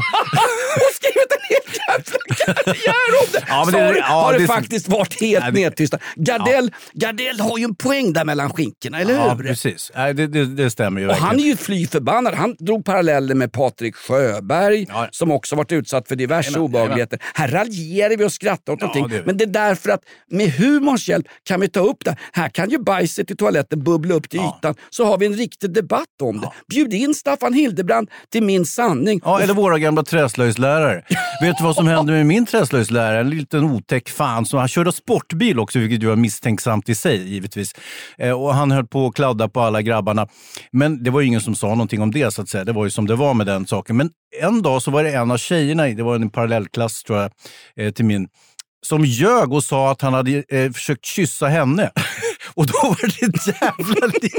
Karriär 2.47 3.13
om 3.23 3.27
det! 3.33 3.45
Ja, 3.49 3.65
men 3.65 3.73
så 3.73 3.79
det- 3.79 3.85
har, 3.85 3.95
ja, 3.95 4.03
har 4.05 4.33
det, 4.33 4.39
det- 4.39 4.47
faktiskt 4.47 4.89
varit 4.89 5.21
helt 5.21 5.45
Nej, 5.45 5.53
nedtystat. 5.53 6.01
Gardell, 6.17 6.73
Gardell 6.93 7.41
har 7.41 7.59
ju 7.59 7.65
en 7.65 7.75
poäng 7.75 8.13
där 8.13 8.25
mellan 8.25 8.51
skinkorna, 8.53 9.01
eller 9.01 9.15
ja, 9.15 9.35
hur? 9.35 9.45
precis. 9.45 9.93
Nej, 9.95 10.15
det, 10.15 10.27
det, 10.27 10.45
det 10.47 10.71
stämmer 10.71 11.01
ju 11.01 11.07
Och 11.07 11.11
verkligen. 11.11 11.29
han 11.29 11.39
är 11.41 11.45
ju 11.45 11.57
fly 11.57 11.87
förbannad. 11.87 12.35
Han 12.35 12.57
drog 12.59 12.85
paralleller 12.85 13.35
med 13.35 13.53
Patrik 13.53 13.97
Sjöberg 13.97 14.87
Ja. 14.89 15.09
som 15.11 15.31
också 15.31 15.57
varit 15.57 15.73
utsatt 15.73 16.09
för 16.09 16.17
diverse 16.17 16.49
Jajamän, 16.51 16.65
obehagligheter. 16.65 17.19
Här 17.35 17.49
raljerar 17.49 18.17
vi 18.17 18.25
och 18.25 18.33
skrattar 18.33 18.73
åt 18.73 18.79
Ja, 18.81 18.87
någonting. 18.87 19.09
det 19.09 19.17
gör. 19.17 19.25
Men 19.25 19.37
det 19.37 19.45
är 19.45 19.49
därför 19.49 19.91
att 19.91 20.01
med 20.31 20.51
humorns 20.53 21.09
hjälp 21.09 21.27
kan 21.45 21.61
vi 21.61 21.69
ta 21.69 21.81
upp 21.81 22.05
det. 22.05 22.17
Här 22.33 22.49
kan 22.49 22.71
ju 22.71 22.79
bajset 22.79 23.31
i 23.31 23.37
toaletten 23.37 23.83
bubbla 23.85 24.15
upp 24.15 24.29
till 24.31 24.41
Ja. 24.41 24.59
ytan 24.59 24.75
så 24.91 25.05
har 25.05 25.19
vi 25.19 25.27
en 25.27 25.35
riktig 25.35 25.71
debatt 25.75 26.07
om 26.23 26.41
det. 26.41 26.51
Bjud 26.71 26.95
in 26.95 27.15
Staffan 27.15 27.53
Hildebrand 27.55 28.11
till 28.33 28.43
Min 28.43 28.67
sanning. 28.67 29.21
Ja, 29.25 29.41
eller 29.41 29.55
våra 29.55 29.79
gamla 29.79 30.03
träslöjdslärare. 30.03 31.03
Vet 31.43 31.59
du 31.59 31.65
vad 31.65 31.75
som 31.75 31.82
som 31.83 31.89
hände 31.89 32.13
med 32.13 32.27
min 32.27 32.47
träslöjdslärare? 32.47 33.21
En 33.21 33.31
liten 33.31 33.65
otäck 33.65 34.09
fan. 34.09 34.47
Som, 34.47 34.59
han 34.59 34.69
körde 34.69 34.93
sportbil 34.93 35.59
också, 35.59 35.79
vilket 35.79 36.03
ju 36.03 36.07
var 36.07 36.17
misstänksamt 36.17 36.89
i 36.89 36.95
sig 36.95 37.33
givetvis. 37.33 37.73
Eh, 38.19 38.43
och 38.43 38.55
han 38.55 38.71
höll 38.71 38.87
på 38.87 39.07
att 39.07 39.15
kladda 39.15 39.49
på 39.49 39.61
alla 39.61 39.83
grabbarna. 39.83 40.29
Men 40.73 41.03
det 41.03 41.11
var 41.11 41.21
ju 41.21 41.27
ingen 41.27 41.41
som 41.41 41.55
sa 41.55 41.69
någonting 41.69 42.03
om 42.03 42.11
det, 42.11 42.31
så 42.31 42.43
att 42.43 42.49
säga. 42.49 42.65
Det 42.65 42.73
var 42.73 42.85
ju 42.85 42.91
som 42.91 43.07
det 43.07 43.15
var 43.15 43.35
med 43.35 43.47
den 43.47 43.67
saken. 43.67 43.97
Men 43.97 44.11
en 44.41 44.63
dag 44.63 44.83
så 44.83 44.91
var 44.91 45.05
det 45.05 45.11
en 45.11 45.31
av 45.31 45.37
tjejerna, 45.37 45.87
det 45.87 46.03
var 46.03 46.15
en 46.15 46.31
parallellklass 46.31 47.03
tror 47.03 47.19
jag, 47.19 47.31
eh, 47.77 47.93
till 47.93 48.05
min, 48.05 48.29
som 48.87 49.05
ljög 49.05 49.53
och 49.53 49.65
sa 49.65 49.91
att 49.91 50.03
han 50.03 50.15
hade 50.15 50.45
eh, 50.49 50.73
försökt 50.73 51.05
kyssa 51.05 51.47
henne. 51.47 51.91
Och 52.55 52.67
då 52.67 52.73
var 52.83 53.07
det 53.07 53.27
ett 53.27 53.47
jävla 53.47 54.07
liv. 54.07 54.31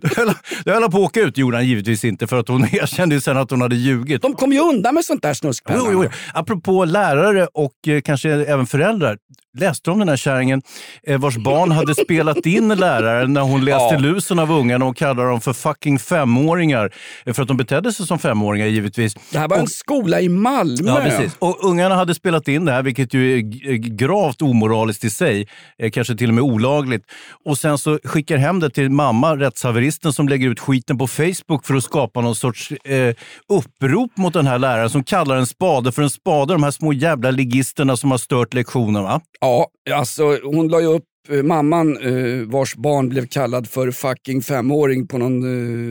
Det 0.00 0.16
höll, 0.16 0.32
höll 0.66 0.82
på 0.82 0.86
att 0.86 0.94
åka 0.94 1.20
ut, 1.20 1.38
gjorde 1.38 1.56
han 1.56 1.66
givetvis 1.66 2.04
inte, 2.04 2.26
för 2.26 2.38
att 2.38 2.48
hon 2.48 2.62
erkände 2.64 3.14
ju 3.14 3.20
sen 3.20 3.36
att 3.36 3.50
hon 3.50 3.60
hade 3.60 3.76
ljugit. 3.76 4.22
De 4.22 4.34
kom 4.34 4.52
ju 4.52 4.60
undan 4.60 4.94
med 4.94 5.04
sånt 5.04 5.22
där 5.22 5.34
snuskpenna. 5.34 5.80
Jo, 5.84 5.92
jo, 5.92 6.04
jo. 6.04 6.10
Apropå 6.34 6.84
lärare 6.84 7.46
och 7.54 7.88
eh, 7.88 8.00
kanske 8.00 8.30
även 8.30 8.66
föräldrar. 8.66 9.18
Läste 9.58 9.90
om 9.90 9.98
den 9.98 10.08
här 10.08 10.16
kärringen 10.16 10.62
eh, 11.06 11.18
vars 11.20 11.36
barn 11.36 11.70
hade 11.72 11.94
spelat 11.94 12.46
in 12.46 12.68
läraren 12.68 13.32
när 13.32 13.40
hon 13.40 13.64
läste 13.64 13.94
Ja. 13.94 13.98
lusen 13.98 14.38
av 14.38 14.50
ungarna 14.52 14.84
och 14.84 14.96
kallade 14.96 15.28
dem 15.28 15.40
för 15.40 15.52
fucking 15.52 15.98
femåringar. 15.98 16.90
Eh, 17.26 17.32
För 17.34 17.42
att 17.42 17.48
de 17.48 17.56
betedde 17.56 17.92
sig 17.92 18.06
som 18.06 18.18
femåringar 18.18 18.66
givetvis. 18.66 19.14
Det 19.32 19.38
här 19.38 19.48
var 19.48 19.56
en 19.56 19.62
Och- 19.62 19.70
skola 19.70 20.20
i 20.20 20.28
Malmö. 20.28 20.90
Ja, 20.90 21.00
precis. 21.04 21.36
Och 21.38 21.64
ungarna 21.64 21.94
hade 21.94 22.14
spelat 22.14 22.48
in 22.48 22.64
det 22.64 22.72
här, 22.72 22.82
vilket 22.82 23.14
ju 23.14 23.34
är 23.34 23.38
g- 23.38 23.78
gravt 23.78 24.42
omoraliskt 24.42 25.04
i 25.04 25.10
sig. 25.10 25.48
Eh, 25.78 25.90
kanske 25.90 26.16
till 26.16 26.28
och 26.28 26.34
med 26.34 26.44
olagligt. 26.44 27.04
Och 27.44 27.58
sen 27.58 27.78
så 27.78 27.98
skickar 28.04 28.36
hem 28.36 28.60
det 28.60 28.70
till 28.70 28.90
mamma, 28.90 29.36
rättshaveristen, 29.36 30.12
som 30.12 30.28
lägger 30.28 30.48
ut 30.48 30.60
skiten 30.60 30.98
på 30.98 31.06
Facebook 31.06 31.66
för 31.66 31.74
att 31.74 31.84
skapa 31.84 32.20
någon 32.20 32.34
sorts 32.36 32.72
eh, 32.72 33.14
upprop 33.48 34.16
mot 34.16 34.32
den 34.32 34.46
här 34.46 34.58
läraren 34.58 34.90
som 34.90 35.04
kallar 35.04 35.36
en 35.36 35.46
spade 35.46 35.92
för 35.92 36.02
en 36.02 36.10
spade. 36.10 36.52
De 36.54 36.62
här 36.62 36.70
små 36.70 36.92
jävla 36.92 37.30
ligisterna 37.30 37.96
som 37.96 38.10
har 38.10 38.18
stört 38.18 38.54
lektionen. 38.54 39.02
Va? 39.02 39.20
Ja, 39.40 39.47
alltså 39.94 40.38
hon 40.44 40.68
la 40.68 40.80
ju 40.80 40.86
upp 40.86 41.04
eh, 41.28 41.42
mamman 41.42 41.96
eh, 41.96 42.46
vars 42.46 42.74
barn 42.76 43.08
blev 43.08 43.26
kallad 43.26 43.68
för 43.68 43.90
fucking 43.90 44.42
femåring 44.42 45.06
på 45.08 45.18
någon 45.18 45.42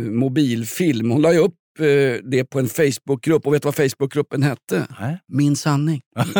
eh, 0.05 0.11
mobilfilm. 0.11 1.11
Hon 1.11 1.21
la 1.21 1.33
ju 1.33 1.39
upp 1.39 1.53
det 2.23 2.43
på 2.49 2.59
en 2.59 2.69
Facebookgrupp 2.69 3.47
och 3.47 3.53
vet 3.53 3.61
du 3.61 3.65
vad 3.65 3.75
Facebookgruppen 3.75 4.43
hette? 4.43 4.87
Nej. 4.99 5.17
Min 5.33 5.55
sanning. 5.55 6.01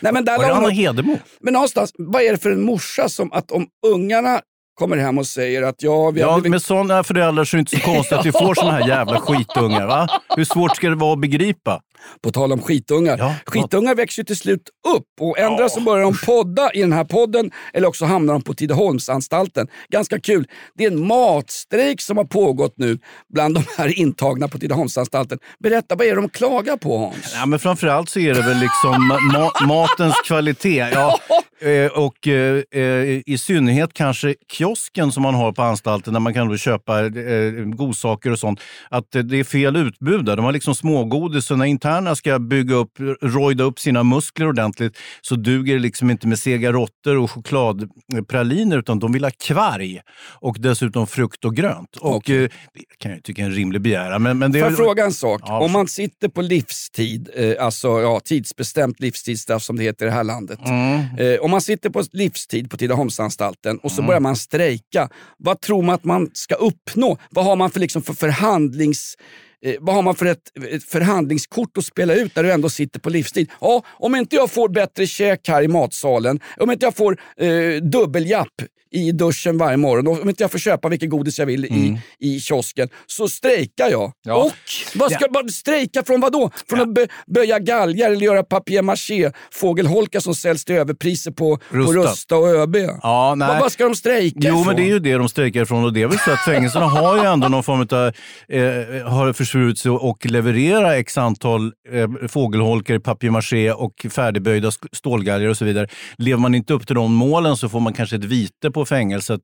Nej, 0.00 0.12
men 0.12 0.24
där 0.24 0.36
Var 0.36 0.44
det 0.44 0.48
la 0.48 0.54
hon- 0.54 0.64
Anna 0.64 0.72
Hedemo? 0.72 1.18
men 1.40 1.52
någonstans, 1.52 1.92
vad 1.98 2.22
är 2.22 2.32
det 2.32 2.38
för 2.38 2.50
en 2.50 2.62
morsa 2.62 3.08
som 3.08 3.32
att 3.32 3.50
om 3.50 3.66
ungarna 3.86 4.40
kommer 4.80 4.96
hem 4.96 5.18
och 5.18 5.26
säger 5.26 5.62
att 5.62 5.82
ja, 5.82 6.10
vi 6.10 6.20
Ja, 6.20 6.34
blivit... 6.34 6.50
med 6.50 6.62
sådana 6.62 7.04
föräldrar 7.04 7.44
så 7.44 7.56
är 7.56 7.58
det 7.58 7.60
inte 7.60 7.76
så 7.76 7.82
konstigt 7.82 8.18
att 8.18 8.26
vi 8.26 8.32
får 8.32 8.54
såna 8.54 8.72
här 8.72 8.88
jävla 8.88 9.20
skitungar. 9.20 9.86
Va? 9.86 10.08
Hur 10.36 10.44
svårt 10.44 10.76
ska 10.76 10.88
det 10.88 10.94
vara 10.96 11.12
att 11.12 11.20
begripa? 11.20 11.80
På 12.22 12.30
tal 12.30 12.52
om 12.52 12.62
skitungar. 12.62 13.18
Ja, 13.18 13.34
skitungar 13.46 13.94
växer 13.94 14.20
ju 14.22 14.24
till 14.24 14.36
slut 14.36 14.62
upp 14.96 15.06
och 15.20 15.38
ändra 15.38 15.68
så 15.68 15.80
börjar 15.80 16.04
de 16.04 16.16
podda 16.26 16.70
i 16.72 16.80
den 16.80 16.92
här 16.92 17.04
podden 17.04 17.50
eller 17.74 17.88
också 17.88 18.04
hamnar 18.04 18.32
de 18.32 18.42
på 18.42 18.54
Tidaholmsanstalten. 18.54 19.66
Ganska 19.92 20.20
kul. 20.20 20.46
Det 20.78 20.84
är 20.84 20.90
en 20.90 21.06
matstrejk 21.06 22.00
som 22.00 22.16
har 22.16 22.24
pågått 22.24 22.74
nu 22.76 22.98
bland 23.34 23.54
de 23.54 23.64
här 23.78 23.98
intagna 23.98 24.48
på 24.48 24.58
Tidaholmsanstalten. 24.58 25.38
Berätta, 25.62 25.94
vad 25.94 26.06
är 26.06 26.10
det 26.14 26.20
de 26.20 26.28
klagar 26.28 26.76
på 26.76 26.98
Hans? 26.98 27.32
Ja, 27.34 27.46
men 27.46 27.58
framförallt 27.58 28.08
så 28.08 28.20
är 28.20 28.34
det 28.34 28.42
väl 28.42 28.58
liksom 28.58 29.12
ma- 29.32 29.66
matens 29.66 30.14
kvalitet. 30.26 30.88
Ja, 30.92 31.18
eh, 31.60 31.86
och 31.86 32.28
eh, 32.28 32.62
eh, 32.70 33.22
i 33.26 33.38
synnerhet 33.38 33.92
kanske 33.92 34.34
kiosken 34.52 35.12
som 35.12 35.22
man 35.22 35.34
har 35.34 35.52
på 35.52 35.62
anstalten 35.62 36.12
där 36.12 36.20
man 36.20 36.34
kan 36.34 36.48
då 36.48 36.56
köpa 36.56 37.04
eh, 37.04 37.52
godsaker 37.52 38.30
och 38.30 38.38
sånt. 38.38 38.60
Att 38.88 39.06
det 39.10 39.36
är 39.40 39.44
fel 39.44 39.76
utbud 39.76 40.24
där. 40.24 40.36
De 40.36 40.44
har 40.44 40.52
liksom 40.52 40.74
smågodis 40.74 41.50
och 41.50 41.58
när 41.58 41.64
interna 41.64 42.16
ska 42.16 42.38
bygga 42.38 42.74
upp, 42.74 42.92
rojda 43.22 43.64
upp 43.64 43.78
sina 43.78 44.02
muskler 44.02 44.48
ordentligt 44.48 44.98
så 45.20 45.34
duger 45.34 45.74
det 45.74 45.80
liksom 45.80 46.10
inte 46.10 46.26
med 46.26 46.38
sega 46.38 46.72
råttor 46.72 47.16
och 47.16 47.30
chokladpraliner 47.30 48.78
utan 48.78 48.98
de 48.98 49.12
vill 49.12 49.24
ha 49.24 49.30
kvarg 49.30 50.00
och 50.40 50.56
dessutom 50.58 51.06
frukt 51.06 51.44
och 51.44 51.56
grönt. 51.56 51.96
Och 51.96 52.22
det 52.26 52.50
kan 52.98 53.10
jag 53.10 53.22
tycka 53.22 53.42
är 53.42 53.46
en 53.46 53.52
rimlig 53.52 53.82
begäran. 53.82 54.22
Men, 54.22 54.38
men 54.38 54.52
det 54.52 54.60
Får 54.60 54.68
jag 54.68 54.76
fråga 54.76 55.04
en 55.04 55.12
sak? 55.12 55.42
Ja, 55.44 55.60
Om 55.60 55.72
man 55.72 55.88
sitter 55.88 56.28
på 56.28 56.42
livstid, 56.42 57.30
alltså 57.60 57.88
ja, 57.88 58.20
tidsbestämt 58.20 59.00
livstidsstraff 59.00 59.62
som 59.62 59.76
det 59.76 59.82
heter 59.82 60.06
i 60.06 60.08
det 60.08 60.14
här 60.14 60.24
landet. 60.24 60.58
Mm. 60.64 61.49
Om 61.50 61.52
man 61.52 61.60
sitter 61.60 61.90
på 61.90 62.02
livstid 62.12 62.70
på 62.70 62.76
Tidaholmsanstalten 62.76 63.78
och 63.78 63.92
så 63.92 64.02
börjar 64.02 64.20
man 64.20 64.36
strejka. 64.36 65.08
Vad 65.36 65.60
tror 65.60 65.82
man 65.82 65.94
att 65.94 66.04
man 66.04 66.30
ska 66.32 66.54
uppnå? 66.54 67.18
Vad 67.30 67.44
har 67.44 67.56
man 67.56 67.70
för, 67.70 67.80
liksom, 67.80 68.02
för 68.02 68.14
förhandlings... 68.14 69.16
Eh, 69.64 69.74
vad 69.80 69.94
har 69.94 70.02
man 70.02 70.14
för 70.14 70.26
ett, 70.26 70.42
ett 70.70 70.84
förhandlingskort 70.84 71.78
att 71.78 71.84
spela 71.84 72.14
ut 72.14 72.34
där 72.34 72.42
du 72.42 72.52
ändå 72.52 72.68
sitter 72.70 73.00
på 73.00 73.10
livstid? 73.10 73.50
Ja, 73.60 73.82
om 73.88 74.14
inte 74.14 74.36
jag 74.36 74.50
får 74.50 74.68
bättre 74.68 75.06
käk 75.06 75.48
här 75.48 75.62
i 75.62 75.68
matsalen, 75.68 76.40
om 76.56 76.70
inte 76.70 76.86
jag 76.86 76.96
får 76.96 77.18
eh, 77.36 77.82
dubbeljapp 77.82 78.62
i 78.92 79.12
duschen 79.12 79.58
varje 79.58 79.76
morgon, 79.76 80.06
och 80.06 80.22
om 80.22 80.28
inte 80.28 80.42
jag 80.42 80.50
får 80.50 80.58
köpa 80.58 80.88
vilket 80.88 81.10
godis 81.10 81.38
jag 81.38 81.46
vill 81.46 81.64
i, 81.64 82.00
i 82.18 82.40
kiosken, 82.40 82.88
så 83.06 83.28
strejkar 83.28 83.90
jag. 83.90 84.12
Ja. 84.22 84.34
Och 84.34 84.52
vad 84.94 85.12
ska 85.12 85.26
man 85.32 85.48
strejka 85.48 86.02
från 86.02 86.20
vad 86.20 86.32
då? 86.32 86.50
Från 86.68 86.80
att 86.80 86.94
bö, 86.94 87.06
böja 87.26 87.58
galgar 87.58 88.10
eller 88.10 88.24
göra 88.26 88.42
papier-maché, 88.42 89.32
fågelholkar 89.52 90.20
som 90.20 90.34
säljs 90.34 90.64
till 90.64 90.74
överpriser 90.74 91.30
på 91.30 91.58
Rusta, 91.68 91.92
på. 91.94 92.00
Rusta 92.00 92.36
och 92.36 92.48
ÖB? 92.48 92.76
Ja, 93.02 93.34
nej. 93.36 93.48
Vad, 93.48 93.60
vad 93.60 93.72
ska 93.72 93.84
de 93.84 93.94
strejka 93.94 94.38
Jo, 94.42 94.48
ifrån? 94.48 94.66
men 94.66 94.76
det 94.76 94.82
är 94.82 94.92
ju 94.92 94.98
det 94.98 95.14
de 95.14 95.28
strejkar 95.28 95.62
ifrån 95.62 95.84
och 95.84 95.92
det 95.92 96.02
är 96.02 96.06
väl 96.06 96.18
så 96.18 96.30
att 96.30 96.44
fängelserna 96.44 96.86
har 96.86 97.16
ju 97.16 97.24
ändå 97.24 97.48
någon 97.48 97.62
form 97.62 97.80
av, 97.90 98.12
eh, 98.48 99.08
har 99.12 99.32
sig 99.78 99.90
och 99.90 100.26
leverera 100.26 100.96
x 100.96 101.18
antal 101.18 101.72
eh, 101.92 102.08
fågelholkar 102.28 102.94
i 102.94 102.98
papier-maché 102.98 103.72
och 103.72 104.06
färdigböjda 104.10 104.70
stålgalgar 104.92 105.48
och 105.48 105.56
så 105.56 105.64
vidare. 105.64 105.86
Lever 106.18 106.38
man 106.40 106.54
inte 106.54 106.72
upp 106.74 106.86
till 106.86 106.94
de 106.96 107.14
målen 107.14 107.56
så 107.56 107.68
får 107.68 107.80
man 107.80 107.92
kanske 107.92 108.16
ett 108.16 108.24
vite 108.24 108.70
på 108.70 108.84
fängelset. 108.84 109.40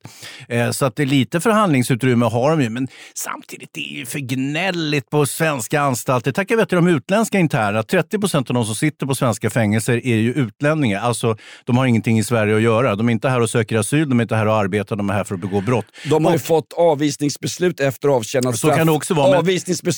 Eh, 0.49 0.71
så 0.71 0.85
att 0.87 0.97
det 0.97 1.03
är 1.03 1.07
lite 1.07 1.41
förhandlingsutrymme 1.41 2.27
har 2.27 2.51
de 2.51 2.63
ju, 2.63 2.71
men 2.71 2.89
samtidigt 3.15 3.71
det 3.73 3.81
är 3.95 3.99
ju 3.99 4.07
för 4.07 4.19
gnälligt 4.19 5.11
på 5.11 5.27
svenska 5.27 5.81
anstalter. 5.81 6.33
Tackar 6.33 6.57
vi 6.57 6.67
till 6.67 6.77
de 6.77 6.89
utländska 6.89 7.39
internerna. 7.39 7.83
30 7.83 8.19
procent 8.19 8.51
av 8.51 8.55
de 8.55 8.65
som 8.65 8.75
sitter 8.75 9.07
på 9.07 9.15
svenska 9.15 9.51
fängelser 9.51 10.07
är 10.07 10.17
ju 10.17 10.33
utlänningar. 10.33 11.01
Alltså, 11.01 11.37
de 11.65 11.77
har 11.77 11.87
ingenting 11.87 12.19
i 12.19 12.25
Sverige 12.25 12.57
att 12.57 12.63
göra. 12.63 12.97
De 12.97 13.09
är 13.09 13.13
inte 13.13 13.29
här 13.29 13.41
och 13.41 13.51
söker 13.51 13.79
asyl, 13.79 14.09
de 14.09 14.19
är 14.21 14.23
inte 14.25 14.37
här 14.37 14.47
och 14.49 14.55
arbetar, 14.57 14.97
de 14.97 15.11
är 15.11 15.15
här 15.15 15.25
för 15.25 15.35
att 15.35 15.41
begå 15.41 15.61
brott. 15.61 15.85
De 16.11 16.25
har 16.25 16.33
ju 16.33 16.37
Och- 16.37 16.43
fått 16.43 16.73
avvisningsbeslut 16.77 17.81
efter 17.81 18.09
avtjänat 18.09 18.55
Så 18.55 18.59
straff. 18.59 18.77
kan 18.77 18.87
det 18.87 18.93
också 18.93 19.15
vara, 19.15 19.27
men- 19.31 19.37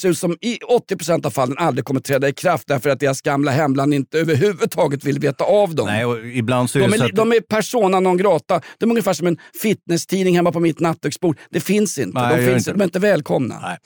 Avvisningsbeslut 0.04 0.18
som 0.18 0.36
i 0.40 0.58
80% 0.90 1.26
av 1.26 1.30
fallen 1.30 1.58
aldrig 1.58 1.84
kommer 1.84 2.00
träda 2.00 2.28
i 2.28 2.32
kraft 2.32 2.64
därför 2.68 2.90
att 2.90 3.00
deras 3.00 3.22
gamla 3.22 3.50
hemland 3.50 3.94
inte 3.94 4.18
överhuvudtaget 4.18 5.04
vill 5.04 5.18
veta 5.18 5.44
av 5.44 5.74
dem. 5.74 5.86
Nej, 5.86 6.04
och 6.04 6.26
ibland 6.26 6.70
så 6.70 6.78
är 6.78 6.82
De 6.82 6.90
det 6.90 6.98
så 6.98 7.04
är, 7.04 7.08
att... 7.08 7.16
de 7.16 7.32
är 7.32 7.40
persona 7.40 8.00
non 8.00 8.16
grata. 8.16 8.60
De 8.78 8.86
är 8.86 8.90
ungefär 8.92 9.12
som 9.12 9.26
en 9.26 9.36
fitnesstidning 9.62 10.36
hemma 10.36 10.52
på 10.52 10.60
mitt 10.60 10.80
nattduksbord. 10.80 11.38
Det 11.50 11.60
finns 11.60 11.98
inte. 11.98 12.20
Nej, 12.20 12.36
de, 12.36 12.46
finns, 12.52 12.68
inte. 12.68 12.72
de 12.72 12.80
är 12.80 12.84
inte 12.84 12.98
välkomna. 12.98 13.58
Nej. 13.62 13.76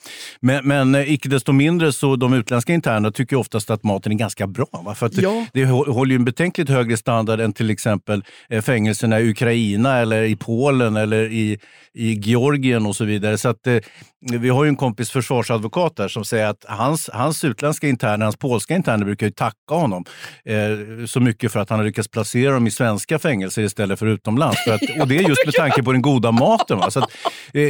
Men, 0.41 0.67
men 0.67 0.95
eh, 0.95 1.13
icke 1.13 1.29
desto 1.29 1.51
mindre 1.51 1.93
så 1.93 2.15
de 2.15 2.33
utländska 2.33 2.73
internerna 2.73 3.11
tycker 3.11 3.35
oftast 3.35 3.69
att 3.69 3.83
maten 3.83 4.11
är 4.11 4.15
ganska 4.17 4.47
bra. 4.47 4.81
Va? 4.85 4.95
För 4.95 5.05
att 5.05 5.17
Ja. 5.17 5.45
det, 5.53 5.59
det 5.59 5.65
hå- 5.65 5.91
håller 5.91 6.11
ju 6.11 6.15
en 6.15 6.25
betänkligt 6.25 6.69
högre 6.69 6.97
standard 6.97 7.39
än 7.39 7.53
till 7.53 7.69
exempel 7.69 8.23
eh, 8.49 8.61
fängelserna 8.61 9.19
i 9.19 9.29
Ukraina 9.29 9.97
eller 9.97 10.23
i 10.23 10.35
Polen 10.35 10.95
eller 10.97 11.31
i, 11.31 11.59
i 11.93 12.13
Georgien 12.13 12.85
och 12.85 12.95
så 12.95 13.05
vidare. 13.05 13.37
Så 13.37 13.49
att, 13.49 13.67
eh, 13.67 13.77
vi 14.31 14.49
har 14.49 14.63
ju 14.63 14.67
en 14.67 14.75
kompis 14.75 15.11
försvarsadvokat 15.11 15.95
där 15.95 16.07
som 16.07 16.25
säger 16.25 16.47
att 16.47 16.65
hans, 16.67 17.09
hans 17.13 17.43
utländska 17.43 17.87
interner, 17.87 18.25
hans 18.25 18.37
polska 18.37 18.75
interner 18.75 19.05
brukar 19.05 19.25
ju 19.25 19.31
tacka 19.31 19.75
honom 19.75 20.05
eh, 20.45 21.05
så 21.05 21.19
mycket 21.19 21.51
för 21.51 21.59
att 21.59 21.69
han 21.69 21.79
har 21.79 21.85
lyckats 21.85 22.07
placera 22.07 22.53
dem 22.53 22.67
i 22.67 22.71
svenska 22.71 23.19
fängelser 23.19 23.61
istället 23.61 23.99
för 23.99 24.05
utomlands. 24.05 24.63
För 24.63 24.73
att, 24.73 24.81
och 25.01 25.07
det 25.07 25.17
är 25.17 25.29
just 25.29 25.45
med 25.45 25.53
tanke 25.57 25.83
på 25.83 25.91
den 25.91 26.01
goda 26.01 26.31
maten. 26.31 26.77
Va? 26.77 26.91
Så 26.91 26.99
att, 26.99 27.09
eh, 27.53 27.61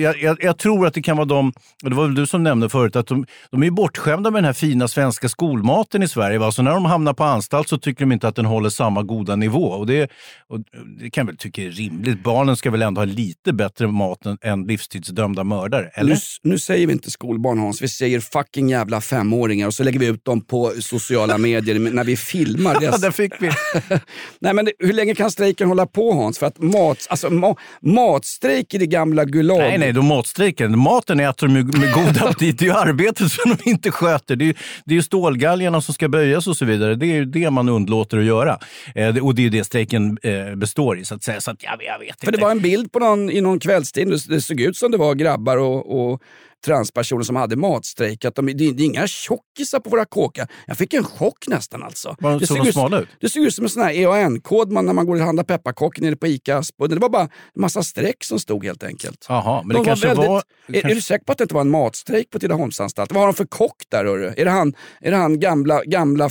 jag, 0.00 0.36
jag, 0.40 0.58
tror 0.58 0.86
att 0.86 0.94
det 0.94 1.02
kan 1.02 1.16
vara 1.16 1.26
de, 1.26 1.52
och 1.84 1.90
det 1.90 1.96
var 1.96 2.04
väl 2.04 2.14
du 2.14 2.26
som 2.26 2.42
nämnde 2.42 2.68
förut, 2.68 2.96
att 2.96 3.06
de, 3.06 3.26
de 3.50 3.62
är 3.62 3.70
bortskämda 3.70 4.30
med 4.30 4.38
den 4.38 4.44
här 4.44 4.52
fina 4.52 4.88
svenska 4.88 5.28
skolmaten 5.28 6.02
i 6.02 6.08
Sverige. 6.08 6.38
Va? 6.38 6.52
Så 6.52 6.62
när 6.62 6.74
de 6.74 6.84
hamnar 6.84 7.12
på 7.12 7.24
anstalt 7.24 7.68
så 7.68 7.78
tycker 7.78 8.00
de 8.00 8.12
inte 8.12 8.28
att 8.28 8.36
den 8.36 8.46
håller 8.46 8.70
samma 8.70 9.02
goda 9.02 9.36
nivå. 9.36 9.64
Och 9.64 9.86
det, 9.86 10.10
och 10.48 10.58
det 11.00 11.10
kan 11.10 11.22
jag 11.22 11.26
väl 11.26 11.36
tycka 11.36 11.62
är 11.62 11.70
rimligt. 11.70 12.22
Barnen 12.22 12.56
ska 12.56 12.70
väl 12.70 12.82
ändå 12.82 13.00
ha 13.00 13.06
lite 13.06 13.52
bättre 13.52 13.86
mat 13.86 14.26
än, 14.26 14.38
än 14.42 14.64
livstidsdömda 14.66 15.44
mördare? 15.44 15.91
Eller? 15.94 16.14
Nu, 16.14 16.20
nu 16.42 16.58
säger 16.58 16.86
vi 16.86 16.92
inte 16.92 17.10
skolbarn 17.10 17.58
Hans, 17.58 17.82
vi 17.82 17.88
säger 17.88 18.20
fucking 18.20 18.68
jävla 18.68 19.00
femåringar 19.00 19.66
och 19.66 19.74
så 19.74 19.84
lägger 19.84 19.98
vi 19.98 20.06
ut 20.06 20.24
dem 20.24 20.40
på 20.40 20.72
sociala 20.80 21.38
medier 21.38 21.78
när 21.78 22.04
vi 22.04 22.16
filmar. 22.16 22.74
Ja, 22.74 22.80
deras- 22.90 23.00
där 23.00 23.10
fick 23.10 23.32
vi. 23.40 23.50
Nej, 24.40 24.54
men 24.54 24.64
det, 24.64 24.72
hur 24.78 24.92
länge 24.92 25.14
kan 25.14 25.30
strejken 25.30 25.68
hålla 25.68 25.86
på 25.86 26.12
Hans? 26.12 26.38
För 26.38 26.46
att 26.46 26.58
mat, 26.58 27.06
alltså, 27.10 27.30
ma, 27.30 27.56
matstrejk 27.82 28.74
i 28.74 28.78
det 28.78 28.86
gamla 28.86 29.24
Gulag... 29.24 29.58
Nej, 29.58 29.78
nej, 29.78 29.92
de 29.92 30.06
matstrejkar. 30.06 30.68
Maten 30.68 31.20
äter 31.20 31.46
de 31.46 31.52
med 31.52 31.66
god 31.94 32.22
aptit. 32.28 32.58
Det 32.58 32.64
är 32.64 32.66
ju 32.66 32.72
arbetet 32.74 33.32
som 33.32 33.56
de 33.56 33.70
inte 33.70 33.90
sköter. 33.90 34.36
Det 34.36 34.48
är 34.48 34.54
det 34.84 34.92
är 34.94 34.96
ju 34.96 35.02
stålgalgarna 35.02 35.80
som 35.80 35.94
ska 35.94 36.08
böjas 36.08 36.46
och 36.46 36.56
så 36.56 36.64
vidare. 36.64 36.94
Det 36.94 37.06
är 37.06 37.14
ju 37.14 37.24
det 37.24 37.50
man 37.50 37.68
undlåter 37.68 38.18
att 38.18 38.24
göra. 38.24 38.58
Eh, 38.94 39.24
och 39.24 39.34
det 39.34 39.40
är 39.40 39.44
ju 39.44 39.50
det 39.50 39.64
strejken 39.64 40.18
eh, 40.22 40.54
består 40.56 40.98
i, 40.98 41.04
så 41.04 41.14
att 41.14 41.22
säga. 41.22 41.40
Så 41.40 41.50
att, 41.50 41.56
ja, 41.60 41.70
jag 41.80 41.98
vet 41.98 42.20
För 42.20 42.26
inte. 42.26 42.38
det 42.38 42.44
var 42.44 42.50
en 42.50 42.60
bild 42.60 42.92
på 42.92 42.98
någon, 42.98 43.30
i 43.30 43.40
någon 43.40 43.58
kvällstidning, 43.60 44.18
det, 44.28 44.34
det 44.34 44.40
såg 44.40 44.60
ut 44.60 44.76
som 44.76 44.90
det 44.90 44.96
var 44.98 45.14
grabbar 45.14 45.56
och, 45.56 45.81
och 45.82 46.22
transpersoner 46.64 47.22
som 47.22 47.36
hade 47.36 47.56
matstrejk. 47.56 48.24
Att 48.24 48.34
de, 48.34 48.46
det, 48.46 48.52
det 48.52 48.82
är 48.82 48.86
inga 48.86 49.06
tjockisar 49.06 49.80
på 49.80 49.90
våra 49.90 50.04
kåkar. 50.04 50.48
Jag 50.66 50.78
fick 50.78 50.94
en 50.94 51.04
chock 51.04 51.48
nästan 51.48 51.82
alltså. 51.82 52.16
Var- 52.20 52.38
det 52.40 52.46
såg 52.46 52.64
de 52.64 52.72
smala 52.72 53.00
ut? 53.00 53.08
Det 53.20 53.28
såg 53.28 53.42
ut 53.42 53.54
som 53.54 53.64
en 53.64 53.68
sån 53.68 53.82
här 53.82 53.92
EAN-kod 53.92 54.72
man, 54.72 54.86
när 54.86 54.92
man 54.92 55.06
går 55.06 55.14
och 55.16 55.20
handlar 55.22 55.44
pepparkakor 55.44 56.02
nere 56.02 56.16
på 56.16 56.26
Ica 56.26 56.56
Aspudden. 56.58 56.94
Det 56.98 57.02
var 57.02 57.08
bara 57.08 57.22
en 57.22 57.28
massa 57.56 57.82
streck 57.82 58.24
som 58.24 58.38
stod 58.38 58.64
helt 58.64 58.82
enkelt. 58.82 59.26
Jaha, 59.28 59.62
men 59.62 59.68
det 59.68 59.74
De 59.82 59.84
kanske 59.84 60.06
väldigt- 60.08 60.26
var... 60.28 60.36
Är, 60.36 60.76
är 60.76 60.80
kanske- 60.80 60.94
du 60.94 61.00
säker 61.00 61.24
på 61.24 61.32
att 61.32 61.38
det 61.38 61.44
inte 61.44 61.54
var 61.54 61.60
en 61.60 61.70
matstrejk 61.70 62.30
på 62.30 62.38
Tidaholmsanstalten? 62.38 63.14
Vad 63.14 63.22
har 63.22 63.32
de 63.32 63.36
för 63.36 63.44
kock 63.44 63.76
där? 63.88 64.04
Hörru? 64.04 64.32
Är 64.36 64.44
det 64.44 64.50
han, 64.50 64.74
är 65.00 65.10
det 65.10 65.16
han 65.16 65.40
gamla, 65.40 65.84
gamla 65.84 66.30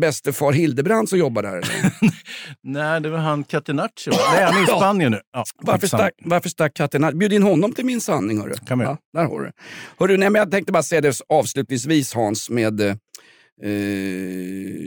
bäste 0.00 0.32
far 0.32 0.52
Hildebrand 0.52 1.08
som 1.08 1.18
jobbar 1.18 1.42
där? 1.42 1.62
Nej, 2.62 3.00
det 3.00 3.08
var 3.10 3.18
han 3.18 3.44
Catenacci. 3.44 4.10
va? 4.10 4.16
Nej, 4.34 4.44
han 4.44 4.56
är 4.58 4.62
i. 4.62 4.66
Spanien 4.66 5.12
nu. 5.12 5.20
Ja, 5.32 5.44
Varför 5.62 5.86
stack, 5.86 6.12
varför 6.24 6.48
stack 6.48 6.74
katten? 6.74 7.18
Bjud 7.18 7.32
in 7.32 7.42
honom 7.42 7.72
till 7.72 7.84
min 7.84 8.00
sanning. 8.00 8.40
Hörru. 8.40 8.54
Kan 8.66 8.78
vi 8.78 8.84
ja, 8.84 8.96
där 9.12 9.24
har 9.24 9.40
du. 9.40 9.51
Hörru, 9.98 10.16
nej, 10.16 10.30
men 10.30 10.38
jag 10.38 10.50
tänkte 10.50 10.72
bara 10.72 10.82
säga 10.82 11.00
det 11.00 11.20
avslutningsvis 11.28 12.14
Hans 12.14 12.50
med... 12.50 12.80
Eh, 12.80 12.96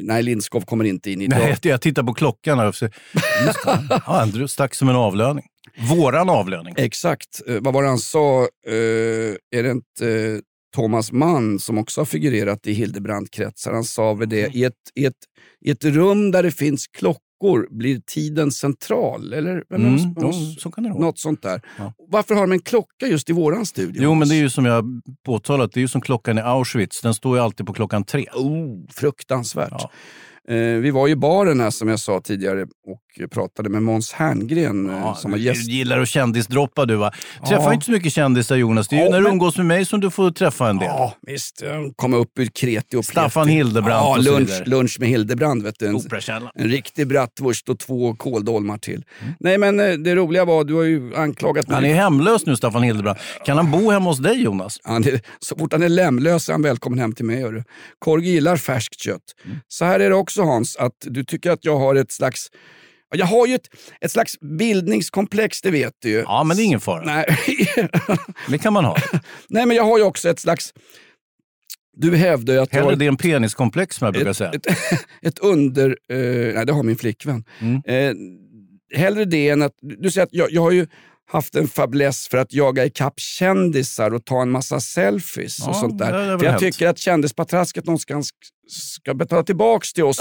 nej, 0.03 0.23
Lindskov 0.23 0.61
kommer 0.61 0.85
inte 0.85 1.11
in 1.11 1.21
idag. 1.21 1.39
Nej, 1.39 1.57
jag 1.61 1.81
tittar 1.81 2.03
på 2.03 2.13
klockan 2.13 2.59
här. 2.59 2.65
Just 2.65 2.79
det. 2.81 2.91
Ja, 3.89 4.01
Andrew 4.05 4.47
stack 4.47 4.75
som 4.75 4.89
en 4.89 4.95
avlöning. 4.95 5.43
Våran 5.89 6.29
avlöning. 6.29 6.73
Exakt. 6.77 7.41
Eh, 7.47 7.57
vad 7.61 7.73
var 7.73 7.83
det 7.83 7.89
han 7.89 7.97
sa? 7.97 8.41
Eh, 8.67 9.57
är 9.59 9.63
det 9.63 9.71
inte 9.71 10.09
eh, 10.09 10.39
Thomas 10.75 11.11
Mann 11.11 11.59
som 11.59 11.77
också 11.77 12.01
har 12.01 12.05
figurerat 12.05 12.67
i 12.67 12.73
Hildebrandkretsar? 12.73 13.73
Han 13.73 13.83
sa 13.83 14.13
väl 14.13 14.27
Mm. 14.33 14.51
det, 14.51 14.57
i 14.57 14.63
ett, 14.63 14.73
i, 14.95 15.05
ett, 15.05 15.13
i 15.65 15.71
ett 15.71 15.83
rum 15.83 16.31
där 16.31 16.43
det 16.43 16.51
finns 16.51 16.87
klockor 16.87 17.19
blir 17.69 17.99
tiden 17.99 18.51
central. 18.51 19.33
Eller 19.33 19.63
Mm, 19.75 19.95
Något- 20.17 20.59
så 20.61 20.71
kan 20.71 20.83
det 20.83 20.89
något 20.89 21.19
sånt 21.19 21.41
där. 21.41 21.61
Ja. 21.77 21.93
Varför 22.09 22.35
har 22.35 22.41
de 22.41 22.51
en 22.51 22.59
klocka 22.59 23.07
just 23.07 23.29
i 23.29 23.33
våran 23.33 23.65
studio? 23.65 24.03
Jo, 24.03 24.13
men 24.13 24.27
det 24.29 24.35
är 24.35 24.39
ju 24.39 24.49
som 24.49 24.65
jag 24.65 24.85
påtalat, 25.25 25.71
det 25.73 25.79
är 25.79 25.81
ju 25.81 25.87
som 25.87 26.01
klockan 26.01 26.37
i 26.37 26.41
Auschwitz. 26.41 27.01
Den 27.01 27.13
står 27.13 27.37
ju 27.37 27.43
alltid 27.43 27.65
på 27.65 27.73
klockan 27.73 28.03
tre. 28.03 28.25
Oh, 28.35 28.85
fruktansvärt. 28.93 29.71
Ja. 29.71 29.89
Eh, 30.53 30.79
vi 30.79 30.91
var 30.91 31.07
i 31.07 31.15
baren 31.15 31.59
här 31.59 31.69
som 31.69 31.87
jag 31.87 31.99
sa 31.99 32.21
tidigare 32.21 32.61
och 32.63 33.01
pratade 33.31 33.69
med 33.69 33.83
Måns 33.83 34.11
Herngren 34.13 34.89
eh, 34.89 34.95
Ja, 34.97 35.15
som 35.15 35.31
var 35.31 35.37
du 35.37 35.43
gäst. 35.43 35.67
gillar 35.69 35.99
att 35.99 36.07
kändisdroppa 36.09 36.85
du 36.85 36.95
va? 36.95 37.11
Träffar 37.47 37.63
Ja. 37.63 37.73
inte 37.73 37.85
så 37.85 37.91
mycket 37.91 38.13
kändisar 38.13 38.55
Jonas. 38.55 38.87
Det 38.87 38.95
är 38.95 38.99
ju 38.99 39.05
Ja, 39.05 39.11
när 39.11 39.17
du 39.17 39.23
men- 39.23 39.31
umgås 39.31 39.57
med 39.57 39.65
mig 39.65 39.85
som 39.85 39.99
du 39.99 40.09
får 40.09 40.31
träffa 40.31 40.69
en 40.69 40.77
del. 40.77 40.87
Ja, 40.87 41.13
visst. 41.21 41.61
Jag 41.61 41.93
kom 41.95 42.13
upp 42.13 42.39
ur 42.39 42.45
kreti 42.45 42.97
och 42.97 43.05
Staffan 43.05 43.45
pleti. 43.45 43.57
Hildebrand 43.57 44.05
Ja, 44.05 44.17
och 44.17 44.23
lunch, 44.23 44.39
vidare. 44.49 44.65
lunch 44.65 44.97
med 44.99 45.09
Hildebrand. 45.09 45.63
Vet 45.63 45.79
du. 45.79 45.87
En, 45.87 45.99
en 46.55 46.67
riktig 46.69 47.07
bratwurst 47.07 47.69
och 47.69 47.79
två 47.79 48.15
kåldolmar 48.15 48.77
till. 48.77 49.03
Mm. 49.21 49.33
Nej, 49.39 49.57
men 49.57 49.79
eh, 49.79 49.91
det 49.93 50.15
roliga 50.15 50.45
var, 50.45 50.63
du 50.63 50.73
har 50.73 50.83
ju 50.83 51.15
anklagat 51.15 51.67
mig. 51.67 51.75
Han 51.75 51.85
är 51.85 51.93
hemlös 51.95 52.45
nu, 52.45 52.55
Staffan 52.55 52.83
Hildebrand. 52.83 53.17
Kan 53.45 53.57
han 53.57 53.71
bo 53.71 53.91
hemma 53.91 54.09
hos 54.09 54.19
dig, 54.19 54.43
Jonas? 54.43 54.79
Är, 54.85 55.21
så 55.39 55.55
fort 55.57 55.71
han 55.73 55.83
är 55.83 55.89
lämlös 55.89 56.49
är 56.49 56.53
han 56.53 56.61
välkommen 56.61 56.99
hem 56.99 57.13
till 57.13 57.25
mig. 57.25 57.41
Hörru. 57.41 57.63
Korg 57.99 58.29
gillar 58.29 58.57
färskt 58.57 58.99
kött. 58.99 59.21
Mm. 59.45 59.57
Så 59.67 59.85
här 59.85 59.99
är 59.99 60.09
det 60.09 60.15
också 60.15 60.41
Hans, 60.41 60.75
att 60.75 60.93
du 61.01 61.23
tycker 61.23 61.51
att 61.51 61.65
jag 61.65 61.77
har 61.77 61.95
ett 61.95 62.11
slags 62.11 62.47
jag 63.15 63.25
har 63.25 63.47
ju 63.47 63.55
ett, 63.55 63.67
ett 64.01 64.11
slags 64.11 64.39
bildningskomplex, 64.39 65.61
det 65.61 65.71
vet 65.71 65.93
du 65.99 66.09
ju. 66.09 66.19
Ja, 66.19 66.43
men 66.43 66.57
det 66.57 66.63
är 66.63 66.65
ingen 66.65 66.79
fara. 66.79 67.03
Nej. 67.05 67.25
Det 68.49 68.57
kan 68.57 68.73
man 68.73 68.85
ha. 68.85 68.97
Nej, 69.49 69.65
men 69.65 69.77
jag 69.77 69.83
har 69.83 69.97
ju 69.97 70.03
också 70.03 70.29
ett 70.29 70.39
slags... 70.39 70.73
Du 71.97 72.15
hävdar 72.15 72.53
ju 72.53 72.59
att 72.59 72.73
jag 72.73 72.79
har 72.79 72.85
Hellre 72.85 72.99
det 72.99 73.07
än 73.07 73.17
peniskomplex 73.17 73.95
som 73.95 74.05
jag 74.05 74.13
brukar 74.13 74.29
ett, 74.29 74.37
säga. 74.37 74.51
ett, 74.51 74.67
ett 75.21 75.39
under... 75.39 75.97
Eh, 76.09 76.53
nej, 76.55 76.65
det 76.65 76.73
har 76.73 76.83
min 76.83 76.97
flickvän. 76.97 77.43
Mm. 77.59 77.81
Eh, 77.85 78.15
hellre 78.99 79.25
det 79.25 79.49
än 79.49 79.61
att... 79.61 79.73
Du 79.81 80.11
säger 80.11 80.25
att 80.25 80.33
jag, 80.33 80.51
jag 80.51 80.61
har 80.61 80.71
ju 80.71 80.87
haft 81.31 81.55
en 81.55 81.67
fäbless 81.67 82.27
för 82.27 82.37
att 82.37 82.53
jaga 82.53 82.85
ikapp 82.85 83.19
kändisar 83.19 84.13
och 84.13 84.25
ta 84.25 84.41
en 84.41 84.51
massa 84.51 84.79
selfies 84.79 85.59
och 85.59 85.69
Ja, 85.69 85.73
sånt 85.73 85.99
det 85.99 86.05
har 86.05 86.11
där. 86.11 86.37
För 86.37 86.45
jag 86.45 86.51
hänt. 86.51 86.63
tycker 86.63 86.87
att 86.87 86.97
kändispatrasket 86.97 87.85
någonstans 87.85 88.29
ska 88.67 89.13
betala 89.13 89.43
tillbaks 89.43 89.93
till 89.93 90.03
oss 90.03 90.17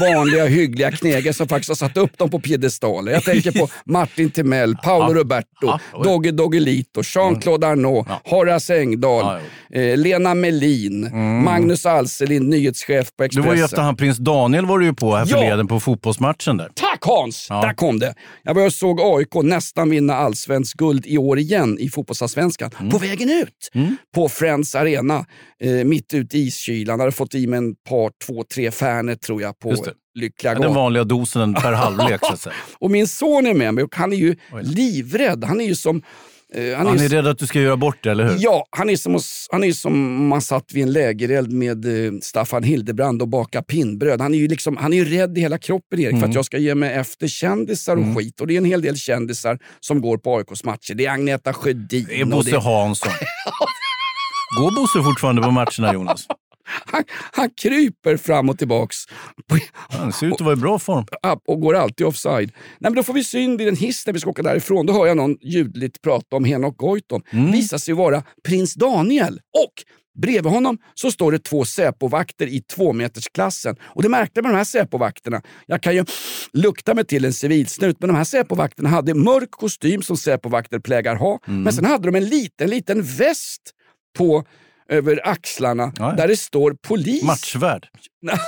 vanliga 0.00 0.46
hyggliga 0.46 0.90
knegare 0.90 1.34
som 1.34 1.48
faktiskt 1.48 1.68
har 1.68 1.88
satt 1.88 1.96
upp 1.96 2.18
dem 2.18 2.30
på 2.30 2.40
piedestaler. 2.40 3.12
Jag 3.12 3.24
tänker 3.24 3.52
på 3.52 3.68
Martin 3.92 4.30
Timell, 4.30 4.76
Paolo 4.76 5.14
Roberto. 5.14 5.66
Mm. 5.66 5.78
Dogge 6.02 6.30
Doggelito, 6.30 7.02
Jean-Claude 7.04 7.66
Arnault, 7.66 8.08
Horace 8.24 8.78
Engdahl, 8.80 9.40
eh, 9.72 9.96
Lena 9.96 10.34
Melin, 10.34 11.10
Magnus 11.44 11.86
Alselind, 11.86 12.48
nyhetschef 12.48 13.06
på 13.16 13.22
Du 13.22 13.26
Expressen. 13.26 13.48
var 13.48 13.56
ju 13.56 13.62
efter 13.64 13.82
han 13.82 13.96
prins 13.96 14.18
Daniel 14.18 14.66
var 14.66 14.78
du 14.78 14.84
ju 14.86 14.94
på 14.94 15.16
här 15.16 15.26
förleden 15.26 15.66
på 15.66 15.80
fotbollsmatchen 15.80 16.56
där. 16.56 16.70
Tack 16.74 17.04
Hans! 17.04 17.48
Där 17.48 17.74
kom 17.74 17.98
det. 17.98 18.14
Jag 18.42 18.54
var 18.54 18.66
och 18.66 18.72
såg 18.72 19.00
AIK 19.00 19.34
nästan 19.42 19.90
vinna 19.90 20.14
allsvensk 20.14 20.76
guld 20.76 21.06
i 21.06 21.18
år 21.18 21.38
igen 21.38 21.78
i 21.80 21.88
fotbollsallsvenskan. 21.88 22.70
Mm. 22.78 22.90
På 22.90 22.98
vägen 22.98 23.30
ut 23.30 23.70
på 24.14 24.28
Friends 24.28 24.74
Arena, 24.74 25.26
eh, 25.60 25.70
mitt 25.70 26.14
ute 26.14 26.38
i 26.38 26.46
iskylan. 26.46 27.00
Hade 27.00 27.12
fått 27.12 27.34
i 27.34 27.46
mig 27.46 27.56
en 27.56 27.74
par, 27.88 28.10
två, 28.26 28.44
tre 28.54 28.70
Fernet 28.70 29.20
tror 29.22 29.42
jag 29.42 29.58
på 29.58 29.70
det. 29.74 29.92
Lyckliga 30.14 30.54
Den 30.54 30.74
vanliga 30.74 31.04
dosen 31.04 31.54
per 31.54 31.72
halvlek. 31.82 32.20
Och 32.78 32.90
min 32.90 33.08
son 33.08 33.46
är 33.46 33.54
med 33.54 33.74
mig 33.74 33.84
och 33.84 33.96
han 33.96 34.12
är 34.12 34.16
ju 34.16 34.36
livrädd. 34.62 35.44
Han 35.44 35.60
är 35.60 35.64
ju 35.64 35.74
som... 35.74 36.02
eh, 36.54 36.76
Han 36.76 36.98
är 36.98 37.08
rädd 37.08 37.26
att 37.26 37.38
du 37.38 37.46
ska 37.46 37.60
göra 37.60 37.76
bort 37.76 37.96
det, 38.02 38.10
eller 38.10 38.24
hur? 38.28 38.36
Ja, 38.38 38.66
han 38.70 38.90
är, 38.90 38.96
som, 38.96 39.18
han 39.52 39.64
är 39.64 39.72
som 39.72 40.26
man 40.28 40.42
satt 40.42 40.72
vid 40.72 40.82
en 40.82 40.92
lägereld 40.92 41.52
med 41.52 42.06
eh, 42.06 42.12
Staffan 42.22 42.62
Hildebrand 42.62 43.22
och 43.22 43.28
baka 43.28 43.62
pinnbröd. 43.62 44.20
Han 44.20 44.34
är 44.34 44.38
ju, 44.38 44.48
liksom, 44.48 44.76
han 44.76 44.92
är 44.92 44.96
ju 44.96 45.04
rädd 45.04 45.38
i 45.38 45.40
hela 45.40 45.58
kroppen 45.58 46.00
Erik 46.00 46.08
Mm. 46.10 46.20
för 46.20 46.28
att 46.28 46.34
jag 46.34 46.44
ska 46.44 46.58
ge 46.58 46.74
mig 46.74 46.92
efter 46.94 47.28
kändisar 47.28 47.96
och 47.96 48.16
skit. 48.16 48.40
Och 48.40 48.46
det 48.46 48.54
är 48.54 48.58
en 48.58 48.64
hel 48.64 48.82
del 48.82 48.96
kändisar 48.96 49.58
som 49.80 50.00
går 50.00 50.18
på 50.18 50.36
AIKs 50.36 50.64
matcher. 50.64 50.94
Det 50.94 51.06
är 51.06 51.10
Agneta 51.10 51.52
Sjödin. 51.52 52.06
Det 52.08 52.20
är 52.20 52.24
Bosse 52.24 52.58
Hansson. 52.58 53.12
Går 54.60 54.70
Bosse 54.80 55.02
fortfarande 55.02 55.42
på 55.42 55.50
matcherna, 55.50 55.94
Jonas? 55.94 56.26
Han, 56.64 57.04
han 57.32 57.50
kryper 57.50 58.16
fram 58.16 58.48
och 58.48 58.58
tillbaks 58.58 58.96
Han 59.88 60.12
ser 60.12 60.26
ut 60.26 60.32
att 60.32 60.40
vara 60.40 60.52
i 60.52 60.56
bra 60.56 60.78
form. 60.78 61.06
upp 61.32 61.42
och 61.46 61.60
går 61.60 61.74
alltid 61.74 62.06
offside. 62.06 62.52
Nej, 62.54 62.90
men 62.90 62.94
då 62.94 63.02
får 63.02 63.12
vi 63.12 63.24
syn 63.24 63.56
vid 63.56 63.68
en 63.68 63.76
hiss 63.76 64.06
när 64.06 64.12
vi 64.12 64.20
ska 64.20 64.30
åka 64.30 64.42
därifrån. 64.42 64.86
Då 64.86 64.92
hör 64.92 65.06
jag 65.06 65.16
någon 65.16 65.36
ljudligt 65.40 66.02
prata 66.02 66.36
om 66.36 66.44
Henok 66.44 66.76
Goitom. 66.76 67.22
Mm. 67.30 67.52
visar 67.52 67.78
sig 67.78 67.94
vara 67.94 68.22
prins 68.48 68.74
Daniel. 68.74 69.34
Och 69.34 69.72
bredvid 70.20 70.52
honom 70.52 70.78
så 70.94 71.10
står 71.10 71.32
det 71.32 71.38
två 71.38 71.64
Säpovakter 71.64 72.46
i 72.46 72.60
tvåmetersklassen. 72.60 73.76
Och 73.82 74.02
det 74.02 74.08
märkliga 74.08 74.42
med 74.42 74.52
de 74.52 74.56
här 74.56 74.64
Säpovakterna, 74.64 75.42
jag 75.66 75.82
kan 75.82 75.94
ju 75.94 76.04
lukta 76.52 76.94
mig 76.94 77.04
till 77.04 77.24
en 77.24 77.32
civilsnut, 77.32 77.96
men 78.00 78.08
de 78.08 78.16
här 78.16 78.24
Säpovakterna 78.24 78.88
hade 78.88 79.14
mörk 79.14 79.50
kostym 79.50 80.02
som 80.02 80.16
Säpovakter 80.16 80.78
plägar 80.78 81.14
ha. 81.14 81.38
Mm. 81.46 81.62
Men 81.62 81.72
sen 81.72 81.84
hade 81.84 82.10
de 82.10 82.16
en 82.16 82.28
liten, 82.28 82.70
liten 82.70 83.02
väst 83.02 83.62
på 84.18 84.44
över 84.88 85.28
axlarna 85.28 85.92
Ja, 85.98 86.10
ja. 86.10 86.12
där 86.16 86.28
det 86.28 86.36
står 86.36 86.76
polis. 86.82 87.22
Matchvärd. 87.22 87.88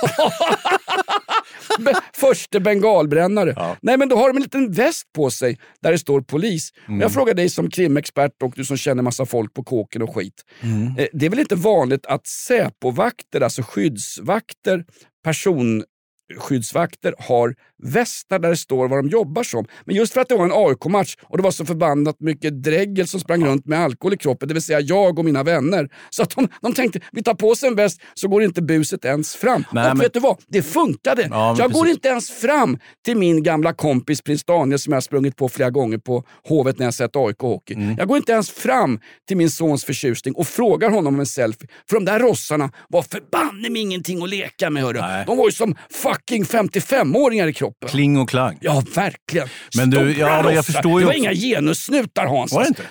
Förste 2.13 2.59
bengalbrännare. 2.59 3.53
Ja. 3.55 3.77
Nej, 3.81 3.97
men 3.97 4.09
då 4.09 4.15
har 4.15 4.27
de 4.27 4.37
en 4.37 4.43
liten 4.43 4.71
väst 4.71 5.03
på 5.15 5.29
sig 5.31 5.57
där 5.81 5.91
det 5.91 5.99
står 5.99 6.21
polis. 6.21 6.69
Mm. 6.87 7.01
Jag 7.01 7.13
frågar 7.13 7.33
dig 7.33 7.49
som 7.49 7.69
krimexpert 7.69 8.31
och 8.43 8.53
du 8.55 8.65
som 8.65 8.77
känner 8.77 9.03
massa 9.03 9.25
folk 9.25 9.53
på 9.53 9.63
kåken 9.63 10.01
och 10.01 10.15
skit. 10.15 10.43
Mm. 10.61 10.87
Eh, 10.97 11.05
Det 11.13 11.25
är 11.25 11.29
väl 11.29 11.39
inte 11.39 11.55
vanligt 11.55 12.05
att 12.05 12.27
Säpovakter, 12.27 13.41
alltså 13.41 13.61
skyddsvakter, 13.63 14.85
personskyddsvakter 15.23 17.13
har 17.19 17.55
västar 17.83 18.39
där 18.39 18.49
det 18.49 18.57
står 18.57 18.87
vad 18.87 18.99
de 18.99 19.09
jobbar 19.09 19.43
som. 19.43 19.65
Men 19.85 19.95
just 19.95 20.13
för 20.13 20.21
att 20.21 20.29
det 20.29 20.35
var 20.35 20.45
en 20.45 20.51
AIK-match 20.53 21.15
och 21.23 21.37
det 21.37 21.43
var 21.43 21.51
så 21.51 21.65
förbannat 21.65 22.15
mycket 22.19 22.63
dräggel 22.63 23.07
som 23.07 23.19
sprang 23.19 23.45
runt 23.45 23.65
med 23.65 23.79
alkohol 23.79 24.13
i 24.13 24.17
kroppen, 24.17 24.47
det 24.47 24.53
vill 24.53 24.63
säga 24.63 24.79
jag 24.79 25.19
och 25.19 25.25
mina 25.25 25.43
vänner. 25.43 25.89
Så 26.09 26.23
att 26.23 26.29
de, 26.35 26.47
de 26.61 26.73
tänkte, 26.73 26.99
vi 27.11 27.23
tar 27.23 27.33
på 27.33 27.49
oss 27.49 27.63
en 27.63 27.75
väst 27.75 28.01
så 28.13 28.27
går 28.27 28.43
inte 28.43 28.61
buset 28.61 29.05
ens 29.05 29.35
fram. 29.35 29.63
Nej, 29.71 29.91
och 29.91 29.97
men- 29.97 30.03
vet 30.03 30.13
du 30.13 30.19
vad? 30.19 30.37
Det 30.47 30.61
funkade. 30.61 31.27
Ja, 31.31 31.55
jag 31.59 31.71
går 31.71 31.81
precis. 31.81 31.95
inte 31.95 32.07
ens 32.07 32.31
fram 32.31 32.77
till 33.05 33.17
min 33.17 33.43
gamla 33.43 33.73
kompis 33.73 34.21
prins 34.21 34.43
Daniel 34.43 34.79
som 34.79 34.91
jag 34.91 34.95
har 34.95 35.01
sprungit 35.01 35.35
på 35.35 35.49
flera 35.49 35.69
gånger 35.69 35.97
på 35.97 36.23
Hovet 36.47 36.79
när 36.79 36.85
jag 36.85 36.93
sett 36.93 37.15
AIK 37.15 37.39
hockey. 37.39 37.73
Mm. 37.73 37.95
Jag 37.97 38.07
går 38.07 38.17
inte 38.17 38.31
ens 38.31 38.51
fram 38.51 38.99
till 39.27 39.37
min 39.37 39.49
sons 39.49 39.85
förtjusning 39.85 40.33
och 40.35 40.47
frågar 40.47 40.89
honom 40.89 41.13
om 41.13 41.19
en 41.19 41.25
selfie. 41.25 41.67
För 41.89 41.95
de 41.95 42.05
där 42.05 42.19
rossarna 42.19 42.71
var 42.89 43.01
förbanne 43.01 43.69
mig 43.69 43.81
ingenting 43.81 44.23
att 44.23 44.29
leka 44.29 44.69
med. 44.69 44.83
Hörru. 44.83 44.99
De 45.27 45.37
var 45.37 45.45
ju 45.45 45.51
som 45.51 45.75
fucking 45.89 46.43
55-åringar 46.43 47.47
i 47.47 47.53
kroppen. 47.53 47.66
Kling 47.87 48.17
och 48.17 48.29
klang. 48.29 48.57
Ja, 48.61 48.83
verkligen. 48.95 49.47
Men 49.77 49.89
du, 49.89 49.97
Stora 50.13 50.27
ja, 50.29 50.41
men 50.43 50.55
jag 50.55 50.65
förstår 50.65 50.91
ju 50.91 50.99
det 50.99 51.05
var 51.05 51.11
också- 51.11 51.19
inga 51.19 51.33
genussnutar 51.33 52.25
Hans. 52.25 52.53
Var 52.53 52.61
det 52.61 52.67
inte? 52.67 52.81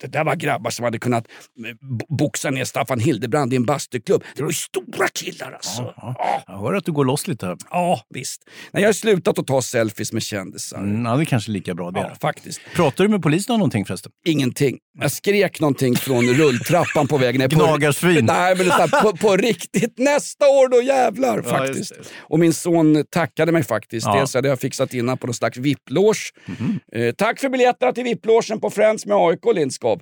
Det 0.00 0.06
där 0.06 0.24
var 0.24 0.34
grabbar 0.36 0.70
som 0.70 0.84
hade 0.84 0.98
kunnat 0.98 1.24
eh, 1.66 1.88
bo- 1.98 2.16
boxa 2.16 2.50
ner 2.50 2.64
Staffan 2.64 3.00
Hildebrand 3.00 3.52
i 3.52 3.56
en 3.56 3.64
bastuklubb. 3.66 4.22
Det 4.36 4.42
var 4.42 4.50
ju 4.50 4.54
stora 4.54 5.08
killar 5.08 5.52
alltså. 5.52 5.94
Ja. 5.96 6.44
Jag 6.46 6.58
hör 6.58 6.74
att 6.74 6.84
du 6.84 6.92
går 6.92 7.04
loss 7.04 7.28
lite 7.28 7.46
här. 7.46 7.56
Ja, 7.70 8.00
visst. 8.14 8.42
Nej, 8.72 8.82
jag 8.82 8.88
har 8.88 8.92
slutat 8.92 9.38
att 9.38 9.46
ta 9.46 9.62
selfies 9.62 10.12
med 10.12 10.22
kändisar. 10.22 10.78
Mm, 10.78 11.04
ja, 11.04 11.16
det 11.16 11.22
är 11.22 11.24
kanske 11.24 11.50
lika 11.50 11.74
bra 11.74 11.90
det. 11.90 12.00
Ja, 12.00 12.12
faktiskt. 12.20 12.60
Pratar 12.74 13.04
du 13.04 13.10
med 13.10 13.22
polisen 13.22 13.52
om 13.54 13.58
någonting 13.58 13.84
förresten? 13.84 14.12
Ingenting. 14.26 14.78
Jag 15.00 15.12
skrek 15.12 15.60
någonting 15.60 15.96
från 15.96 16.26
rulltrappan 16.26 17.08
på 17.08 17.18
vägen 17.18 17.38
ner. 17.40 17.48
På- 17.48 17.56
Gnagarsvin. 17.56 18.24
Nej, 18.24 18.56
men 18.56 18.66
det 18.66 18.72
är 18.72 18.76
så 18.88 18.96
här, 18.96 19.02
på, 19.02 19.16
på 19.16 19.36
riktigt. 19.36 19.98
Nästa 19.98 20.46
år 20.48 20.68
då 20.68 20.82
jävlar 20.82 21.42
Ja, 21.44 21.50
faktiskt. 21.50 21.92
Och 22.18 22.38
min 22.38 22.52
son 22.52 23.04
tackade 23.10 23.52
mig 23.52 23.62
faktiskt. 23.62 24.06
Ja. 24.06 24.14
Dels 24.16 24.34
hade 24.34 24.48
jag 24.48 24.60
fixat 24.60 24.94
innan 24.94 25.18
på 25.18 25.26
någon 25.26 25.34
slags 25.34 25.58
VIP-loge. 25.58 26.32
Mhm. 26.46 26.80
Eh, 26.92 27.14
tack 27.14 27.40
för 27.40 27.48
biljetterna 27.48 27.92
till 27.92 28.04
VIP-logen 28.04 28.60
på 28.60 28.70
Friends 28.70 29.06
med 29.06 29.16
AIK 29.16 29.44
Lindskov. 29.54 30.00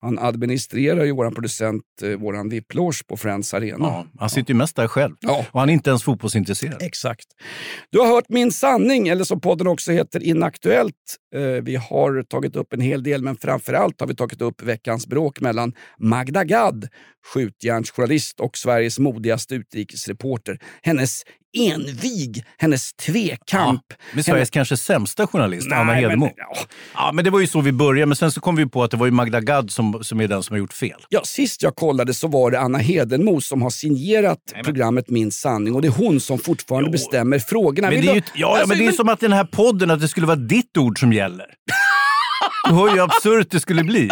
Han 0.00 0.18
administrerar 0.18 1.04
ju 1.04 1.12
våran 1.12 1.34
producent 1.34 1.82
eh, 2.02 2.10
våran 2.10 2.48
VIP-loge 2.48 3.06
på 3.08 3.16
Friends 3.16 3.54
Arena. 3.54 3.76
Ja, 3.86 4.06
han 4.18 4.30
sitter 4.30 4.54
ju 4.54 4.58
mest 4.58 4.76
där 4.76 4.88
själv. 4.88 5.14
Ja. 5.20 5.46
Och 5.50 5.60
han 5.60 5.68
är 5.68 5.72
inte 5.72 5.90
ens 5.90 6.02
fotbollsintresserad. 6.02 6.82
Exakt. 6.82 7.26
Du 7.90 7.98
har 7.98 8.06
hört 8.06 8.28
Min 8.28 8.52
sanning, 8.52 9.08
eller 9.08 9.24
som 9.24 9.40
podden 9.40 9.66
också 9.66 9.92
heter 9.92 10.22
Inaktuellt. 10.22 10.94
Eh, 11.34 11.40
vi 11.40 11.76
har 11.76 12.22
tagit 12.22 12.56
upp 12.56 12.72
en 12.72 12.80
hel 12.80 13.02
del, 13.02 13.22
men 13.22 13.36
framförallt 13.36 14.00
har 14.00 14.06
vi 14.06 14.14
tagit 14.14 14.42
upp 14.42 14.62
veckans 14.62 15.06
bråk 15.06 15.40
mellan 15.40 15.72
Magda 15.98 16.44
Gad, 16.44 16.88
skjutjärnsjournalist 17.34 18.40
och 18.40 18.58
Sveriges 18.58 18.98
modigaste 18.98 19.54
utrikesreporter. 19.54 20.58
Hennes 20.82 21.22
envig, 21.56 22.44
hennes 22.58 22.92
tvekamp. 22.92 23.82
Med 24.12 24.24
Sveriges 24.24 24.50
kanske 24.50 24.76
sämsta 24.76 25.26
journalist, 25.26 25.72
Anna 25.72 25.84
Nej, 25.84 26.02
Hedemo. 26.02 26.24
Men, 26.24 26.34
ja. 26.36 26.56
Ja, 26.94 27.12
men 27.12 27.24
det 27.24 27.30
var 27.30 27.40
ju 27.40 27.46
så 27.46 27.60
vi 27.60 27.72
började, 27.72 28.06
men 28.06 28.16
sen 28.16 28.32
så 28.32 28.40
kom 28.40 28.56
vi 28.56 28.66
på 28.66 28.82
att 28.82 28.90
det 28.90 28.96
var 28.96 29.06
ju 29.06 29.12
Magda 29.12 29.40
Gad 29.40 29.70
som, 29.70 30.04
som 30.04 30.20
är 30.20 30.28
den 30.28 30.42
som 30.42 30.54
har 30.54 30.58
gjort 30.58 30.72
fel. 30.72 31.00
Ja, 31.08 31.20
sist 31.24 31.62
jag 31.62 31.76
kollade 31.76 32.14
så 32.14 32.28
var 32.28 32.50
det 32.50 32.60
Anna 32.60 32.78
Hedenmo 32.78 33.40
som 33.40 33.62
har 33.62 33.70
signerat 33.70 34.38
programmet 34.64 35.10
Min 35.10 35.32
sanning 35.32 35.74
och 35.74 35.82
det 35.82 35.88
är 35.88 35.92
hon 35.92 36.20
som 36.20 36.38
fortfarande 36.38 36.90
bestämmer 36.90 37.38
frågorna. 37.38 37.90
Men 37.90 38.00
det 38.00 38.08
är, 38.08 38.14
ju, 38.14 38.20
ja, 38.20 38.32
ja, 38.34 38.52
Alltså, 38.52 38.68
men 38.68 38.78
det 38.78 38.86
är 38.86 38.92
som 38.92 39.08
att 39.08 39.20
den 39.20 39.32
här 39.32 39.44
podden, 39.44 39.90
att 39.90 40.00
det 40.00 40.08
skulle 40.08 40.26
vara 40.26 40.36
ditt 40.36 40.76
ord 40.76 41.00
som 41.00 41.12
gäller. 41.12 41.46
Du 42.68 42.74
hör 42.74 42.86
ju 42.86 42.92
hur 42.92 43.02
absurt 43.02 43.50
det 43.50 43.60
skulle 43.60 43.84
bli. 43.84 44.10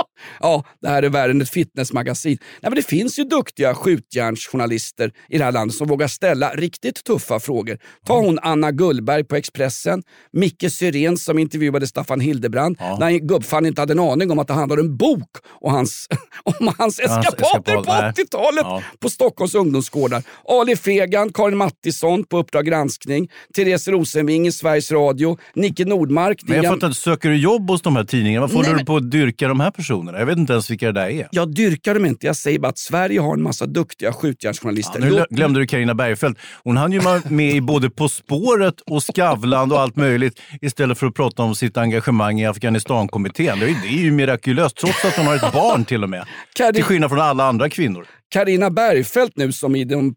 ja, 0.40 0.64
det 0.82 0.88
här 0.88 1.02
är 1.02 1.08
värre 1.08 1.30
än 1.30 1.40
ett 1.42 1.50
fitnessmagasin. 1.50 2.38
Nej, 2.40 2.70
men 2.70 2.74
det 2.74 2.82
finns 2.86 3.18
ju 3.18 3.24
duktiga 3.24 3.74
skjutjärnsjournalister 3.74 5.12
i 5.28 5.38
det 5.38 5.44
här 5.44 5.52
landet 5.52 5.76
som 5.76 5.86
vågar 5.88 6.08
ställa 6.08 6.50
riktigt 6.50 7.04
tuffa 7.04 7.40
frågor. 7.40 7.78
Ta 8.06 8.18
hon 8.20 8.38
Anna 8.42 8.70
Gullberg 8.72 9.24
på 9.24 9.36
Expressen, 9.36 10.02
Micke 10.32 10.72
Syrén 10.72 11.16
som 11.16 11.38
intervjuade 11.38 11.86
Staffan 11.86 12.20
Hildebrand 12.20 12.76
Ja. 12.80 12.96
när 13.00 13.10
gubbfan 13.10 13.66
inte 13.66 13.82
hade 13.82 13.92
en 13.92 13.98
aning 13.98 14.30
om 14.30 14.38
att 14.38 14.46
det 14.46 14.52
handlade 14.54 14.82
om 14.82 14.88
en 14.88 14.96
bok 14.96 15.30
och 15.46 15.70
hans, 15.70 16.06
om 16.60 16.72
hans 16.78 16.98
eskapader 17.00 17.42
eskapad, 17.42 17.84
på 17.86 17.92
nej. 17.92 18.12
80-talet 18.12 18.62
Ja. 18.64 18.82
på 19.00 19.10
Stockholms 19.10 19.54
ungdomsgårdar. 19.54 20.22
Ali 20.48 20.76
Fegan, 20.76 21.32
Karin 21.32 21.56
Mattisson 21.56 22.24
på 22.24 22.38
Uppdrag 22.38 22.66
granskning, 22.66 23.28
Therese 23.56 23.88
Rosenving 23.88 24.46
i 24.46 24.52
Sveriges 24.52 24.92
Radio, 24.92 25.38
Nicke 25.54 25.84
Nordmark. 25.84 26.42
Men 26.46 26.56
jag 26.62 26.74
fattar 26.74 26.86
inte, 26.86 27.00
söker 27.00 27.28
du 27.28 27.36
jobb 27.36 27.70
hos 27.70 27.82
de 27.82 27.96
här 27.96 28.04
tidningarna? 28.04 28.46
Varför 28.46 28.58
Nej, 28.58 28.68
men- 28.70 28.78
du 28.78 28.84
på 28.84 28.96
att 28.96 29.10
dyrka 29.10 29.48
de 29.48 29.60
här 29.60 29.70
personerna? 29.70 29.87
Jag 29.88 30.26
vet 30.26 30.38
inte 30.38 30.52
ens 30.52 30.70
vilka 30.70 30.86
det 30.86 30.92
där 30.92 31.08
är. 31.08 31.28
Jag 31.30 31.54
dyrkar 31.54 31.94
dem 31.94 32.06
inte, 32.06 32.26
jag 32.26 32.36
säger 32.36 32.58
bara 32.58 32.68
att 32.68 32.78
Sverige 32.78 33.20
har 33.20 33.34
en 33.34 33.42
massa 33.42 33.66
duktiga 33.66 34.12
skjutjärnsjournalister. 34.12 34.98
Nu 35.00 35.10
Låt- 35.10 35.18
glö- 35.18 35.26
glömde 35.36 35.60
du 35.60 35.66
Carina 35.66 35.94
Bergfeldt. 35.94 36.40
Hon 36.64 36.76
hann 36.76 36.92
ju 36.92 37.00
med 37.28 37.54
i 37.54 37.60
både 37.60 37.90
På 37.90 38.08
spåret 38.08 38.80
och 38.80 39.04
Skavlan 39.04 39.72
och 39.72 39.80
allt 39.80 39.96
möjligt 39.96 40.40
istället 40.60 40.98
för 40.98 41.06
att 41.06 41.14
prata 41.14 41.42
om 41.42 41.54
sitt 41.54 41.76
engagemang 41.76 42.40
i 42.40 42.46
Afghanistankommittén. 42.46 43.58
Det 43.60 43.66
är, 43.66 43.88
ju 44.02 44.10
mirakulöst, 44.10 44.76
trots 44.76 45.04
att 45.04 45.16
hon 45.16 45.26
har 45.26 45.34
ett 45.36 45.52
barn 45.52 45.84
till 45.84 46.02
och 46.04 46.10
med. 46.10 46.24
Karin- 46.58 46.74
Till 46.74 46.84
skillnad 46.84 47.10
från 47.10 47.20
alla 47.20 47.44
andra 47.44 47.68
kvinnor. 47.70 48.06
Carina 48.30 48.70
Bergfeldt 48.70 49.36
nu 49.36 49.52
som 49.52 49.76
i 49.76 49.84
de 49.84 50.14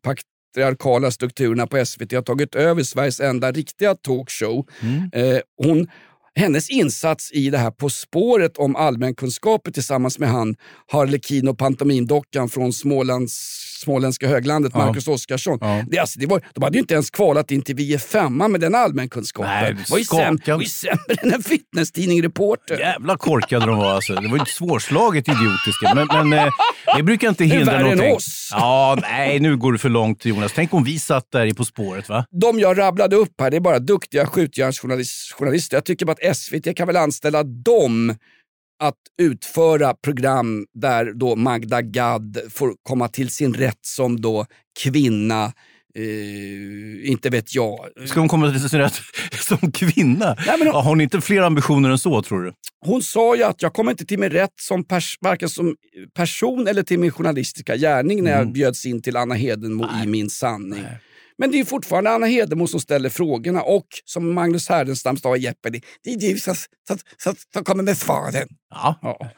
patriarkala 0.56 1.12
strukturerna 1.12 1.68
på 1.68 1.86
SVT 1.86 2.12
har 2.16 2.22
tagit 2.22 2.56
över 2.56 2.84
Sveriges 2.84 3.20
enda 3.20 3.52
riktiga 3.52 3.96
talkshow. 3.96 4.66
Eh, 5.14 5.38
hon, 5.64 5.88
hennes 6.36 6.70
insats 6.70 7.32
i 7.32 7.50
det 7.50 7.58
här 7.58 7.72
På 7.72 7.90
spåret 7.90 8.58
om 8.58 8.76
allmänkunskaper 8.76 9.72
tillsammans 9.72 10.20
med 10.20 10.30
han 10.30 10.56
Harlekin 10.88 11.48
och 11.48 11.58
pantomimdockan 11.58 12.50
från 12.50 12.74
Smålands, 12.74 13.62
småländska 13.82 14.28
höglandet, 14.28 14.72
Ja. 14.76 14.86
Marcus 14.86 15.08
Oskarsson. 15.08 15.58
Ja. 15.62 15.84
Det, 15.88 16.00
alltså, 16.00 16.20
det 16.20 16.26
var, 16.26 16.42
de 16.54 16.64
hade 16.64 16.78
ju 16.78 16.80
inte 16.80 16.94
ens 16.94 17.10
kvalat 17.10 17.52
in 17.52 17.62
till 17.62 17.76
Vi 17.76 17.94
är 17.94 17.98
femma 17.98 18.48
med 18.48 18.62
den 18.62 18.76
allmänkunskapen. 18.76 19.52
Nej, 19.52 19.74
det 19.74 19.90
var 19.92 19.98
ju 19.98 20.04
säm, 20.04 20.40
var 20.48 20.62
ju 20.62 20.68
sämre 20.68 21.16
än 21.24 21.34
en 21.34 21.44
fitnesstidning 21.44 22.24
Reporter. 22.24 22.80
Jävla 22.80 23.18
korkade 23.18 23.66
de 23.66 23.78
var 23.78 23.92
alltså. 23.96 24.14
Det 24.16 24.28
var 24.28 24.38
ju 24.38 24.46
svårslaget 24.46 25.28
idiotiska. 25.28 25.94
Men, 25.96 26.08
men 26.30 26.40
eh, 26.40 26.52
det 26.98 27.04
brukar 27.04 27.30
inte 27.30 27.44
Det 27.44 27.50
är 27.54 27.58
hindra 27.58 27.72
värre 27.74 27.82
än 27.92 27.98
någonting. 27.98 28.16
oss. 28.16 28.50
Ja, 28.52 28.98
nej, 29.02 29.40
nu 29.40 29.58
går 29.58 29.72
du 29.72 29.78
för 29.78 29.90
långt 29.90 30.26
Jonas. 30.26 30.52
Tänk 30.56 30.74
om 30.74 30.84
vi 30.84 31.00
satt 31.00 31.32
där 31.32 31.46
i 31.46 31.54
På 31.54 31.66
spåret 31.66 32.10
va? 32.10 32.26
de 32.32 32.60
jag 32.60 32.78
rabblade 32.78 33.16
upp 33.16 33.42
här, 33.42 33.52
det 33.52 33.58
är 33.58 33.62
bara 33.62 33.80
duktiga 33.80 34.26
skjutjärnsjournalister. 34.26 35.78
Jag 35.78 35.86
tycker 35.86 36.06
bara 36.06 36.16
att 36.30 36.38
SVT 36.38 36.76
kan 36.76 36.88
väl 36.88 36.98
anställa 36.98 37.44
dem 37.44 38.16
att 38.82 38.98
utföra 39.22 39.94
program 39.94 40.66
där 40.74 41.14
då 41.14 41.36
Magda 41.36 41.82
Gad 41.82 42.38
får 42.50 42.74
komma 42.84 43.08
till 43.08 43.30
sin 43.30 43.54
rätt 43.54 43.80
som 43.82 44.22
då 44.22 44.46
kvinna. 44.84 45.54
Eh, 45.96 47.12
inte 47.12 47.30
vet 47.30 47.56
jag. 47.56 47.78
Ska 48.06 48.20
hon 48.20 48.30
komma 48.30 48.52
till 48.52 48.70
sin 48.70 48.80
rätt 48.80 48.94
som 49.40 49.72
kvinna? 49.72 50.36
Nej, 50.48 50.58
Ja, 50.66 50.72
har 50.82 50.90
hon 50.90 51.02
inte 51.02 51.22
fler 51.22 51.42
ambitioner 51.42 51.90
än 51.90 51.98
så 52.00 52.22
tror 52.22 52.44
du? 52.44 52.54
Hon 52.86 53.02
sa 53.02 53.36
ju 53.36 53.44
att 53.44 53.62
jag 53.62 53.74
kommer 53.74 53.92
inte 53.92 54.06
till 54.06 54.20
min 54.20 54.30
rätt 54.30 54.54
som 54.62 54.84
pers- 54.84 55.18
varken 55.22 55.50
som 55.50 55.76
person 56.16 56.68
eller 56.68 56.84
till 56.84 57.00
min 57.00 57.12
journalistiska 57.12 57.76
gärning 57.78 58.24
när 58.24 58.32
jag 58.32 58.52
bjöds 58.54 58.86
in 58.86 59.02
till 59.02 59.18
Anna 59.18 59.36
Hedenmo 59.36 59.88
i 60.04 60.08
Min 60.08 60.30
sanning. 60.30 60.84
Men 61.42 61.52
det 61.52 61.60
är 61.60 61.66
fortfarande 61.66 62.12
Anna 62.12 62.26
Hedenmo 62.26 62.68
som 62.68 62.80
ställer 62.80 63.10
frågorna 63.10 63.62
och 63.62 63.88
som 64.06 64.34
Magnus 64.34 64.70
Härenstam 64.70 65.18
sa 65.18 65.36
i 65.36 65.40
Jeopardy, 65.40 65.82
det 66.04 66.14
är 66.14 66.18
du 66.18 66.40
som, 66.40 66.56
som, 66.88 66.98
som, 67.18 67.36
som 67.54 67.64
kommer 67.64 67.84
med 67.84 67.98
svaren. 67.98 68.48
Ja. 68.70 69.00
Ja. 69.02 69.30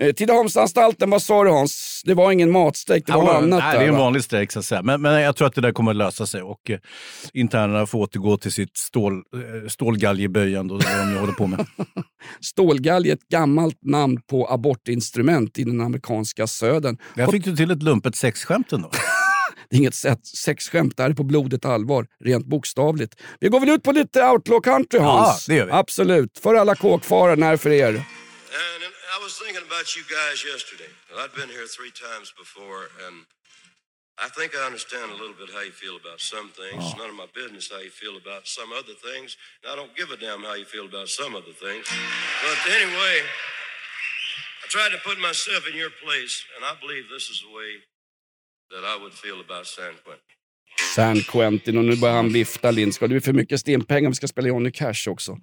Eh, 0.00 0.12
Tidaholmsanstalten, 0.12 1.10
vad 1.10 1.22
sa 1.22 1.44
du 1.44 1.50
Hans? 1.50 2.02
Det 2.04 2.14
var 2.14 2.32
ingen 2.32 2.50
matstrejk, 2.50 3.06
det 3.06 3.12
var 3.12 3.22
något 3.22 3.34
annat 3.34 3.58
nej, 3.58 3.72
där, 3.72 3.78
det 3.78 3.84
är 3.84 3.88
en 3.88 3.94
va? 3.94 4.00
vanlig 4.00 4.24
strejk 4.24 4.52
så 4.52 4.58
att 4.58 4.64
säga. 4.64 4.82
Men, 4.82 5.02
men 5.02 5.22
jag 5.22 5.36
tror 5.36 5.48
att 5.48 5.54
det 5.54 5.60
där 5.60 5.72
kommer 5.72 5.90
att 5.90 5.96
lösa 5.96 6.26
sig 6.26 6.42
och 6.42 6.70
eh, 6.70 6.78
internerna 7.32 7.86
får 7.86 7.98
återgå 7.98 8.36
till 8.36 8.52
sitt 8.52 8.76
stål, 8.76 9.14
eh, 9.14 9.68
stålgaljeböjande 9.68 10.74
och 10.74 10.82
vad 10.82 11.06
de 11.06 11.12
nu 11.12 11.18
håller 11.18 11.32
på 11.32 11.46
med. 11.46 11.66
Stålgalge 12.40 13.10
är 13.10 13.14
ett 13.14 13.28
gammalt 13.28 13.78
namn 13.82 14.20
på 14.30 14.46
abortinstrument 14.50 15.58
i 15.58 15.64
den 15.64 15.80
amerikanska 15.80 16.46
södern. 16.46 16.96
Där 17.14 17.26
fick 17.26 17.44
du 17.44 17.56
till 17.56 17.70
ett 17.70 17.82
lumpet 17.82 18.16
sexskämt 18.16 18.72
ändå. 18.72 18.90
Det 19.70 19.76
är 19.76 19.78
inget 19.78 19.94
sätt, 19.94 20.26
sexskämt, 20.26 20.96
det 20.96 21.02
här 21.02 21.10
är 21.10 21.14
på 21.14 21.24
blodet 21.24 21.64
allvar, 21.64 22.06
rent 22.24 22.46
bokstavligt. 22.46 23.12
Vi 23.40 23.48
går 23.48 23.60
väl 23.60 23.68
ut 23.68 23.82
på 23.82 23.92
lite 23.92 24.24
outlaw 24.24 24.60
country 24.70 25.00
Hans? 25.00 25.48
Ja, 25.48 25.52
det 25.52 25.58
gör 25.58 25.66
vi. 25.66 25.72
Absolut, 25.72 26.38
för 26.38 26.54
alla 26.54 26.74
kåkfarare, 26.74 27.36
när 27.36 27.56
för 27.56 27.70
er? 27.70 27.88
And 27.88 28.82
I 29.14 29.18
was 29.24 29.34
thinking 29.42 29.64
about 29.70 29.86
you 29.96 30.04
guys 30.18 30.38
yesterday. 30.52 30.90
I'd 31.20 31.34
been 31.40 31.52
here 31.58 31.66
three 31.78 31.92
times 32.06 32.28
before, 32.42 32.82
and 33.04 33.16
I 34.26 34.28
think 34.36 34.48
I 34.60 34.62
understand 34.70 35.06
a 35.14 35.18
little 35.22 35.38
bit 35.42 35.48
how 35.56 35.62
you 35.68 35.74
feel 35.84 35.96
about 36.04 36.20
some 36.32 36.48
things. 36.60 36.80
It's 36.84 36.98
none 37.02 37.10
of 37.14 37.18
my 37.24 37.30
business 37.40 37.64
how 37.74 37.80
you 37.88 37.94
feel 38.02 38.16
about 38.24 38.42
some 38.58 38.70
other 38.80 38.96
things. 39.08 39.28
And 39.60 39.68
I 39.72 39.74
don't 39.80 39.94
give 40.00 40.08
a 40.16 40.18
damn 40.26 40.42
how 40.48 40.56
you 40.62 40.68
feel 40.74 40.86
about 40.92 41.08
some 41.20 41.32
other 41.40 41.54
things. 41.66 41.84
But 42.44 42.58
anyway, 42.78 43.16
I 44.62 44.66
tried 44.74 44.92
to 44.96 45.00
put 45.08 45.16
myself 45.28 45.62
in 45.70 45.74
your 45.82 45.92
place, 46.04 46.34
and 46.54 46.60
I 46.70 46.72
believe 46.82 47.04
this 47.16 47.26
is 47.32 47.38
the 47.44 47.52
way 47.60 47.70
that 48.72 48.84
I 48.96 49.00
would 49.00 49.12
feel 49.14 49.40
about 49.48 49.66
San 49.66 49.84
Quentin. 50.04 50.24
San 50.96 51.16
Quentin 51.20 51.78
och 51.78 51.84
nu 51.84 51.96
börjar 51.96 52.14
han 52.14 52.32
vifta 52.32 52.70
Lindskog. 52.70 53.10
Det 53.10 53.16
är 53.16 53.20
för 53.20 53.32
mycket 53.32 53.60
stimpengar, 53.60 54.08
vi 54.10 54.14
ska 54.14 54.26
spela 54.28 54.48
Johnny 54.48 54.70
Cash 54.72 55.08
också. 55.08 55.36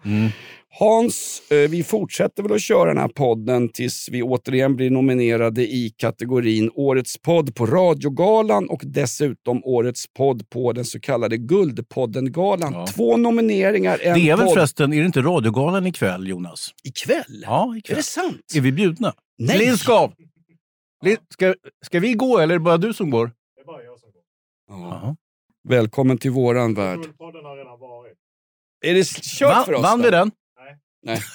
Hans, 0.80 1.42
eh, 1.52 1.70
vi 1.70 1.84
fortsätter 1.84 2.44
väl 2.44 2.52
att 2.52 2.62
köra 2.62 2.86
den 2.86 2.98
här 2.98 3.08
podden 3.08 3.70
tills 3.70 4.10
vi 4.12 4.22
återigen 4.24 4.76
blir 4.76 4.90
nominerade 4.90 5.62
i 5.62 5.94
kategorin 5.98 6.72
Årets 6.76 7.18
podd 7.22 7.56
på 7.56 7.66
Radiogalan 7.66 8.70
och 8.70 8.82
dessutom 8.86 9.62
Årets 9.64 10.06
podd 10.18 10.50
på 10.50 10.74
den 10.74 10.86
så 10.86 11.00
kallade 11.00 11.38
Guldpodden-galan. 11.38 12.74
Ja. 12.74 12.88
Två 12.88 13.18
nomineringar, 13.18 14.00
en 14.04 14.14
Det 14.20 14.30
är 14.30 14.38
väl 14.38 14.46
podd. 14.46 14.54
förresten, 14.54 14.94
är 14.94 15.00
det 15.00 15.06
inte 15.06 15.22
radiogalan 15.22 15.88
ikväll 15.88 16.28
Jonas? 16.28 16.70
Ikväll? 16.84 17.44
Ja, 17.46 17.74
Är 17.74 17.78
ikväll. 17.78 17.98
det 17.98 18.04
sant? 18.04 18.42
Är 18.56 18.62
vi 18.62 18.72
bjudna? 18.72 19.14
Nej. 19.38 19.58
Lindskov! 19.58 20.12
Ska, 21.30 21.54
ska 21.86 22.00
vi 22.00 22.14
gå 22.14 22.40
eller 22.40 22.56
är 22.56 22.60
det 22.60 22.64
bara 22.64 22.78
du 22.78 22.94
som 22.94 23.10
går? 23.10 23.32
Ja. 24.68 24.76
Jaha. 24.78 25.16
Välkommen 25.68 26.18
till 26.18 26.32
våran 26.32 26.74
värld. 26.74 27.00
Är 28.82 28.94
det 28.94 29.08
kört 29.08 29.56
Va, 29.56 29.64
för 29.66 29.74
oss? 29.74 29.84
vann 29.84 30.00
då? 30.00 30.06
vi 30.06 30.12
den? 30.12 30.32
Nej. 31.04 31.22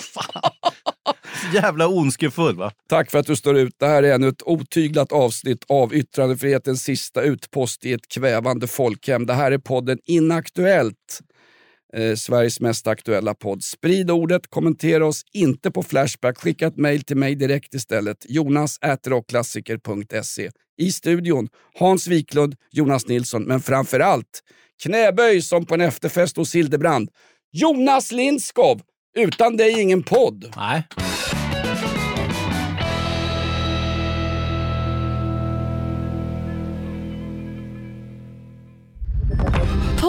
Så 0.00 0.20
Jävla 1.54 1.88
ondskefull 1.88 2.56
va? 2.56 2.72
Tack 2.88 3.10
för 3.10 3.18
att 3.18 3.26
du 3.26 3.36
står 3.36 3.56
ut. 3.56 3.74
Det 3.78 3.86
här 3.86 4.02
är 4.02 4.14
ännu 4.14 4.28
ett 4.28 4.42
otyglat 4.42 5.12
avsnitt 5.12 5.64
av 5.68 5.94
yttrandefrihetens 5.94 6.82
sista 6.82 7.22
utpost 7.22 7.84
i 7.84 7.92
ett 7.92 8.08
kvävande 8.08 8.66
folkhem. 8.66 9.26
Det 9.26 9.34
här 9.34 9.52
är 9.52 9.58
podden 9.58 9.98
Inaktuellt. 10.04 11.20
Eh, 11.96 12.14
Sveriges 12.14 12.60
mest 12.60 12.86
aktuella 12.86 13.34
podd. 13.34 13.62
Sprid 13.62 14.10
ordet, 14.10 14.50
kommentera 14.50 15.06
oss 15.06 15.22
inte 15.32 15.70
på 15.70 15.82
Flashback. 15.82 16.38
Skicka 16.38 16.66
ett 16.66 16.76
mejl 16.76 17.02
till 17.02 17.16
mig 17.16 17.34
direkt 17.34 17.74
istället. 17.74 18.26
Jonas 18.28 18.78
rockklassiker.se. 19.06 20.50
I 20.78 20.92
studion 20.92 21.48
Hans 21.78 22.06
Wiklund, 22.06 22.54
Jonas 22.70 23.06
Nilsson, 23.06 23.42
men 23.42 23.60
framför 23.60 24.00
allt 24.00 24.40
knäböj 24.82 25.42
som 25.42 25.66
på 25.66 25.74
en 25.74 25.80
efterfest 25.80 26.36
hos 26.36 26.54
Hildebrand. 26.54 27.08
Jonas 27.52 28.12
Lindskov! 28.12 28.80
Utan 29.16 29.56
dig 29.56 29.80
ingen 29.80 30.02
podd. 30.02 30.52
Nej. 30.56 30.82